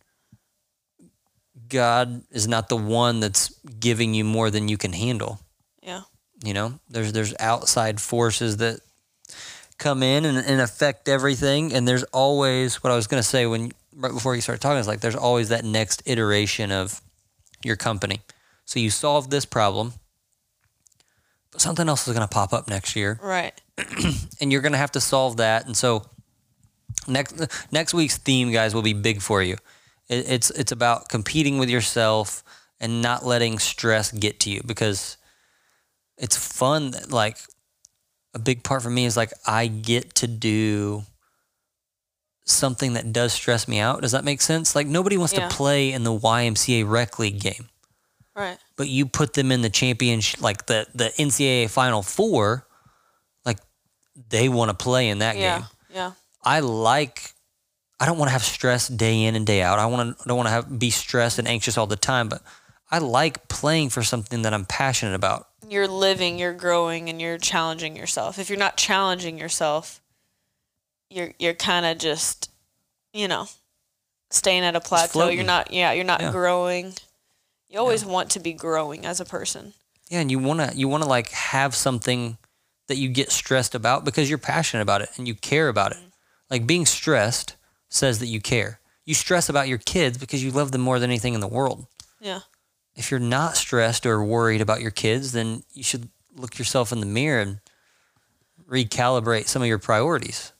God 1.69 2.23
is 2.32 2.47
not 2.47 2.69
the 2.69 2.77
one 2.77 3.19
that's 3.19 3.49
giving 3.79 4.13
you 4.13 4.23
more 4.23 4.49
than 4.49 4.67
you 4.67 4.77
can 4.77 4.93
handle. 4.93 5.39
yeah 5.82 6.01
You 6.43 6.53
know, 6.53 6.80
there's 6.89 7.11
there's 7.13 7.34
outside 7.39 7.99
forces 8.01 8.57
that 8.57 8.80
come 9.78 10.03
in 10.03 10.26
and, 10.26 10.38
and 10.38 10.61
affect 10.61 11.07
everything, 11.07 11.74
and 11.74 11.88
there's 11.88 12.03
always 12.11 12.84
what 12.84 12.91
I 12.91 12.95
was 12.95 13.07
gonna 13.07 13.24
say 13.24 13.45
when 13.45 13.72
right 13.95 14.13
before 14.13 14.36
you 14.36 14.41
started 14.41 14.61
talking 14.61 14.80
is 14.80 14.88
like 14.88 15.01
there's 15.01 15.15
always 15.15 15.49
that 15.49 15.63
next 15.63 16.03
iteration 16.05 16.72
of 16.72 17.01
your 17.63 17.76
company. 17.76 18.22
So 18.65 18.80
you 18.80 18.89
solve 18.89 19.30
this 19.30 19.45
problem, 19.45 19.93
but 21.51 21.61
something 21.61 21.88
else 21.89 22.07
is 22.07 22.13
gonna 22.13 22.28
pop 22.28 22.53
up 22.53 22.67
next 22.67 22.95
year, 22.95 23.20
right 23.22 23.59
and 24.41 24.51
you're 24.51 24.61
gonna 24.61 24.78
have 24.78 24.91
to 24.91 25.01
solve 25.01 25.38
that. 25.38 25.65
And 25.65 25.76
so 25.76 26.05
next 27.07 27.36
next 27.72 27.93
week's 27.93 28.17
theme, 28.17 28.51
guys, 28.51 28.74
will 28.74 28.82
be 28.82 28.93
big 28.93 29.22
for 29.22 29.41
you. 29.41 29.57
It, 30.10 30.30
it's 30.30 30.49
it's 30.51 30.72
about 30.72 31.07
competing 31.10 31.57
with 31.60 31.70
yourself 31.70 32.43
and 32.80 33.01
not 33.01 33.26
letting 33.26 33.60
stress 33.60 34.12
get 34.12 34.39
to 34.41 34.49
you 34.49 34.62
because 34.66 35.18
it's 36.18 36.36
fun. 36.38 36.91
that, 36.91 37.12
Like 37.12 37.38
a 38.34 38.39
big 38.39 38.64
part 38.64 38.82
for 38.84 38.89
me 38.89 39.05
is 39.05 39.16
like 39.18 39.32
I 39.45 39.68
get 39.68 40.16
to 40.16 40.28
do 40.28 41.03
something 42.45 42.93
that 42.93 43.14
does 43.14 43.34
stress 43.34 43.68
me 43.68 43.80
out. 43.80 44.01
Does 44.01 44.12
that 44.14 44.24
make 44.24 44.41
sense? 44.41 44.76
Like 44.76 44.88
nobody 44.88 45.18
wants 45.18 45.34
Yeah. 45.34 45.47
to 45.47 45.55
play 45.55 45.91
in 45.91 46.03
the 46.03 46.12
YMCA 46.12 46.84
rec 46.84 47.20
league 47.20 47.39
game, 47.39 47.70
Right. 48.36 48.57
but 48.76 48.88
you 48.88 49.05
put 49.05 49.34
them 49.34 49.51
in 49.51 49.62
the 49.62 49.70
championship, 49.70 50.41
like 50.41 50.66
the 50.66 50.88
the 50.95 51.10
NCAA 51.22 51.68
Final 51.70 52.01
Four, 52.01 52.66
like 53.45 53.60
they 54.30 54.49
want 54.49 54.70
to 54.70 54.76
play 54.76 55.10
in 55.10 55.20
that 55.20 55.38
Yeah. 55.38 55.60
game. 55.60 55.68
Yeah. 55.93 56.12
I 56.43 56.62
like. 56.62 57.34
I 58.00 58.06
don't 58.06 58.18
want 58.18 58.30
to 58.30 58.34
have 58.34 58.43
stress 58.43 58.88
day 58.88 59.24
in 59.26 59.36
and 59.36 59.45
day 59.45 59.62
out. 59.62 59.78
I 59.80 59.86
want 59.88 60.18
to. 60.18 60.24
I 60.24 60.28
don't 60.28 60.38
want 60.38 60.47
to 60.47 60.52
have 60.52 60.80
be 60.80 60.89
stressed 60.89 61.38
and 61.39 61.47
anxious 61.47 61.78
all 61.78 61.88
the 61.88 61.95
time. 61.97 62.30
But 62.30 62.41
I 62.89 63.00
like 63.00 63.47
playing 63.47 63.89
for 63.89 64.04
something 64.04 64.43
that 64.43 64.54
I'm 64.54 64.66
passionate 64.66 65.16
about. 65.16 65.47
You're 65.68 65.88
living, 65.88 66.39
you're 66.39 66.54
growing, 66.54 67.10
and 67.10 67.22
you're 67.22 67.38
challenging 67.38 67.95
yourself. 67.95 68.39
If 68.39 68.50
you're 68.50 68.58
not 68.58 68.78
challenging 68.78 69.38
yourself, 69.38 70.02
you're 71.10 71.34
you're 71.39 71.54
kind 71.54 71.86
of 71.86 71.97
just, 71.97 72.50
you 73.14 73.28
know, 73.28 73.47
staying 74.32 74.64
at 74.64 74.76
a 74.76 74.80
plateau. 74.82 75.28
You're 75.28 75.43
not. 75.43 75.74
Yeah. 75.74 75.91
You're 75.91 76.06
not 76.06 76.22
Yeah. 76.22 76.32
growing. 76.32 76.93
You 77.68 77.80
always 77.80 78.06
want 78.06 78.32
to 78.32 78.39
be 78.39 78.54
growing 78.54 79.06
as 79.06 79.20
a 79.20 79.26
person. 79.26 79.74
Yeah, 80.10 80.22
and 80.22 80.32
you 80.32 80.39
wanna 80.39 80.72
you 80.74 80.88
wanna 80.88 81.06
like 81.06 81.30
have 81.32 81.76
something 81.76 82.38
that 82.88 82.95
you 82.97 83.10
get 83.10 83.32
stressed 83.32 83.76
about 83.76 84.04
because 84.06 84.28
you're 84.30 84.39
passionate 84.39 84.82
about 84.82 85.02
it 85.02 85.10
and 85.18 85.28
you 85.28 85.36
care 85.36 85.68
about 85.68 85.91
it. 85.91 85.97
Mm-hmm. 85.97 86.08
Like 86.50 86.66
being 86.66 86.88
stressed 86.88 87.56
says 87.89 88.19
that 88.19 88.27
you 88.27 88.39
care. 88.39 88.79
You 89.05 89.13
stress 89.13 89.49
about 89.49 89.67
your 89.67 89.79
kids 89.79 90.17
because 90.17 90.43
you 90.43 90.51
love 90.51 90.71
them 90.71 90.81
more 90.81 90.99
than 90.99 91.09
anything 91.09 91.33
in 91.33 91.39
the 91.39 91.47
world. 91.47 91.87
Yeah. 92.21 92.41
If 92.95 93.11
you're 93.11 93.19
not 93.19 93.57
stressed 93.57 94.05
or 94.05 94.23
worried 94.23 94.61
about 94.61 94.81
your 94.81 94.91
kids, 94.91 95.31
then 95.31 95.63
you 95.73 95.83
should 95.83 96.09
look 96.35 96.59
yourself 96.59 96.91
in 96.91 96.99
the 96.99 97.05
mirror 97.05 97.41
and 97.41 97.59
recalibrate 98.69 99.47
some 99.47 99.61
of 99.61 99.67
your 99.67 99.79
priorities. 99.79 100.53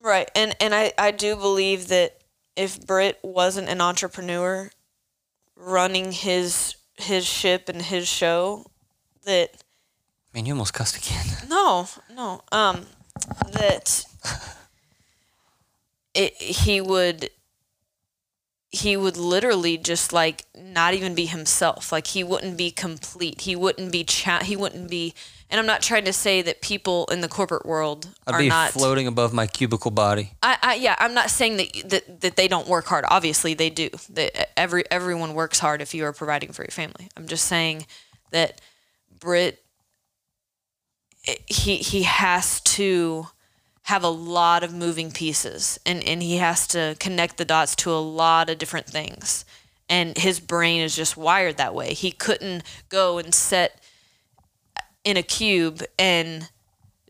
Right. 0.00 0.30
And 0.34 0.54
and 0.60 0.74
I, 0.74 0.92
I 0.98 1.12
do 1.12 1.36
believe 1.36 1.88
that 1.88 2.18
if 2.56 2.84
Britt 2.84 3.18
wasn't 3.22 3.68
an 3.68 3.80
entrepreneur 3.80 4.70
running 5.56 6.12
his 6.12 6.76
his 6.96 7.24
ship 7.24 7.68
and 7.68 7.80
his 7.80 8.08
show, 8.08 8.66
that 9.24 9.50
I 9.52 10.36
mean 10.36 10.46
you 10.46 10.52
almost 10.52 10.74
cussed 10.74 10.96
again. 10.96 11.24
no, 11.48 11.88
no, 12.14 12.42
um 12.52 12.86
that 13.52 14.04
it 16.14 16.34
he 16.40 16.80
would 16.80 17.30
he 18.70 18.96
would 18.96 19.16
literally 19.16 19.78
just 19.78 20.12
like 20.12 20.44
not 20.56 20.94
even 20.94 21.14
be 21.14 21.26
himself. 21.26 21.92
Like 21.92 22.08
he 22.08 22.24
wouldn't 22.24 22.56
be 22.56 22.70
complete. 22.72 23.42
He 23.42 23.54
wouldn't 23.54 23.92
be 23.92 24.02
cha- 24.04 24.42
he 24.42 24.56
wouldn't 24.56 24.90
be 24.90 25.14
and 25.50 25.60
I'm 25.60 25.66
not 25.66 25.82
trying 25.82 26.04
to 26.06 26.12
say 26.12 26.42
that 26.42 26.60
people 26.62 27.06
in 27.12 27.20
the 27.20 27.28
corporate 27.28 27.64
world 27.64 28.08
I'd 28.26 28.34
are 28.34 28.38
be 28.40 28.48
not 28.48 28.70
floating 28.72 29.06
above 29.06 29.32
my 29.32 29.46
cubicle 29.46 29.92
body. 29.92 30.32
I, 30.42 30.58
I 30.60 30.74
yeah, 30.74 30.96
I'm 30.98 31.14
not 31.14 31.30
saying 31.30 31.58
that, 31.58 31.90
that 31.90 32.20
that 32.22 32.36
they 32.36 32.48
don't 32.48 32.66
work 32.66 32.86
hard. 32.86 33.04
Obviously, 33.08 33.54
they 33.54 33.70
do. 33.70 33.90
That 34.10 34.58
every 34.58 34.82
everyone 34.90 35.34
works 35.34 35.60
hard 35.60 35.80
if 35.80 35.94
you 35.94 36.04
are 36.06 36.12
providing 36.12 36.52
for 36.52 36.62
your 36.62 36.72
family. 36.72 37.08
I'm 37.16 37.28
just 37.28 37.44
saying 37.44 37.86
that 38.32 38.60
Britt 39.20 39.62
it- 41.24 41.38
eh, 41.38 41.42
he 41.54 41.76
he 41.76 42.02
has 42.02 42.60
to 42.62 43.28
have 43.84 44.02
a 44.02 44.08
lot 44.08 44.64
of 44.64 44.72
moving 44.72 45.10
pieces 45.10 45.78
and 45.84 46.02
and 46.04 46.22
he 46.22 46.36
has 46.36 46.66
to 46.68 46.96
connect 46.98 47.36
the 47.36 47.44
dots 47.44 47.76
to 47.76 47.90
a 47.90 48.00
lot 48.00 48.50
of 48.50 48.58
different 48.58 48.86
things. 48.86 49.44
And 49.88 50.16
his 50.16 50.40
brain 50.40 50.80
is 50.80 50.96
just 50.96 51.16
wired 51.16 51.58
that 51.58 51.74
way. 51.74 51.92
He 51.92 52.10
couldn't 52.10 52.62
go 52.88 53.18
and 53.18 53.34
set 53.34 53.80
in 55.04 55.18
a 55.18 55.22
cube 55.22 55.82
and 55.98 56.48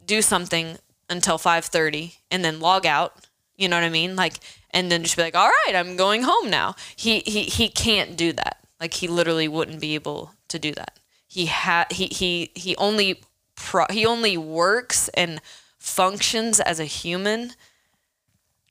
do 0.05 0.21
something 0.21 0.79
until 1.09 1.39
5:30 1.39 2.17
and 2.31 2.45
then 2.45 2.61
log 2.61 2.87
out 2.87 3.27
you 3.57 3.69
know 3.69 3.77
what 3.77 3.85
i 3.85 3.89
mean 3.89 4.17
like 4.17 4.35
and 4.71 4.91
then 4.91 5.03
just 5.03 5.17
be 5.17 5.23
like 5.23 5.37
all 5.37 5.49
right 5.49 5.77
i'm 5.77 5.97
going 5.97 6.23
home 6.23 6.51
now 6.51 6.75
he 6.97 7.21
he 7.21 7.43
he 7.45 7.69
can't 7.69 8.17
do 8.17 8.33
that 8.33 8.59
like 8.81 8.95
he 8.95 9.07
literally 9.07 9.47
wouldn't 9.47 9.81
be 9.81 9.95
able 9.95 10.33
to 10.49 10.59
do 10.59 10.73
that 10.73 10.99
he 11.27 11.47
ha 11.47 11.85
he 11.91 12.07
he 12.07 12.51
he 12.55 12.75
only 12.77 13.21
pro- 13.55 13.87
he 13.91 14.05
only 14.05 14.37
works 14.37 15.09
and 15.11 15.41
functions 15.85 16.61
as 16.61 16.81
a 16.81 16.87
human 16.87 17.53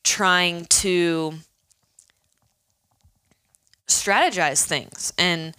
trying 0.04 0.66
to 0.66 1.36
strategize 3.88 4.66
things 4.66 5.14
and 5.16 5.56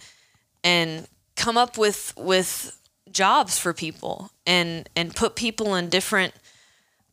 and 0.65 1.07
come 1.37 1.57
up 1.57 1.77
with 1.77 2.13
with 2.17 2.77
jobs 3.09 3.57
for 3.57 3.73
people 3.73 4.31
and 4.45 4.89
and 4.97 5.15
put 5.15 5.37
people 5.37 5.75
in 5.75 5.87
different 5.87 6.33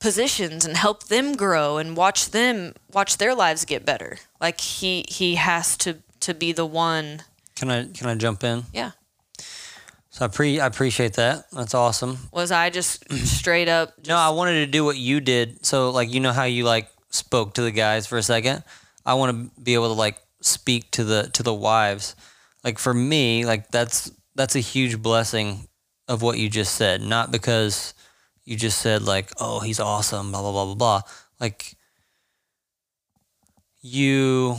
positions 0.01 0.65
and 0.65 0.77
help 0.77 1.05
them 1.05 1.35
grow 1.35 1.79
and 1.79 1.97
watch 1.97 2.31
them 2.33 2.75
watch 2.93 3.19
their 3.19 3.37
lives 3.37 3.65
get 3.65 3.87
better. 3.87 4.19
Like 4.41 4.61
he 4.61 5.05
he 5.09 5.37
has 5.37 5.77
to 5.79 5.99
to 6.19 6.35
be 6.35 6.51
the 6.51 6.67
one. 6.67 7.23
Can 7.55 7.71
I 7.71 7.87
can 7.87 8.09
I 8.09 8.17
jump 8.17 8.43
in? 8.43 8.65
yeah 8.73 8.91
So 10.13 10.27
I 10.27 10.29
pre 10.29 10.61
I 10.61 10.67
appreciate 10.67 11.15
that. 11.15 11.51
That's 11.53 11.75
awesome. 11.75 12.19
was 12.33 12.53
i 12.53 12.69
just 12.69 13.11
straight 13.27 13.69
up 13.69 13.95
No, 14.07 14.17
I 14.17 14.29
wanted 14.31 14.65
to 14.65 14.67
do 14.67 14.85
what 14.85 14.97
you 14.99 15.21
did. 15.21 15.65
So 15.65 15.91
like 15.91 16.13
you 16.13 16.21
know 16.21 16.33
how 16.33 16.45
you 16.45 16.65
like 16.65 16.89
spoke 17.09 17.55
to 17.55 17.63
the 17.63 17.71
guys 17.71 18.07
for 18.07 18.19
a 18.19 18.23
second. 18.23 18.63
I 19.05 19.15
want 19.15 19.33
to 19.57 19.61
be 19.61 19.75
able 19.75 19.89
to 19.89 19.95
like 19.95 20.19
speak 20.43 20.91
to 20.93 21.05
the 21.05 21.31
to 21.33 21.43
the 21.43 21.55
wives. 21.55 22.15
Like 22.63 22.79
for 22.79 22.93
me, 22.93 23.47
like 23.47 23.71
that's 23.71 24.13
that's 24.35 24.55
a 24.55 24.61
huge 24.61 25.01
blessing 25.01 25.67
of 26.09 26.21
what 26.21 26.39
you 26.39 26.51
just 26.51 26.75
said. 26.75 27.01
Not 27.01 27.33
because 27.33 27.95
you 28.45 28.57
just 28.57 28.79
said 28.81 29.03
like, 29.03 29.31
"Oh, 29.41 29.61
he's 29.61 29.81
awesome," 29.81 30.31
blah 30.31 30.43
blah 30.43 30.53
blah 30.53 30.67
blah 30.67 30.75
blah. 30.75 31.01
Like 31.41 31.75
you 33.81 34.57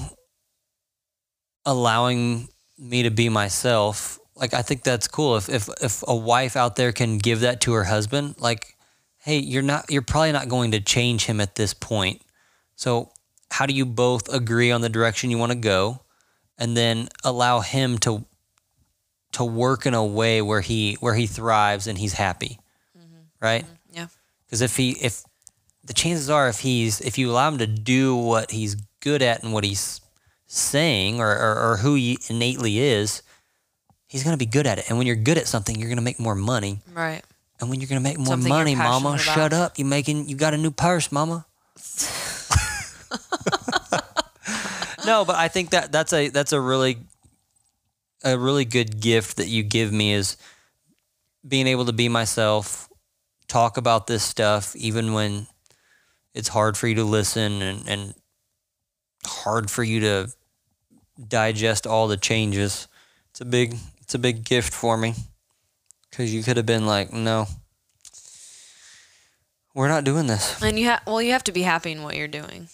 allowing 1.64 2.50
me 2.78 3.04
to 3.04 3.12
be 3.12 3.30
myself. 3.30 4.20
Like 4.36 4.54
I 4.54 4.62
think 4.62 4.84
that's 4.84 5.08
cool. 5.08 5.38
If 5.38 5.50
if 5.50 5.70
if 5.82 6.04
a 6.08 6.16
wife 6.16 6.56
out 6.56 6.76
there 6.76 6.92
can 6.92 7.18
give 7.18 7.42
that 7.42 7.62
to 7.62 7.74
her 7.74 7.84
husband, 7.84 8.36
like 8.40 8.76
hey, 9.18 9.40
you're 9.40 9.64
not 9.64 9.90
you're 9.90 10.02
probably 10.02 10.32
not 10.32 10.50
going 10.50 10.72
to 10.72 10.82
change 10.82 11.26
him 11.26 11.40
at 11.40 11.56
this 11.56 11.74
point. 11.74 12.22
So 12.76 13.12
how 13.52 13.66
do 13.66 13.74
you 13.74 13.86
both 13.86 14.34
agree 14.34 14.72
on 14.72 14.82
the 14.82 14.90
direction 14.90 15.30
you 15.30 15.38
want 15.38 15.52
to 15.52 15.58
go 15.58 16.02
and 16.58 16.76
then 16.76 17.10
allow 17.24 17.60
him 17.60 17.98
to 18.00 18.26
to 19.34 19.44
work 19.44 19.86
in 19.86 19.94
a 19.94 20.06
way 20.06 20.42
where 20.42 20.62
he 20.62 20.96
where 20.96 21.16
he 21.16 21.28
thrives 21.28 21.88
and 21.88 21.98
he's 21.98 22.14
happy. 22.14 22.60
Mm-hmm. 22.98 23.18
Right? 23.40 23.64
Mm-hmm. 23.64 23.98
yeah 23.98 24.08
Cuz 24.50 24.62
if 24.62 24.78
he 24.78 24.92
if 24.94 25.24
the 25.84 25.94
chances 25.94 26.30
are 26.30 26.48
if 26.50 26.60
he's 26.60 27.02
if 27.02 27.18
you 27.18 27.32
allow 27.32 27.48
him 27.48 27.58
to 27.60 27.68
do 27.68 28.16
what 28.16 28.52
he's 28.52 28.76
good 29.00 29.22
at 29.22 29.44
and 29.44 29.54
what 29.54 29.64
he's 29.64 30.02
saying 30.48 31.20
or 31.20 31.32
or, 31.32 31.72
or 31.72 31.78
who 31.78 31.96
he 31.96 32.20
innately 32.30 32.80
is, 32.80 33.22
he's 34.14 34.24
going 34.24 34.36
to 34.36 34.38
be 34.38 34.46
good 34.46 34.68
at 34.68 34.78
it. 34.78 34.86
And 34.90 35.00
when 35.00 35.08
you're 35.08 35.16
good 35.16 35.40
at 35.40 35.48
something, 35.48 35.76
you're 35.76 35.90
going 35.90 35.98
to 35.98 36.04
make 36.04 36.20
more 36.20 36.36
money. 36.36 36.80
right 36.94 37.24
And 37.60 37.70
when 37.70 37.82
you're 37.82 37.90
gonna 37.90 38.02
make 38.02 38.18
more 38.18 38.28
Something 38.28 38.50
money, 38.50 38.76
mama, 38.76 39.14
passionate 39.14 39.34
shut 39.34 39.54
up. 39.54 39.80
You 39.80 39.86
making 39.86 40.30
you 40.30 40.36
got 40.36 40.54
a 40.54 40.58
new 40.58 40.72
purse, 40.72 41.12
mama. 41.12 41.46
no, 45.06 45.26
but 45.26 45.36
I 45.36 45.48
think 45.48 45.72
that 45.72 45.92
that's 45.92 46.14
a 46.14 46.30
that's 46.30 46.52
a 46.52 46.60
really 46.60 46.98
a 48.24 48.38
really 48.38 48.66
good 48.66 49.02
gift 49.02 49.38
that 49.38 49.48
you 49.48 49.64
give 49.64 49.92
me 49.92 50.14
is 50.14 50.38
being 51.48 51.68
able 51.68 51.86
to 51.86 51.94
be 51.94 52.10
myself, 52.10 52.90
talk 53.48 53.78
about 53.78 54.08
this 54.08 54.24
stuff 54.24 54.76
even 54.76 55.14
when 55.14 55.48
it's 56.34 56.50
hard 56.50 56.78
for 56.78 56.88
you 56.88 56.96
to 56.96 57.04
listen 57.04 57.62
and, 57.62 57.88
and 57.88 58.14
hard 59.26 59.70
for 59.70 59.84
you 59.84 60.00
to 60.02 60.30
digest 61.28 61.88
all 61.88 62.08
the 62.08 62.18
changes. 62.18 62.88
It's 63.32 63.42
a 63.42 63.46
big 63.46 63.76
it's 64.14 64.20
a 64.20 64.20
big 64.20 64.44
gift 64.44 64.72
for 64.72 64.96
me. 64.96 65.16
Cause 66.12 66.30
you 66.30 66.44
could 66.44 66.58
have 66.58 66.68
been 66.68 66.86
like, 66.86 67.12
no, 67.12 67.48
we're 69.74 69.88
not 69.88 70.04
doing 70.04 70.28
this. 70.28 70.62
and 70.62 70.78
you 70.78 70.86
have 70.86 71.02
well 71.08 71.20
you 71.20 71.32
have 71.32 71.44
to 71.46 71.52
be 71.52 71.64
happy 71.64 71.92
in 71.92 72.04
what 72.04 72.16
you're 72.16 72.28
doing 72.28 72.68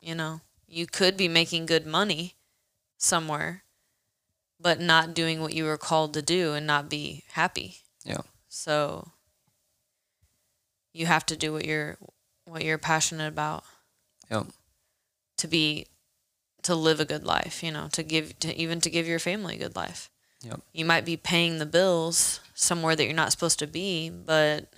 you 0.00 0.16
know 0.16 0.40
you 0.66 0.84
could 0.84 1.16
be 1.16 1.28
making 1.28 1.64
good 1.64 1.86
money 1.86 2.34
somewhere 2.96 3.62
but 4.60 4.80
not 4.80 5.14
doing 5.14 5.40
what 5.40 5.54
you 5.54 5.62
were 5.64 5.78
called 5.78 6.12
to 6.14 6.20
do 6.22 6.54
and 6.54 6.66
not 6.66 6.88
be 6.90 7.22
happy 7.34 7.76
Yeah. 8.04 8.22
so 8.48 9.12
you 10.92 11.06
have 11.06 11.24
to 11.26 11.36
do 11.36 11.52
what 11.52 11.64
you're 11.64 11.96
what 12.46 12.64
you're 12.64 12.78
passionate 12.78 13.28
about 13.28 13.62
Yep. 14.28 14.46
to 15.36 15.46
be 15.46 15.86
to 16.62 16.74
live 16.74 16.98
a 16.98 17.04
good 17.04 17.22
life 17.24 17.62
you 17.62 17.70
know 17.70 17.86
to 17.92 18.02
give 18.02 18.36
to 18.40 18.52
even 18.56 18.80
to 18.80 18.90
give 18.90 19.06
your 19.06 19.20
family 19.20 19.54
a 19.54 19.58
good 19.58 19.76
life 19.76 20.10
Yep. 20.42 20.60
you 20.72 20.84
might 20.84 21.04
be 21.04 21.16
paying 21.16 21.58
the 21.58 21.66
bills 21.66 22.40
somewhere 22.54 22.94
that 22.94 23.04
you're 23.04 23.12
not 23.14 23.32
supposed 23.32 23.58
to 23.58 23.66
be 23.66 24.08
but 24.10 24.68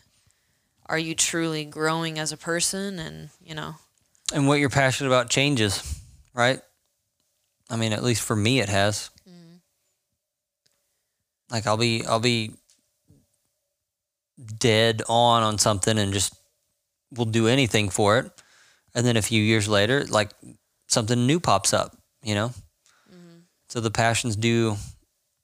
are 0.86 0.98
you 0.98 1.14
truly 1.14 1.64
growing 1.64 2.18
as 2.18 2.32
a 2.32 2.36
person 2.36 2.98
and 2.98 3.28
you 3.44 3.54
know 3.54 3.74
And 4.32 4.46
what 4.48 4.58
you're 4.58 4.70
passionate 4.70 5.10
about 5.10 5.28
changes, 5.30 5.82
right? 6.34 6.60
I 7.68 7.76
mean, 7.76 7.92
at 7.92 8.02
least 8.02 8.22
for 8.22 8.34
me, 8.34 8.60
it 8.60 8.68
has. 8.68 9.10
Mm-hmm. 9.28 9.56
Like 11.50 11.66
I'll 11.66 11.76
be, 11.76 12.04
I'll 12.06 12.20
be 12.20 12.52
dead 14.58 15.02
on 15.08 15.42
on 15.42 15.58
something 15.58 15.98
and 15.98 16.12
just 16.12 16.34
will 17.12 17.24
do 17.26 17.46
anything 17.48 17.90
for 17.90 18.18
it. 18.18 18.30
and 18.94 19.06
then 19.06 19.16
a 19.16 19.22
few 19.22 19.42
years 19.42 19.68
later, 19.68 20.04
like 20.06 20.30
something 20.88 21.26
new 21.26 21.38
pops 21.38 21.72
up, 21.72 21.96
you 22.24 22.34
know. 22.34 22.48
Mm-hmm. 23.08 23.38
So 23.68 23.80
the 23.80 23.90
passions 23.90 24.34
do 24.36 24.76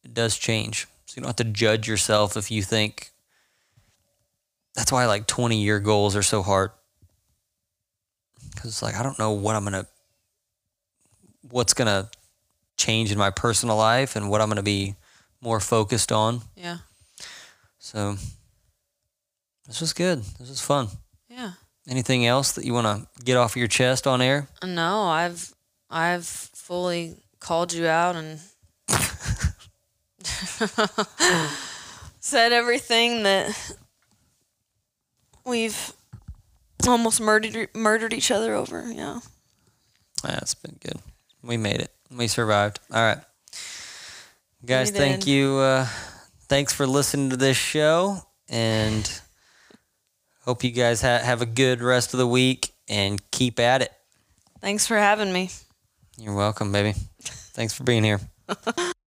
it 0.07 0.15
does 0.15 0.39
change. 0.39 0.87
So 1.07 1.15
you 1.17 1.23
don't 1.23 1.29
have 1.29 1.37
to 1.37 1.45
judge 1.45 1.89
yourself 1.89 2.37
if 2.37 2.49
you 2.49 2.63
think. 2.63 3.11
That's 4.77 4.93
why 4.93 5.07
like 5.07 5.27
twenty 5.27 5.61
year 5.61 5.81
goals 5.81 6.15
are 6.15 6.23
so 6.23 6.43
hard. 6.43 6.71
Because 8.55 8.71
it's 8.71 8.83
like 8.83 8.95
I 8.95 9.03
don't 9.03 9.19
know 9.19 9.33
what 9.33 9.57
I'm 9.57 9.65
gonna, 9.65 9.87
what's 11.51 11.75
gonna 11.75 12.09
change 12.77 13.11
in 13.11 13.19
my 13.19 13.31
personal 13.31 13.77
life 13.77 14.15
and 14.15 14.31
what 14.31 14.41
I'm 14.41 14.49
gonna 14.49 14.63
be 14.63 14.95
more 15.41 15.59
focused 15.59 16.13
on. 16.13 16.43
Yeah. 16.55 16.79
So 17.81 18.17
this 19.67 19.81
was 19.81 19.93
good. 19.93 20.23
This 20.39 20.49
was 20.49 20.61
fun. 20.61 20.89
Yeah. 21.29 21.53
Anything 21.89 22.27
else 22.27 22.53
that 22.53 22.65
you 22.65 22.75
want 22.75 22.87
to 22.87 23.25
get 23.25 23.37
off 23.37 23.57
your 23.57 23.69
chest 23.69 24.07
on 24.07 24.23
air? 24.23 24.47
No, 24.65 25.03
I've 25.03 25.53
I've 25.91 26.27
fully 26.27 27.17
called 27.41 27.73
you 27.73 27.87
out 27.89 28.15
and 28.15 28.39
said 32.21 32.53
everything 32.53 33.23
that 33.23 33.75
we've 35.45 35.93
almost 36.87 37.21
murdered 37.21 37.69
murdered 37.75 38.13
each 38.13 38.31
other 38.31 38.55
over. 38.55 38.91
Yeah. 38.91 39.21
That's 40.23 40.55
been 40.55 40.77
good. 40.81 40.99
We 41.43 41.57
made 41.57 41.81
it. 41.81 41.93
We 42.11 42.27
survived. 42.27 42.81
All 42.93 43.03
right. 43.03 43.19
Guys, 44.65 44.91
thank 44.91 45.27
you. 45.27 45.57
Uh, 45.59 45.87
thanks 46.49 46.73
for 46.73 46.87
listening 46.87 47.31
to 47.31 47.37
this 47.37 47.57
show. 47.57 48.19
And 48.49 49.09
hope 50.45 50.65
you 50.65 50.71
guys 50.71 51.03
ha- 51.03 51.19
have 51.19 51.43
a 51.43 51.47
good 51.47 51.81
rest 51.83 52.15
of 52.15 52.19
the 52.19 52.27
week 52.27 52.73
and 52.89 53.21
keep 53.31 53.61
at 53.61 53.83
it. 53.83 53.93
Thanks 54.61 54.87
for 54.87 54.97
having 54.97 55.33
me. 55.33 55.51
You're 56.19 56.35
welcome, 56.35 56.73
baby. 56.73 56.95
Thanks 57.21 57.75
for 57.75 57.85
being 57.85 58.03
here. 58.05 58.21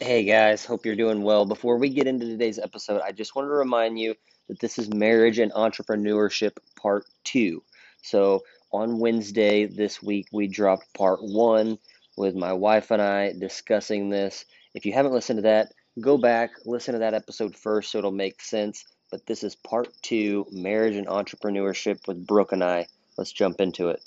Hey 0.00 0.24
guys, 0.24 0.62
hope 0.62 0.84
you're 0.84 0.94
doing 0.94 1.22
well. 1.22 1.46
Before 1.46 1.78
we 1.78 1.88
get 1.88 2.06
into 2.06 2.26
today's 2.26 2.58
episode, 2.58 3.00
I 3.00 3.12
just 3.12 3.34
wanted 3.34 3.48
to 3.48 3.54
remind 3.54 3.98
you 3.98 4.14
that 4.46 4.60
this 4.60 4.78
is 4.78 4.92
Marriage 4.92 5.38
and 5.38 5.50
Entrepreneurship 5.52 6.58
Part 6.78 7.06
2. 7.24 7.62
So, 8.02 8.42
on 8.72 8.98
Wednesday 8.98 9.64
this 9.64 10.02
week, 10.02 10.26
we 10.30 10.48
dropped 10.48 10.92
Part 10.92 11.20
1 11.22 11.78
with 12.18 12.34
my 12.34 12.52
wife 12.52 12.90
and 12.90 13.00
I 13.00 13.32
discussing 13.32 14.10
this. 14.10 14.44
If 14.74 14.84
you 14.84 14.92
haven't 14.92 15.12
listened 15.14 15.38
to 15.38 15.42
that, 15.44 15.72
go 15.98 16.18
back, 16.18 16.50
listen 16.66 16.92
to 16.92 16.98
that 16.98 17.14
episode 17.14 17.56
first 17.56 17.90
so 17.90 17.96
it'll 17.96 18.12
make 18.12 18.42
sense. 18.42 18.84
But 19.10 19.24
this 19.24 19.42
is 19.42 19.54
Part 19.54 19.88
2 20.02 20.48
Marriage 20.52 20.96
and 20.96 21.06
Entrepreneurship 21.06 22.06
with 22.06 22.26
Brooke 22.26 22.52
and 22.52 22.62
I. 22.62 22.86
Let's 23.16 23.32
jump 23.32 23.62
into 23.62 23.88
it. 23.88 24.02